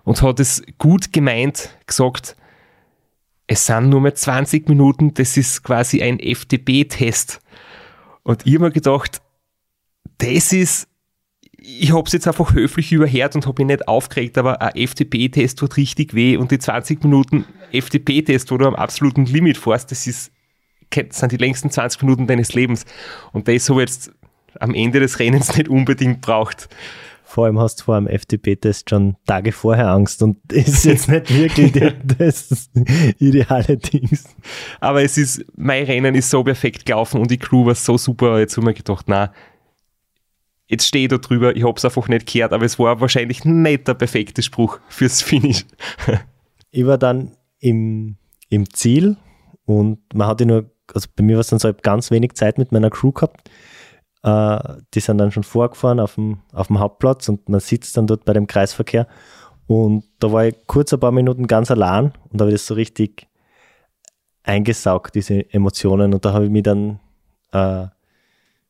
und 0.03 0.23
hat 0.23 0.41
es 0.41 0.63
gut 0.79 1.13
gemeint 1.13 1.71
gesagt, 1.87 2.35
es 3.47 3.65
sind 3.65 3.91
nur 3.91 4.01
mehr 4.01 4.15
20 4.15 4.69
Minuten, 4.69 5.15
das 5.15 5.37
ist 5.37 5.63
quasi 5.63 6.03
ein 6.03 6.19
FDP-Test. 6.19 7.41
Und 8.23 8.47
ich 8.47 8.55
habe 8.55 8.65
mir 8.65 8.71
gedacht, 8.71 9.21
das 10.19 10.53
ist, 10.53 10.89
ich 11.53 11.93
habe 11.93 12.07
es 12.07 12.13
jetzt 12.13 12.27
einfach 12.27 12.53
höflich 12.53 12.93
überhört 12.93 13.35
und 13.35 13.47
habe 13.47 13.63
mich 13.63 13.77
nicht 13.77 13.89
aufgeregt, 13.89 14.39
aber 14.39 14.61
ein 14.61 14.75
FDP-Test 14.75 15.59
tut 15.59 15.77
richtig 15.77 16.15
weh 16.15 16.37
und 16.37 16.51
die 16.51 16.59
20 16.59 17.03
Minuten 17.03 17.45
FDP-Test, 17.73 18.51
wo 18.51 18.59
du 18.59 18.67
am 18.67 18.75
absoluten 18.75 19.27
Limit 19.27 19.59
fährst, 19.59 19.91
das 19.91 20.07
ist, 20.07 20.33
sind 21.11 21.33
die 21.33 21.37
längsten 21.37 21.71
20 21.71 22.03
Minuten 22.03 22.27
deines 22.27 22.55
Lebens. 22.55 22.85
Und 23.33 23.49
das 23.49 23.69
habe 23.69 23.83
ich 23.83 23.89
jetzt 23.91 24.13
am 24.61 24.75
Ende 24.75 25.01
des 25.01 25.19
Rennens 25.19 25.57
nicht 25.57 25.69
unbedingt 25.69 26.21
braucht. 26.21 26.69
Vor 27.39 27.45
allem 27.45 27.61
hast 27.61 27.79
du 27.79 27.85
vor 27.85 27.95
einem 27.95 28.09
FDP-Test 28.09 28.91
schon 28.91 29.15
Tage 29.25 29.53
vorher 29.53 29.91
Angst 29.91 30.25
und 30.25 30.39
das 30.49 30.67
ist 30.67 30.85
jetzt 30.87 31.09
nicht 31.09 31.33
wirklich 31.33 31.71
das 32.19 32.69
ideale 33.21 33.77
Ding. 33.77 34.11
Aber 34.81 35.05
es 35.05 35.17
ist, 35.17 35.45
mein 35.57 35.85
Rennen 35.85 36.17
ist 36.17 36.31
so 36.31 36.43
perfekt 36.43 36.85
gelaufen 36.85 37.21
und 37.21 37.31
die 37.31 37.39
Crew 37.39 37.65
war 37.65 37.77
so 37.77 37.97
super. 37.97 38.41
Jetzt 38.41 38.57
habe 38.57 38.63
ich 38.63 38.67
mir 38.67 38.75
gedacht, 38.75 39.05
na, 39.07 39.33
jetzt 40.67 40.89
stehe 40.89 41.05
ich 41.05 41.11
da 41.11 41.19
drüber, 41.19 41.55
ich 41.55 41.63
habe 41.63 41.75
es 41.77 41.85
einfach 41.85 42.09
nicht 42.09 42.27
gehört, 42.27 42.53
aber 42.53 42.65
es 42.65 42.77
war 42.81 43.01
wahrscheinlich 43.01 43.45
nicht 43.45 43.87
der 43.87 43.95
perfekte 43.95 44.43
Spruch 44.43 44.81
fürs 44.89 45.23
Finish. 45.23 45.65
ich 46.73 46.87
war 46.87 46.99
dann 46.99 47.37
im, 47.61 48.17
im 48.49 48.69
Ziel 48.75 49.17
und 49.65 50.01
man 50.13 50.27
hatte 50.27 50.45
nur, 50.45 50.73
also 50.93 51.09
bei 51.15 51.23
mir 51.23 51.37
war 51.37 51.43
es 51.43 51.51
dann 51.51 51.61
so 51.61 51.73
ganz 51.73 52.11
wenig 52.11 52.33
Zeit 52.33 52.59
mit 52.59 52.73
meiner 52.73 52.91
Crew 52.91 53.13
gehabt 53.13 53.49
äh, 54.23 54.59
die 54.95 55.01
sind 55.01 55.19
dann 55.19 55.33
schon 55.33 55.45
vorgefahren 55.45 56.01
auf 56.01 56.17
dem, 56.17 56.39
auf 56.53 56.69
dem 56.69 56.79
Hauptplatz 56.79 57.29
und 57.29 57.49
man 57.49 57.61
sitzt 57.61 57.97
dann 57.97 58.07
dort 58.07 58.25
bei 58.25 58.33
dem 58.33 58.47
Kreisverkehr. 58.47 59.07
Und 59.67 60.05
da 60.19 60.33
war 60.33 60.47
ich 60.47 60.57
kurz 60.67 60.93
ein 60.93 61.01
paar 61.01 61.13
Minuten 61.13 61.47
ganz 61.47 61.71
allein 61.71 62.13
und 62.31 62.41
da 62.41 62.45
habe 62.45 62.51
ich 62.51 62.55
das 62.55 62.67
so 62.67 62.75
richtig 62.75 63.29
eingesaugt, 64.43 65.15
diese 65.15 65.53
Emotionen. 65.53 66.15
Und 66.15 66.25
da 66.25 66.33
habe 66.33 66.47
ich 66.47 66.51
mich 66.51 66.63
dann 66.63 67.01
äh, 67.53 67.87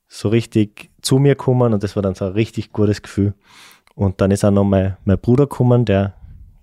so 0.09 0.29
richtig 0.29 0.91
zu 1.03 1.19
mir 1.19 1.37
gekommen 1.37 1.73
und 1.73 1.83
das 1.83 1.95
war 1.95 2.03
dann 2.03 2.15
so 2.15 2.27
ein 2.27 2.33
richtig 2.33 2.73
gutes 2.73 3.03
Gefühl. 3.03 3.35
Und 3.95 4.21
dann 4.21 4.31
ist 4.31 4.45
auch 4.45 4.51
noch 4.51 4.65
mein, 4.65 4.97
mein 5.05 5.19
Bruder 5.19 5.45
gekommen, 5.45 5.85
der 5.85 6.15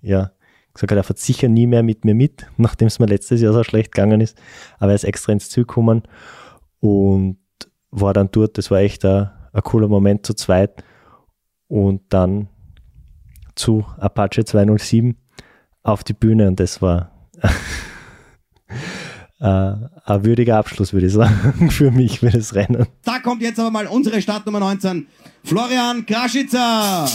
ja 0.02 0.32
gesagt 0.74 0.90
hat, 0.90 0.98
er 0.98 1.04
fährt 1.04 1.18
sicher 1.18 1.48
nie 1.48 1.66
mehr 1.66 1.82
mit 1.82 2.04
mir 2.04 2.14
mit, 2.14 2.46
nachdem 2.56 2.88
es 2.88 2.98
mir 2.98 3.06
letztes 3.06 3.40
Jahr 3.40 3.52
so 3.52 3.64
schlecht 3.64 3.92
gegangen 3.92 4.20
ist. 4.20 4.36
Aber 4.78 4.92
er 4.92 4.96
ist 4.96 5.04
extra 5.04 5.32
ins 5.32 5.48
Ziel 5.48 5.64
gekommen 5.64 6.02
und 6.80 7.38
war 8.00 8.12
dann 8.12 8.28
dort, 8.30 8.58
das 8.58 8.70
war 8.70 8.78
echt 8.78 9.04
ein, 9.04 9.30
cooler 9.64 9.88
Moment 9.88 10.26
zu 10.26 10.34
zweit. 10.34 10.84
Und 11.68 12.02
dann 12.10 12.48
zu 13.54 13.84
Apache 13.98 14.44
207 14.44 15.16
auf 15.82 16.04
die 16.04 16.12
Bühne 16.12 16.46
und 16.46 16.60
das 16.60 16.82
war 16.82 17.10
äh, 19.40 19.44
ein 19.44 20.24
würdiger 20.24 20.58
Abschluss, 20.58 20.92
würde 20.92 21.06
ich 21.06 21.12
sagen, 21.12 21.70
für 21.70 21.90
mich, 21.90 22.20
für 22.20 22.30
das 22.30 22.54
Rennen. 22.54 22.86
Da 23.02 23.18
kommt 23.18 23.42
jetzt 23.42 23.58
aber 23.58 23.70
mal 23.70 23.86
unsere 23.86 24.20
Startnummer 24.20 24.60
19, 24.60 25.06
Florian 25.42 26.06
Kraschitzer. 26.06 27.08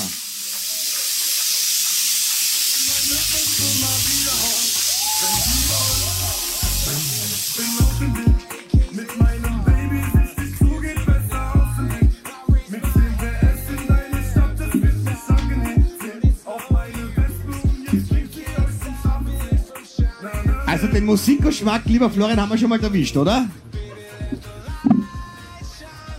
Also 20.82 20.94
den 20.94 21.06
Musikgeschmack, 21.06 21.84
lieber 21.86 22.10
Florian, 22.10 22.42
haben 22.42 22.50
wir 22.50 22.58
schon 22.58 22.70
mal 22.70 22.82
erwischt, 22.82 23.16
oder? 23.16 23.48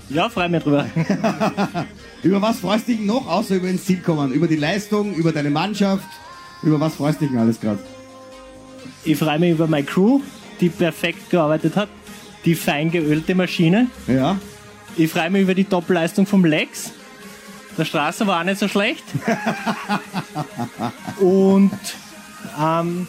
Ja, 0.09 0.29
freu 0.29 0.49
mich 0.49 0.63
drüber. 0.63 0.87
über 2.23 2.41
was 2.41 2.61
freust 2.61 2.87
du 2.87 2.93
dich 2.93 3.01
noch, 3.01 3.27
außer 3.27 3.57
über 3.57 3.67
ins 3.67 3.85
Ziel 3.87 3.97
kommen? 3.97 4.31
Über 4.31 4.47
die 4.47 4.55
Leistung, 4.55 5.15
über 5.15 5.33
deine 5.33 5.51
Mannschaft? 5.51 6.05
Über 6.63 6.79
was 6.79 6.95
freust 6.95 7.21
du 7.21 7.25
dich 7.25 7.33
denn 7.33 7.41
alles 7.41 7.61
gerade? 7.61 7.81
Ich 9.03 9.19
freue 9.19 9.41
mich 9.41 9.51
über 9.51 9.67
meine 9.67 9.85
Crew, 9.85 10.21
die 10.61 10.69
perfekt 10.69 11.29
gearbeitet 11.29 11.75
hat. 11.75 11.89
Die 12.45 12.55
fein 12.55 12.93
geölte 12.93 13.35
Maschine. 13.35 13.89
Ja. 14.07 14.39
Ich 14.97 15.11
freue 15.11 15.31
mich 15.31 15.43
über 15.43 15.55
die 15.55 15.65
Top-Leistung 15.65 16.25
vom 16.25 16.45
Lex. 16.45 16.93
Der 17.77 17.85
Straße 17.85 18.29
war 18.29 18.39
auch 18.39 18.45
nicht 18.45 18.61
so 18.61 18.69
schlecht. 18.69 19.03
Und 21.21 21.73
ähm, 22.61 23.09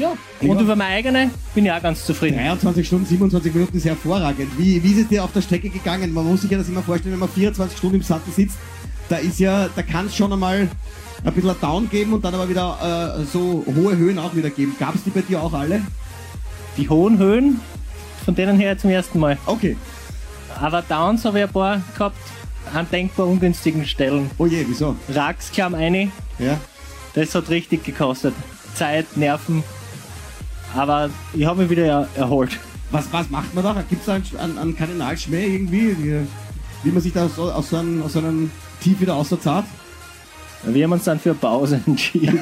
ja, 0.00 0.16
und 0.40 0.60
über 0.60 0.76
meine 0.76 0.94
eigene 0.94 1.30
bin 1.54 1.66
ich 1.66 1.72
auch 1.72 1.82
ganz 1.82 2.04
zufrieden. 2.04 2.36
23 2.38 2.86
Stunden, 2.86 3.06
27 3.06 3.54
Minuten 3.54 3.76
ist 3.76 3.84
hervorragend. 3.84 4.50
Wie, 4.58 4.82
wie 4.82 4.92
ist 4.92 5.02
es 5.02 5.08
dir 5.08 5.24
auf 5.24 5.32
der 5.32 5.42
Strecke 5.42 5.68
gegangen? 5.68 6.12
Man 6.12 6.26
muss 6.26 6.42
sich 6.42 6.50
ja 6.50 6.58
das 6.58 6.68
immer 6.68 6.82
vorstellen, 6.82 7.12
wenn 7.12 7.20
man 7.20 7.28
24 7.28 7.76
Stunden 7.76 7.96
im 7.96 8.02
Sattel 8.02 8.32
sitzt, 8.32 8.56
da 9.08 9.16
ist 9.16 9.38
ja, 9.40 9.68
da 9.74 9.82
kann 9.82 10.06
es 10.06 10.16
schon 10.16 10.32
einmal 10.32 10.68
ein 11.24 11.32
bisschen 11.34 11.50
ein 11.50 11.56
Down 11.60 11.90
geben 11.90 12.12
und 12.12 12.24
dann 12.24 12.34
aber 12.34 12.48
wieder 12.48 13.18
äh, 13.18 13.24
so 13.24 13.64
hohe 13.66 13.96
Höhen 13.96 14.18
auch 14.18 14.34
wieder 14.34 14.50
geben. 14.50 14.74
Gab 14.78 14.94
es 14.94 15.04
die 15.04 15.10
bei 15.10 15.20
dir 15.20 15.42
auch 15.42 15.52
alle? 15.52 15.82
Die 16.76 16.88
hohen 16.88 17.18
Höhen, 17.18 17.60
von 18.24 18.34
denen 18.34 18.58
her 18.58 18.78
zum 18.78 18.90
ersten 18.90 19.18
Mal. 19.18 19.36
Okay. 19.46 19.76
Aber 20.60 20.82
Downs 20.82 21.24
habe 21.24 21.38
ich 21.38 21.44
ein 21.44 21.52
paar 21.52 21.82
gehabt, 21.94 22.16
an 22.72 22.86
denkbar 22.90 23.26
ungünstigen 23.26 23.84
Stellen. 23.84 24.30
Oh 24.38 24.46
je, 24.46 24.64
wieso? 24.68 24.96
Rax 25.08 25.50
kam 25.52 25.74
eine. 25.74 26.10
Ja. 26.38 26.58
Das 27.14 27.34
hat 27.34 27.50
richtig 27.50 27.84
gekostet. 27.84 28.34
Zeit, 28.74 29.16
Nerven. 29.16 29.64
Aber 30.76 31.10
ich 31.34 31.44
habe 31.44 31.62
mich 31.62 31.70
wieder 31.70 31.84
er 31.84 32.08
erholt. 32.14 32.58
Was, 32.90 33.12
was 33.12 33.30
macht 33.30 33.54
man 33.54 33.64
da? 33.64 33.84
Gibt 33.88 34.00
es 34.00 34.06
da 34.06 34.14
einen, 34.42 34.58
einen, 34.58 34.76
Kardinalschmäh 34.76 35.46
irgendwie? 35.46 35.96
Wie, 35.98 36.26
wie 36.82 36.90
man 36.90 37.00
sich 37.00 37.12
da 37.12 37.26
aus, 37.26 37.38
aus, 37.38 37.70
so 37.70 37.76
einem, 37.76 38.02
aus 38.02 38.14
so 38.14 38.18
einem 38.18 38.50
Tief 38.80 39.00
wieder 39.00 39.14
auserzahlt? 39.14 39.64
Wir 40.64 40.84
haben 40.84 40.92
uns 40.92 41.04
dann 41.04 41.18
für 41.18 41.34
Pause 41.34 41.80
entschieden. 41.86 42.38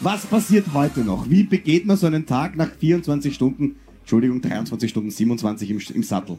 Was 0.00 0.26
passiert 0.26 0.66
heute 0.74 1.00
noch? 1.00 1.28
Wie 1.28 1.42
begeht 1.42 1.86
man 1.86 1.96
so 1.96 2.06
einen 2.06 2.26
Tag 2.26 2.56
nach 2.56 2.70
24 2.70 3.34
Stunden, 3.34 3.76
Entschuldigung, 4.00 4.40
23 4.40 4.90
Stunden 4.90 5.10
27 5.10 5.70
im, 5.70 5.80
im 5.94 6.02
Sattel? 6.02 6.38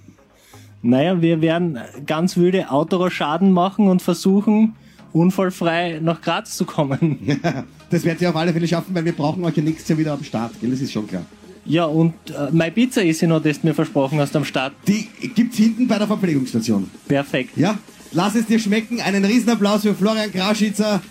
Naja, 0.81 1.21
wir 1.21 1.41
werden 1.41 1.79
ganz 2.05 2.37
wilde 2.37 2.69
Autoschaden 2.69 3.51
machen 3.51 3.87
und 3.87 4.01
versuchen, 4.01 4.75
unfallfrei 5.17 5.99
nach 6.01 6.21
Graz 6.21 6.55
zu 6.55 6.65
kommen. 6.65 7.39
das 7.89 8.03
werdet 8.03 8.21
ihr 8.21 8.29
auf 8.29 8.35
alle 8.35 8.53
Fälle 8.53 8.67
schaffen, 8.67 8.93
weil 8.95 9.05
wir 9.05 9.13
brauchen 9.13 9.43
euch 9.43 9.55
ja 9.57 9.63
nächstes 9.63 9.89
Jahr 9.89 9.97
wieder 9.97 10.13
am 10.13 10.23
Start, 10.23 10.59
gell? 10.59 10.71
Das 10.71 10.81
ist 10.81 10.91
schon 10.91 11.07
klar. 11.07 11.25
Ja, 11.65 11.83
und 11.85 12.13
äh, 12.29 12.49
meine 12.51 12.71
Pizza 12.71 13.03
ist 13.03 13.21
ja 13.21 13.27
noch, 13.27 13.41
das 13.41 13.59
du 13.59 13.67
mir 13.67 13.73
versprochen 13.73 14.19
hast 14.19 14.35
am 14.35 14.45
Start. 14.45 14.73
Die 14.87 15.07
gibt's 15.35 15.57
hinten 15.57 15.87
bei 15.87 15.97
der 15.97 16.07
Verpflegungsstation. 16.07 16.89
Perfekt. 17.07 17.57
Ja, 17.57 17.77
lass 18.13 18.35
es 18.35 18.45
dir 18.45 18.57
schmecken. 18.57 19.01
Einen 19.01 19.25
Riesenapplaus 19.25 19.81
für 19.81 19.93
Florian 19.93 20.31
Kraschitzer. 20.31 21.01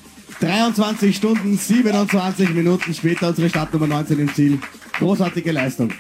23 0.41 1.17
Stunden, 1.17 1.57
27 1.57 2.51
Minuten 2.51 2.93
später 2.93 3.29
unsere 3.29 3.49
Startnummer 3.49 3.87
19 3.87 4.19
im 4.19 4.35
Ziel. 4.35 4.59
Großartige 4.99 5.53
Leistung. 5.53 5.93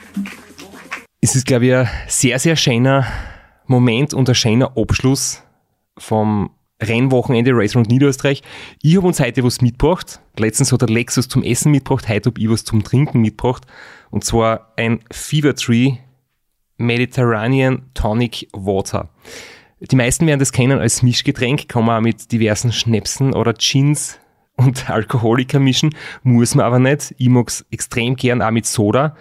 Es 1.21 1.35
ist, 1.35 1.47
glaube 1.47 1.67
ich, 1.67 1.75
ein 1.75 1.89
sehr, 2.09 2.39
sehr 2.39 2.57
schöner 2.57 3.07
Moment 3.67 4.15
und 4.15 4.29
ein 4.29 4.35
schöner 4.35 4.77
Abschluss 4.77 5.43
vom 5.99 6.51
Rennwochenende 6.83 7.53
Race 7.55 7.74
Round 7.74 7.89
Niederösterreich. 7.89 8.43
Ich 8.83 8.97
habe 8.97 9.07
uns 9.07 9.20
heute 9.20 9.43
was 9.43 9.61
mitgebracht. 9.61 10.20
Letztens 10.37 10.72
hat 10.72 10.83
der 10.83 10.89
Lexus 10.89 11.29
zum 11.29 11.43
Essen 11.43 11.72
mitgebracht, 11.72 12.09
heute 12.09 12.31
habe 12.31 12.41
ich 12.41 12.51
was 12.51 12.64
zum 12.64 12.85
Trinken 12.85 13.20
mitgebracht. 13.20 13.64
Und 14.11 14.24
zwar 14.24 14.72
ein 14.77 15.01
Fever 15.11 15.55
Tree 15.55 15.97
Mediterranean 16.79 17.91
Tonic 17.95 18.49
Water. 18.53 19.09
Die 19.81 19.97
meisten 19.97 20.27
werden 20.27 20.41
das 20.41 20.53
kennen 20.53 20.79
als 20.79 21.03
Mischgetränk, 21.03 21.68
kann 21.68 21.85
man 21.85 21.99
auch 21.99 22.03
mit 22.03 22.33
diversen 22.33 22.72
Schnäpsen 22.72 23.35
oder 23.35 23.55
Gins 23.55 24.18
und 24.57 24.89
Alkoholiker 24.91 25.59
mischen, 25.59 25.95
muss 26.22 26.55
man 26.55 26.66
aber 26.66 26.79
nicht. 26.79 27.14
Ich 27.18 27.29
mag 27.29 27.49
es 27.49 27.64
extrem 27.70 28.16
gern 28.16 28.43
auch 28.43 28.51
mit 28.51 28.66
Soda. 28.66 29.16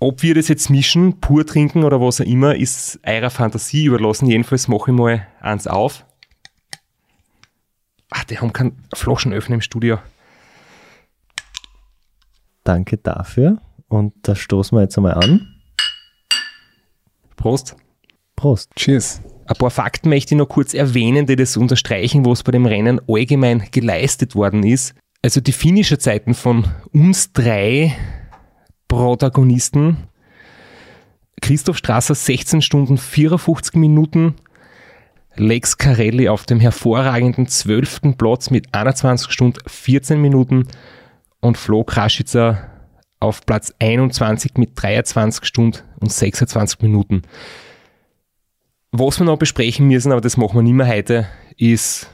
Ob 0.00 0.22
wir 0.22 0.34
das 0.34 0.46
jetzt 0.46 0.70
mischen, 0.70 1.20
pur 1.20 1.44
trinken 1.44 1.82
oder 1.82 2.00
was 2.00 2.20
auch 2.20 2.24
immer, 2.24 2.54
ist 2.54 3.00
eurer 3.04 3.30
Fantasie 3.30 3.86
überlassen. 3.86 4.26
Jedenfalls 4.26 4.68
mache 4.68 4.92
ich 4.92 4.96
mal 4.96 5.26
eins 5.40 5.66
auf. 5.66 6.04
Ah, 8.10 8.24
die 8.28 8.38
haben 8.38 8.52
keinen 8.52 8.82
Flaschenöffner 8.94 9.56
im 9.56 9.60
Studio. 9.60 9.98
Danke 12.64 12.96
dafür. 12.98 13.60
Und 13.88 14.14
da 14.22 14.34
stoßen 14.34 14.76
wir 14.76 14.82
jetzt 14.82 14.96
einmal 14.96 15.14
an. 15.14 15.54
Prost. 17.36 17.76
Prost. 18.36 18.70
Cheers. 18.76 19.22
Ein 19.46 19.56
paar 19.56 19.70
Fakten 19.70 20.10
möchte 20.10 20.34
ich 20.34 20.38
noch 20.38 20.48
kurz 20.48 20.74
erwähnen, 20.74 21.26
die 21.26 21.36
das 21.36 21.56
unterstreichen, 21.56 22.26
was 22.26 22.42
bei 22.42 22.52
dem 22.52 22.66
Rennen 22.66 23.00
allgemein 23.08 23.66
geleistet 23.70 24.34
worden 24.34 24.62
ist. 24.62 24.94
Also 25.22 25.40
die 25.40 25.52
finnischen 25.52 25.98
Zeiten 25.98 26.34
von 26.34 26.66
uns 26.92 27.32
drei 27.32 27.96
Protagonisten. 28.88 30.08
Christoph 31.40 31.78
Strasser 31.78 32.14
16 32.14 32.62
Stunden 32.62 32.98
54 32.98 33.76
Minuten, 33.76 34.34
Lex 35.38 35.78
Carelli 35.78 36.28
auf 36.28 36.46
dem 36.46 36.60
hervorragenden 36.60 37.46
12. 37.46 38.16
Platz 38.16 38.50
mit 38.50 38.74
21 38.74 39.30
Stunden 39.30 39.60
14 39.66 40.20
Minuten 40.20 40.66
und 41.40 41.56
Flo 41.56 41.84
Kraschitzer 41.84 42.70
auf 43.20 43.44
Platz 43.46 43.72
21 43.78 44.52
mit 44.56 44.70
23 44.74 45.44
Stunden 45.44 45.78
und 46.00 46.12
26 46.12 46.80
Minuten. 46.80 47.22
Was 48.92 49.18
wir 49.18 49.26
noch 49.26 49.38
besprechen 49.38 49.88
müssen, 49.88 50.12
aber 50.12 50.20
das 50.20 50.36
machen 50.36 50.56
wir 50.56 50.62
nicht 50.62 50.72
mehr 50.72 50.88
heute, 50.88 51.28
ist, 51.56 52.10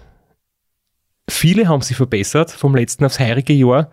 viele 1.28 1.68
haben 1.68 1.82
sich 1.82 1.96
verbessert 1.96 2.50
vom 2.50 2.74
letzten 2.74 3.04
aufs 3.04 3.20
heurige 3.20 3.52
Jahr. 3.52 3.90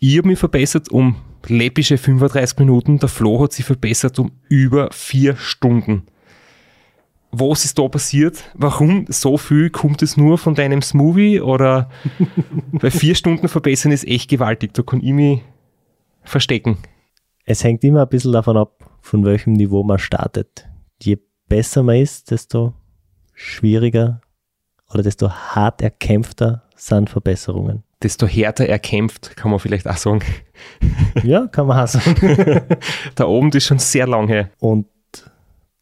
Ich 0.00 0.18
habe 0.18 0.28
mich 0.28 0.38
verbessert 0.38 0.88
um 0.90 1.16
läppische 1.46 1.98
35 1.98 2.58
Minuten, 2.58 2.98
der 2.98 3.08
Flo 3.08 3.42
hat 3.42 3.52
sich 3.52 3.64
verbessert 3.64 4.18
um 4.18 4.32
über 4.48 4.90
vier 4.92 5.36
Stunden. 5.36 6.06
Was 7.32 7.64
ist 7.64 7.78
da 7.78 7.88
passiert? 7.88 8.44
Warum 8.54 9.06
so 9.08 9.38
viel? 9.38 9.70
Kommt 9.70 10.02
es 10.02 10.16
nur 10.18 10.36
von 10.36 10.54
deinem 10.54 10.82
Smoothie? 10.82 11.40
Oder 11.40 11.88
bei 12.72 12.90
vier 12.90 13.14
Stunden 13.14 13.48
verbessern 13.48 13.90
ist 13.90 14.06
echt 14.06 14.28
gewaltig. 14.28 14.74
Da 14.74 14.82
kann 14.82 15.00
ich 15.02 15.12
mich 15.12 15.42
verstecken. 16.22 16.78
Es 17.44 17.64
hängt 17.64 17.82
immer 17.84 18.02
ein 18.02 18.08
bisschen 18.08 18.32
davon 18.32 18.56
ab, 18.56 18.84
von 19.00 19.24
welchem 19.24 19.54
Niveau 19.54 19.82
man 19.82 19.98
startet. 19.98 20.68
Je 21.02 21.18
besser 21.48 21.82
man 21.82 21.96
ist, 21.96 22.30
desto 22.30 22.74
schwieriger 23.34 24.20
oder 24.92 25.02
desto 25.02 25.30
hart 25.30 25.82
erkämpfter 25.82 26.62
sind 26.76 27.10
Verbesserungen. 27.10 27.82
Desto 28.02 28.26
härter 28.26 28.66
erkämpft, 28.66 29.36
kann 29.36 29.50
man 29.50 29.60
vielleicht 29.60 29.88
auch 29.88 29.96
sagen. 29.96 30.22
Ja, 31.22 31.46
kann 31.46 31.66
man 31.66 31.78
auch 31.78 31.86
sagen. 31.86 32.62
da 33.14 33.26
oben 33.26 33.50
ist 33.50 33.66
schon 33.66 33.78
sehr 33.78 34.06
lange. 34.06 34.50
Und 34.58 34.86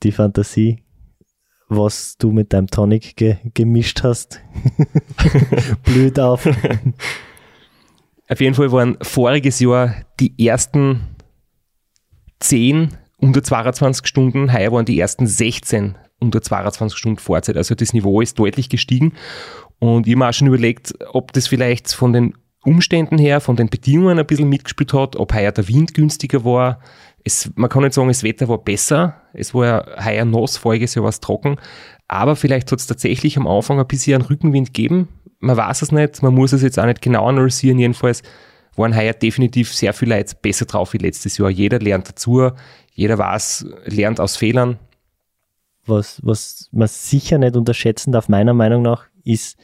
die 0.02 0.12
Fantasie, 0.12 0.82
was 1.70 2.18
du 2.18 2.32
mit 2.32 2.52
deinem 2.52 2.66
Tonic 2.66 3.16
ge 3.16 3.36
gemischt 3.54 4.02
hast, 4.02 4.40
blüht 5.84 6.18
auf. 6.18 6.46
Auf 8.28 8.40
jeden 8.40 8.54
Fall 8.54 8.70
waren 8.72 8.98
voriges 9.02 9.60
Jahr 9.60 9.94
die 10.18 10.34
ersten 10.46 11.00
10 12.40 12.96
unter 13.16 13.42
22 13.42 14.06
Stunden, 14.06 14.52
heuer 14.52 14.72
waren 14.72 14.84
die 14.84 14.98
ersten 14.98 15.26
16 15.26 15.96
unter 16.20 16.42
22 16.42 16.98
Stunden 16.98 17.18
Vorzeit. 17.18 17.56
Also 17.56 17.74
das 17.74 17.92
Niveau 17.92 18.20
ist 18.20 18.38
deutlich 18.38 18.68
gestiegen. 18.68 19.14
Und 19.78 20.06
ich 20.06 20.12
habe 20.12 20.18
mir 20.18 20.28
auch 20.28 20.34
schon 20.34 20.48
überlegt, 20.48 20.94
ob 21.12 21.32
das 21.32 21.48
vielleicht 21.48 21.92
von 21.92 22.12
den 22.12 22.34
Umständen 22.62 23.16
her, 23.16 23.40
von 23.40 23.56
den 23.56 23.68
Bedingungen 23.68 24.18
ein 24.18 24.26
bisschen 24.26 24.48
mitgespielt 24.48 24.92
hat, 24.92 25.16
ob 25.16 25.32
heuer 25.32 25.52
der 25.52 25.66
Wind 25.68 25.94
günstiger 25.94 26.44
war. 26.44 26.80
Es, 27.24 27.50
man 27.54 27.68
kann 27.68 27.82
nicht 27.82 27.94
sagen, 27.94 28.08
das 28.08 28.22
Wetter 28.22 28.48
war 28.48 28.58
besser. 28.58 29.20
Es 29.32 29.54
war 29.54 29.66
ja 29.66 30.04
heuer 30.04 30.24
nass, 30.24 30.56
voriges 30.56 30.94
Jahr 30.94 31.04
war 31.04 31.10
es 31.10 31.20
trocken. 31.20 31.56
Aber 32.08 32.34
vielleicht 32.34 32.72
hat 32.72 32.80
es 32.80 32.86
tatsächlich 32.86 33.36
am 33.36 33.46
Anfang 33.46 33.78
ein 33.78 33.86
bisschen 33.86 34.20
einen 34.20 34.28
Rückenwind 34.28 34.72
gegeben. 34.72 35.08
Man 35.38 35.56
weiß 35.56 35.82
es 35.82 35.92
nicht, 35.92 36.22
man 36.22 36.34
muss 36.34 36.52
es 36.52 36.62
jetzt 36.62 36.78
auch 36.78 36.86
nicht 36.86 37.02
genau 37.02 37.26
analysieren. 37.26 37.78
Jedenfalls 37.78 38.22
waren 38.76 38.96
heuer 38.96 39.12
definitiv 39.12 39.72
sehr 39.74 39.92
viele 39.92 40.16
Leute 40.16 40.36
besser 40.40 40.64
drauf 40.64 40.92
wie 40.92 40.98
letztes 40.98 41.38
Jahr. 41.38 41.50
Jeder 41.50 41.78
lernt 41.78 42.08
dazu, 42.08 42.50
jeder 42.92 43.18
weiß, 43.18 43.66
lernt 43.84 44.20
aus 44.20 44.36
Fehlern. 44.36 44.78
Was, 45.86 46.20
was 46.24 46.68
man 46.72 46.88
sicher 46.88 47.38
nicht 47.38 47.56
unterschätzen 47.56 48.12
darf, 48.12 48.28
meiner 48.28 48.54
Meinung 48.54 48.82
nach, 48.82 49.06
ist, 49.24 49.58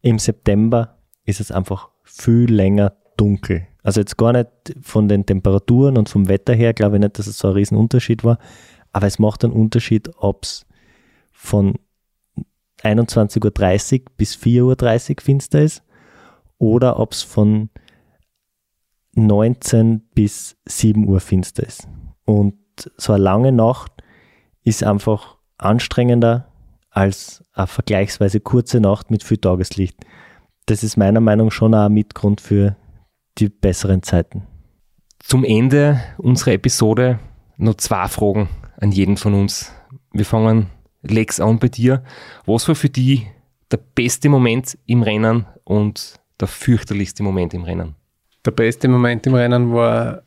im 0.00 0.18
September 0.18 0.98
ist 1.24 1.40
es 1.40 1.50
einfach 1.50 1.90
viel 2.02 2.52
länger 2.52 2.94
dunkel. 3.16 3.66
Also 3.82 4.00
jetzt 4.00 4.16
gar 4.16 4.32
nicht 4.32 4.48
von 4.80 5.08
den 5.08 5.26
Temperaturen 5.26 5.98
und 5.98 6.08
vom 6.08 6.28
Wetter 6.28 6.54
her, 6.54 6.72
glaube 6.72 6.96
ich 6.96 7.00
nicht, 7.00 7.18
dass 7.18 7.26
es 7.26 7.38
so 7.38 7.48
ein 7.48 7.54
Riesenunterschied 7.54 8.24
war, 8.24 8.38
aber 8.92 9.06
es 9.06 9.18
macht 9.18 9.44
einen 9.44 9.52
Unterschied, 9.52 10.10
ob 10.16 10.44
es 10.44 10.66
von 11.32 11.74
21.30 12.82 14.00
Uhr 14.00 14.06
bis 14.16 14.36
4.30 14.36 15.10
Uhr 15.10 15.22
finster 15.22 15.62
ist 15.62 15.82
oder 16.58 16.98
ob 16.98 17.12
es 17.12 17.22
von 17.22 17.70
19 19.14 20.00
bis 20.14 20.56
7 20.66 21.06
Uhr 21.08 21.20
finster 21.20 21.64
ist. 21.64 21.88
Und 22.24 22.56
so 22.96 23.12
eine 23.12 23.22
lange 23.22 23.52
Nacht 23.52 23.92
ist 24.62 24.84
einfach 24.84 25.38
anstrengender 25.58 26.48
als 26.90 27.44
eine 27.52 27.66
vergleichsweise 27.66 28.40
kurze 28.40 28.80
Nacht 28.80 29.10
mit 29.10 29.22
viel 29.22 29.38
Tageslicht. 29.38 29.96
Das 30.66 30.82
ist 30.82 30.96
meiner 30.96 31.20
Meinung 31.20 31.48
nach 31.48 31.52
schon 31.52 31.74
auch 31.74 31.86
ein 31.86 31.92
Mitgrund 31.92 32.40
für 32.40 32.76
die 33.38 33.48
besseren 33.48 34.02
Zeiten. 34.02 34.42
Zum 35.18 35.44
Ende 35.44 36.00
unserer 36.18 36.52
Episode 36.52 37.18
noch 37.56 37.74
zwei 37.76 38.08
Fragen 38.08 38.48
an 38.80 38.92
jeden 38.92 39.16
von 39.16 39.34
uns. 39.34 39.72
Wir 40.12 40.24
fangen 40.24 40.66
Lex 41.02 41.40
an 41.40 41.58
bei 41.58 41.68
dir. 41.68 42.02
Was 42.46 42.68
war 42.68 42.74
für 42.74 42.88
dich 42.88 43.26
der 43.70 43.78
beste 43.78 44.28
Moment 44.28 44.76
im 44.86 45.02
Rennen 45.02 45.46
und 45.64 46.20
der 46.40 46.48
fürchterlichste 46.48 47.22
Moment 47.22 47.54
im 47.54 47.64
Rennen? 47.64 47.94
Der 48.44 48.50
beste 48.50 48.88
Moment 48.88 49.26
im 49.26 49.34
Rennen 49.34 49.72
war 49.72 50.22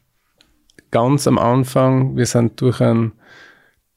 ganz 0.91 1.27
am 1.27 1.37
Anfang. 1.37 2.15
Wir 2.15 2.25
sind 2.25 2.61
durch 2.61 2.79
einen 2.79 3.13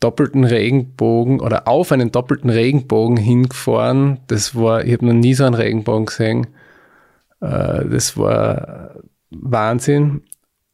doppelten 0.00 0.44
Regenbogen 0.44 1.40
oder 1.40 1.66
auf 1.66 1.92
einen 1.92 2.12
doppelten 2.12 2.50
Regenbogen 2.50 3.16
hingefahren. 3.16 4.20
Das 4.26 4.54
war, 4.54 4.84
ich 4.84 4.92
habe 4.92 5.06
noch 5.06 5.12
nie 5.12 5.34
so 5.34 5.44
einen 5.44 5.54
Regenbogen 5.54 6.06
gesehen. 6.06 6.48
Äh, 7.40 7.88
das 7.88 8.16
war 8.16 8.96
Wahnsinn. 9.30 10.22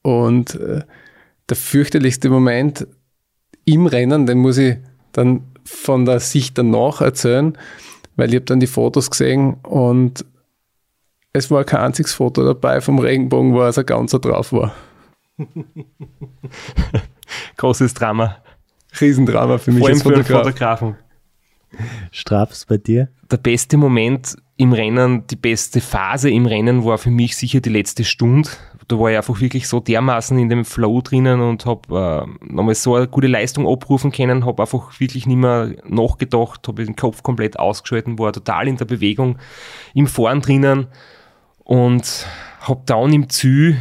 Und 0.02 0.54
äh, 0.56 0.82
der 1.48 1.56
fürchterlichste 1.56 2.28
Moment 2.28 2.86
im 3.64 3.86
Rennen, 3.86 4.26
den 4.26 4.38
muss 4.38 4.58
ich 4.58 4.76
dann 5.12 5.42
von 5.64 6.04
der 6.04 6.20
Sicht 6.20 6.58
danach 6.58 7.00
erzählen, 7.00 7.56
weil 8.16 8.28
ich 8.30 8.36
habe 8.36 8.44
dann 8.44 8.60
die 8.60 8.66
Fotos 8.66 9.10
gesehen 9.10 9.54
und 9.62 10.24
es 11.32 11.50
war 11.50 11.64
kein 11.64 11.80
einziges 11.80 12.14
Foto 12.14 12.44
dabei 12.44 12.80
vom 12.80 12.98
Regenbogen, 12.98 13.54
wo 13.54 13.62
er 13.62 13.72
so 13.72 13.82
ganz 13.82 14.12
drauf 14.12 14.52
war. 14.52 14.74
Großes 17.56 17.94
Drama. 17.94 18.36
Riesendrama 19.00 19.58
für 19.58 19.72
mich 19.72 19.80
Vor 19.80 19.88
allem 19.88 19.96
als 19.96 20.02
Fotograf. 20.02 20.44
Fotografen. 20.44 20.96
Strafs 22.12 22.66
bei 22.66 22.78
dir? 22.78 23.08
Der 23.30 23.38
beste 23.38 23.76
Moment 23.76 24.36
im 24.56 24.72
Rennen, 24.72 25.26
die 25.26 25.36
beste 25.36 25.80
Phase 25.80 26.30
im 26.30 26.46
Rennen 26.46 26.84
war 26.84 26.98
für 26.98 27.10
mich 27.10 27.36
sicher 27.36 27.60
die 27.60 27.70
letzte 27.70 28.04
Stunde. 28.04 28.48
Da 28.86 28.98
war 28.98 29.10
ich 29.10 29.16
einfach 29.16 29.40
wirklich 29.40 29.66
so 29.66 29.80
dermaßen 29.80 30.38
in 30.38 30.48
dem 30.48 30.64
Flow 30.64 31.00
drinnen 31.00 31.40
und 31.40 31.66
habe 31.66 32.26
äh, 32.28 32.52
nochmal 32.52 32.74
so 32.74 32.94
eine 32.94 33.08
gute 33.08 33.26
Leistung 33.26 33.66
abrufen 33.66 34.12
können, 34.12 34.44
habe 34.44 34.62
einfach 34.62 35.00
wirklich 35.00 35.26
nicht 35.26 35.38
mehr 35.38 35.74
nachgedacht, 35.88 36.68
habe 36.68 36.84
den 36.84 36.94
Kopf 36.94 37.22
komplett 37.22 37.58
ausgeschalten, 37.58 38.18
war 38.18 38.32
total 38.32 38.68
in 38.68 38.76
der 38.76 38.84
Bewegung, 38.84 39.38
im 39.94 40.06
Fahren 40.06 40.40
drinnen 40.40 40.86
und 41.64 42.26
habe 42.60 42.82
dann 42.86 43.12
im 43.12 43.28
Ziel 43.30 43.78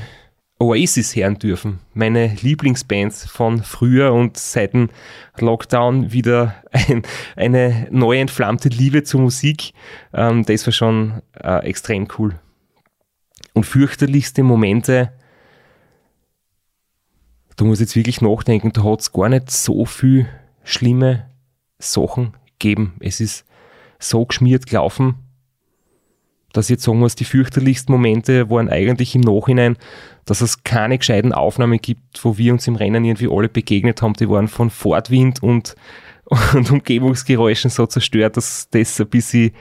Oasis 0.60 1.16
hören 1.16 1.39
dürfen. 1.39 1.80
Meine 1.93 2.28
Lieblingsbands 2.41 3.26
von 3.26 3.64
früher 3.64 4.14
und 4.14 4.38
seit 4.38 4.74
dem 4.74 4.89
Lockdown 5.38 6.12
wieder 6.12 6.56
ein, 6.72 7.04
eine 7.36 7.88
neu 7.91 8.20
entflammte 8.20 8.70
Liebe 8.70 9.04
zur 9.04 9.22
Musik. 9.22 9.74
Ähm, 10.14 10.45
das 10.45 10.66
war 10.66 10.74
schon 10.74 11.22
äh, 11.41 11.66
extrem 11.66 12.08
cool. 12.18 12.39
Und 13.54 13.66
fürchterlichste 13.66 14.43
Momente, 14.43 15.14
da 17.56 17.66
muss 17.66 17.80
ich 17.80 17.88
jetzt 17.88 17.95
wirklich 17.95 18.22
nachdenken, 18.22 18.72
da 18.74 18.84
hat 18.84 19.01
es 19.01 19.12
gar 19.12 19.30
nicht 19.30 19.51
so 19.51 19.86
viel 19.86 20.28
schlimme 20.64 21.30
Sachen 21.78 22.34
gegeben. 22.60 22.95
Es 22.99 23.20
ist 23.20 23.45
so 23.99 24.26
geschmiert 24.26 24.66
gelaufen, 24.66 25.16
dass 26.54 26.68
ich 26.68 26.76
jetzt 26.76 26.84
sagen 26.84 26.99
muss, 26.99 27.16
die 27.16 27.26
fürchterlichsten 27.26 27.91
Momente 27.91 28.49
waren 28.49 28.70
eigentlich 28.70 29.16
im 29.16 29.22
Nachhinein, 29.22 29.78
dass 30.26 30.41
es 30.41 30.64
keine 30.64 30.97
gescheiten 30.97 31.34
Aufnahmen 31.34 31.80
gibt, 31.80 32.24
wo 32.24 32.38
wir 32.38 32.54
uns 32.54 32.68
im 32.68 32.76
Rennen 32.76 33.04
irgendwie 33.04 33.30
alle 33.30 33.49
begegnet 33.49 34.01
haben. 34.01 34.14
Die 34.14 34.30
waren 34.30 34.47
von 34.47 34.70
Fortwind 34.70 35.43
und, 35.43 35.76
und 36.54 36.72
Umgebungsgeräuschen 36.72 37.70
so 37.70 37.86
zerstört, 37.88 38.38
dass 38.38 38.70
das 38.70 39.01
ein 39.01 39.08
bisschen 39.08 39.51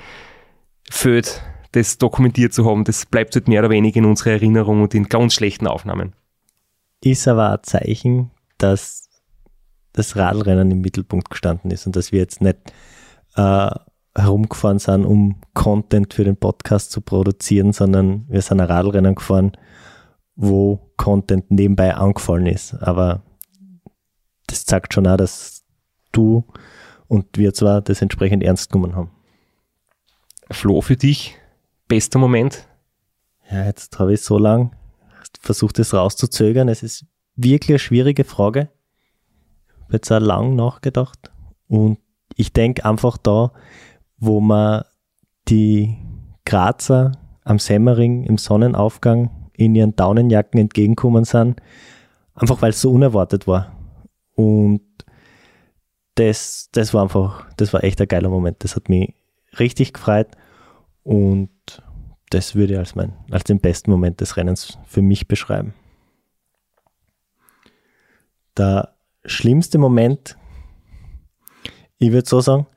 fehlt, 0.89 1.43
das 1.73 1.99
dokumentiert 1.99 2.53
zu 2.53 2.67
haben. 2.67 2.85
Das 2.85 3.07
bleibt 3.07 3.35
halt 3.35 3.49
mehr 3.49 3.61
oder 3.61 3.71
weniger 3.71 3.97
in 3.97 4.05
unserer 4.05 4.33
Erinnerung 4.33 4.83
und 4.83 4.95
in 4.95 5.09
ganz 5.09 5.35
schlechten 5.35 5.67
Aufnahmen. 5.67 6.13
Ist 7.03 7.27
aber 7.27 7.53
ein 7.53 7.63
Zeichen, 7.63 8.31
dass 8.59 9.09
das 9.93 10.17
Radrennen 10.17 10.71
im 10.71 10.81
Mittelpunkt 10.81 11.31
gestanden 11.31 11.71
ist 11.71 11.87
und 11.87 11.97
dass 11.97 12.13
wir 12.13 12.21
jetzt 12.21 12.41
nicht 12.41 12.59
äh, 13.37 13.71
herumgefahren 14.15 14.79
sind, 14.79 15.05
um 15.05 15.41
Content 15.55 16.13
für 16.13 16.25
den 16.25 16.37
Podcast 16.37 16.91
zu 16.91 17.01
produzieren, 17.01 17.73
sondern 17.73 18.27
wir 18.29 18.43
sind 18.43 18.61
ein 18.61 18.67
Radrennen 18.67 19.15
gefahren, 19.15 19.53
wo 20.37 20.93
Content 20.97 21.51
nebenbei 21.51 21.95
angefallen 21.95 22.47
ist. 22.47 22.75
Aber 22.75 23.23
das 24.47 24.65
zeigt 24.65 24.93
schon 24.93 25.07
auch, 25.07 25.17
dass 25.17 25.65
du 26.13 26.45
und 27.09 27.37
wir 27.37 27.53
zwar 27.55 27.81
das 27.81 28.03
entsprechend 28.03 28.43
ernst 28.43 28.71
genommen 28.71 28.97
haben. 28.97 29.11
Flo, 30.51 30.81
für 30.81 30.97
dich, 30.97 31.37
bester 31.89 32.19
Moment? 32.19 32.67
Ja, 33.51 33.65
jetzt 33.65 33.99
habe 33.99 34.15
ich 34.15 34.23
so 34.23 34.39
lang 34.39 34.75
versucht, 35.41 35.79
es 35.79 35.93
rauszuzögern. 35.93 36.69
Es 36.69 36.83
ist 36.83 37.07
wirklich 37.37 37.71
eine 37.71 37.79
schwierige 37.79 38.25
Frage. 38.25 38.71
Ich 39.67 39.85
habe 39.85 39.93
jetzt 39.95 40.11
auch 40.11 40.21
lang 40.21 40.57
nachgedacht. 40.57 41.31
Und 41.69 41.99
ich 42.37 42.53
denke 42.53 42.85
einfach 42.85 43.19
da, 43.19 43.53
wo 44.23 44.41
man 44.41 44.85
die 45.49 45.99
Grazer 46.45 47.11
am 47.43 47.59
Semmering 47.59 48.23
im 48.23 48.39
Sonnenaufgang 48.39 49.51
in 49.53 49.75
ihren 49.75 49.97
Daunenjacken 49.97 50.61
entgegenkommen 50.61 51.25
sind, 51.25 51.61
einfach 52.37 52.63
weil 52.63 52.71
es 52.71 52.81
so 52.81 52.93
unerwartet 52.93 53.49
war. 53.49 53.77
Und 54.37 54.83
das, 56.15 56.69
das 56.71 56.95
war 56.95 57.03
einfach, 57.03 57.51
das 57.57 57.73
war 57.73 57.83
echt 57.83 58.01
ein 58.01 58.07
geiler 58.07 58.29
Moment. 58.29 58.63
Das 58.63 58.77
hat 58.77 58.89
mich 58.89 59.13
richtig 59.59 59.93
gefreut 59.93 60.29
und 61.03 61.51
das 62.31 62.55
würde 62.55 62.75
ich 62.75 62.79
als, 62.79 62.95
mein, 62.95 63.15
als 63.29 63.43
den 63.43 63.59
besten 63.59 63.91
Moment 63.91 64.21
des 64.21 64.37
Rennens 64.37 64.79
für 64.85 65.03
mich 65.03 65.27
beschreiben. 65.27 65.75
Der 68.57 68.95
schlimmste 69.25 69.79
Moment, 69.79 70.39
ich 71.99 72.13
würde 72.13 72.29
so 72.29 72.41
sagen, 72.41 72.69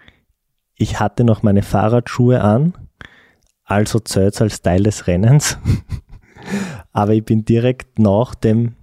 ich 0.78 1.00
hatte 1.00 1.24
noch 1.24 1.44
meine 1.44 1.64
Fahrradschuhe 1.64 2.42
an, 2.42 2.74
also 3.64 4.00
zählt 4.00 4.40
als 4.42 4.62
Teil 4.62 4.84
des 4.84 5.08
Rennens. 5.08 5.58
Aber 6.92 7.14
ich 7.14 7.26
bin 7.26 7.46
direkt 7.46 8.00
nach 8.00 8.36
dem 8.36 8.76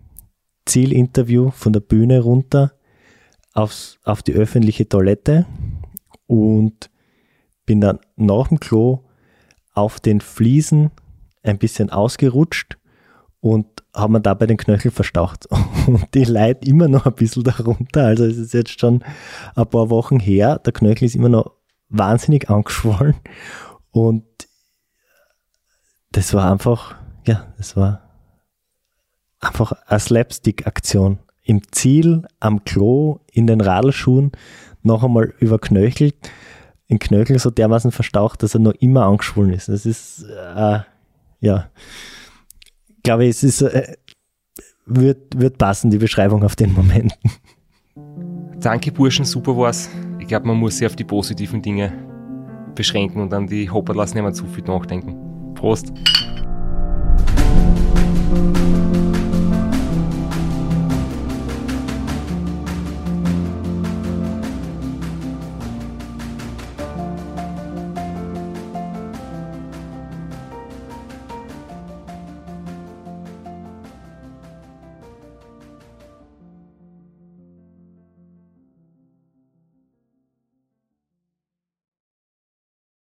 Zielinterview 0.66 1.50
von 1.50 1.72
der 1.72 1.80
Bühne 1.80 2.20
runter 2.20 2.72
aufs, 3.52 3.98
auf 4.04 4.22
die 4.22 4.32
öffentliche 4.32 4.88
Toilette 4.88 5.46
und 6.26 6.90
bin 7.66 7.80
dann 7.80 8.00
nach 8.16 8.48
dem 8.48 8.60
Klo 8.60 9.00
auf 9.74 10.00
den 10.00 10.20
Fliesen 10.20 10.90
ein 11.42 11.58
bisschen 11.58 11.90
ausgerutscht 11.90 12.78
und 13.40 13.66
habe 13.94 14.14
mir 14.14 14.20
dabei 14.20 14.46
den 14.46 14.56
Knöchel 14.56 14.90
verstaucht. 14.90 15.46
Und 15.86 16.14
die 16.14 16.24
leid 16.24 16.66
immer 16.66 16.88
noch 16.88 17.06
ein 17.06 17.14
bisschen 17.14 17.42
darunter. 17.42 18.06
Also 18.06 18.24
es 18.24 18.38
ist 18.38 18.54
jetzt 18.54 18.78
schon 18.78 19.04
ein 19.56 19.66
paar 19.66 19.90
Wochen 19.90 20.20
her. 20.20 20.60
Der 20.64 20.72
Knöchel 20.72 21.06
ist 21.06 21.16
immer 21.16 21.28
noch 21.28 21.56
wahnsinnig 21.92 22.50
angeschwollen. 22.50 23.14
Und 23.90 24.24
das 26.10 26.34
war 26.34 26.50
einfach, 26.50 26.96
ja, 27.26 27.52
das 27.58 27.76
war 27.76 28.10
einfach 29.40 29.72
eine 29.86 30.00
Slapstick-Aktion. 30.00 31.18
Im 31.44 31.62
Ziel, 31.72 32.26
am 32.40 32.64
Klo, 32.64 33.20
in 33.32 33.46
den 33.46 33.60
Radlschuhen, 33.60 34.32
noch 34.82 35.02
einmal 35.02 35.34
überknöchelt, 35.38 36.14
den 36.88 36.98
Knöchel 36.98 37.38
so 37.38 37.50
dermaßen 37.50 37.90
verstaucht, 37.90 38.42
dass 38.42 38.54
er 38.54 38.60
noch 38.60 38.74
immer 38.74 39.04
angeschwollen 39.06 39.52
ist. 39.52 39.68
Das 39.68 39.86
ist, 39.86 40.24
äh, 40.24 40.80
ja, 41.40 41.70
glaube 43.02 43.24
ich, 43.24 43.30
es 43.30 43.42
ist, 43.42 43.62
äh, 43.62 43.96
wird, 44.86 45.38
wird 45.38 45.58
passen, 45.58 45.90
die 45.90 45.98
Beschreibung 45.98 46.44
auf 46.44 46.56
den 46.56 46.72
Moment. 46.72 47.18
Danke, 48.60 48.92
Burschen, 48.92 49.24
super 49.24 49.56
war's. 49.56 49.88
Ich 50.32 50.34
glaube, 50.34 50.48
man 50.48 50.56
muss 50.56 50.78
sich 50.78 50.86
auf 50.86 50.96
die 50.96 51.04
positiven 51.04 51.60
Dinge 51.60 51.92
beschränken 52.74 53.20
und 53.20 53.34
an 53.34 53.46
die 53.46 53.68
Hopperlass 53.68 54.14
nicht 54.14 54.22
mehr 54.22 54.32
zu 54.32 54.46
viel 54.46 54.64
nachdenken. 54.64 55.14
Prost! 55.54 55.92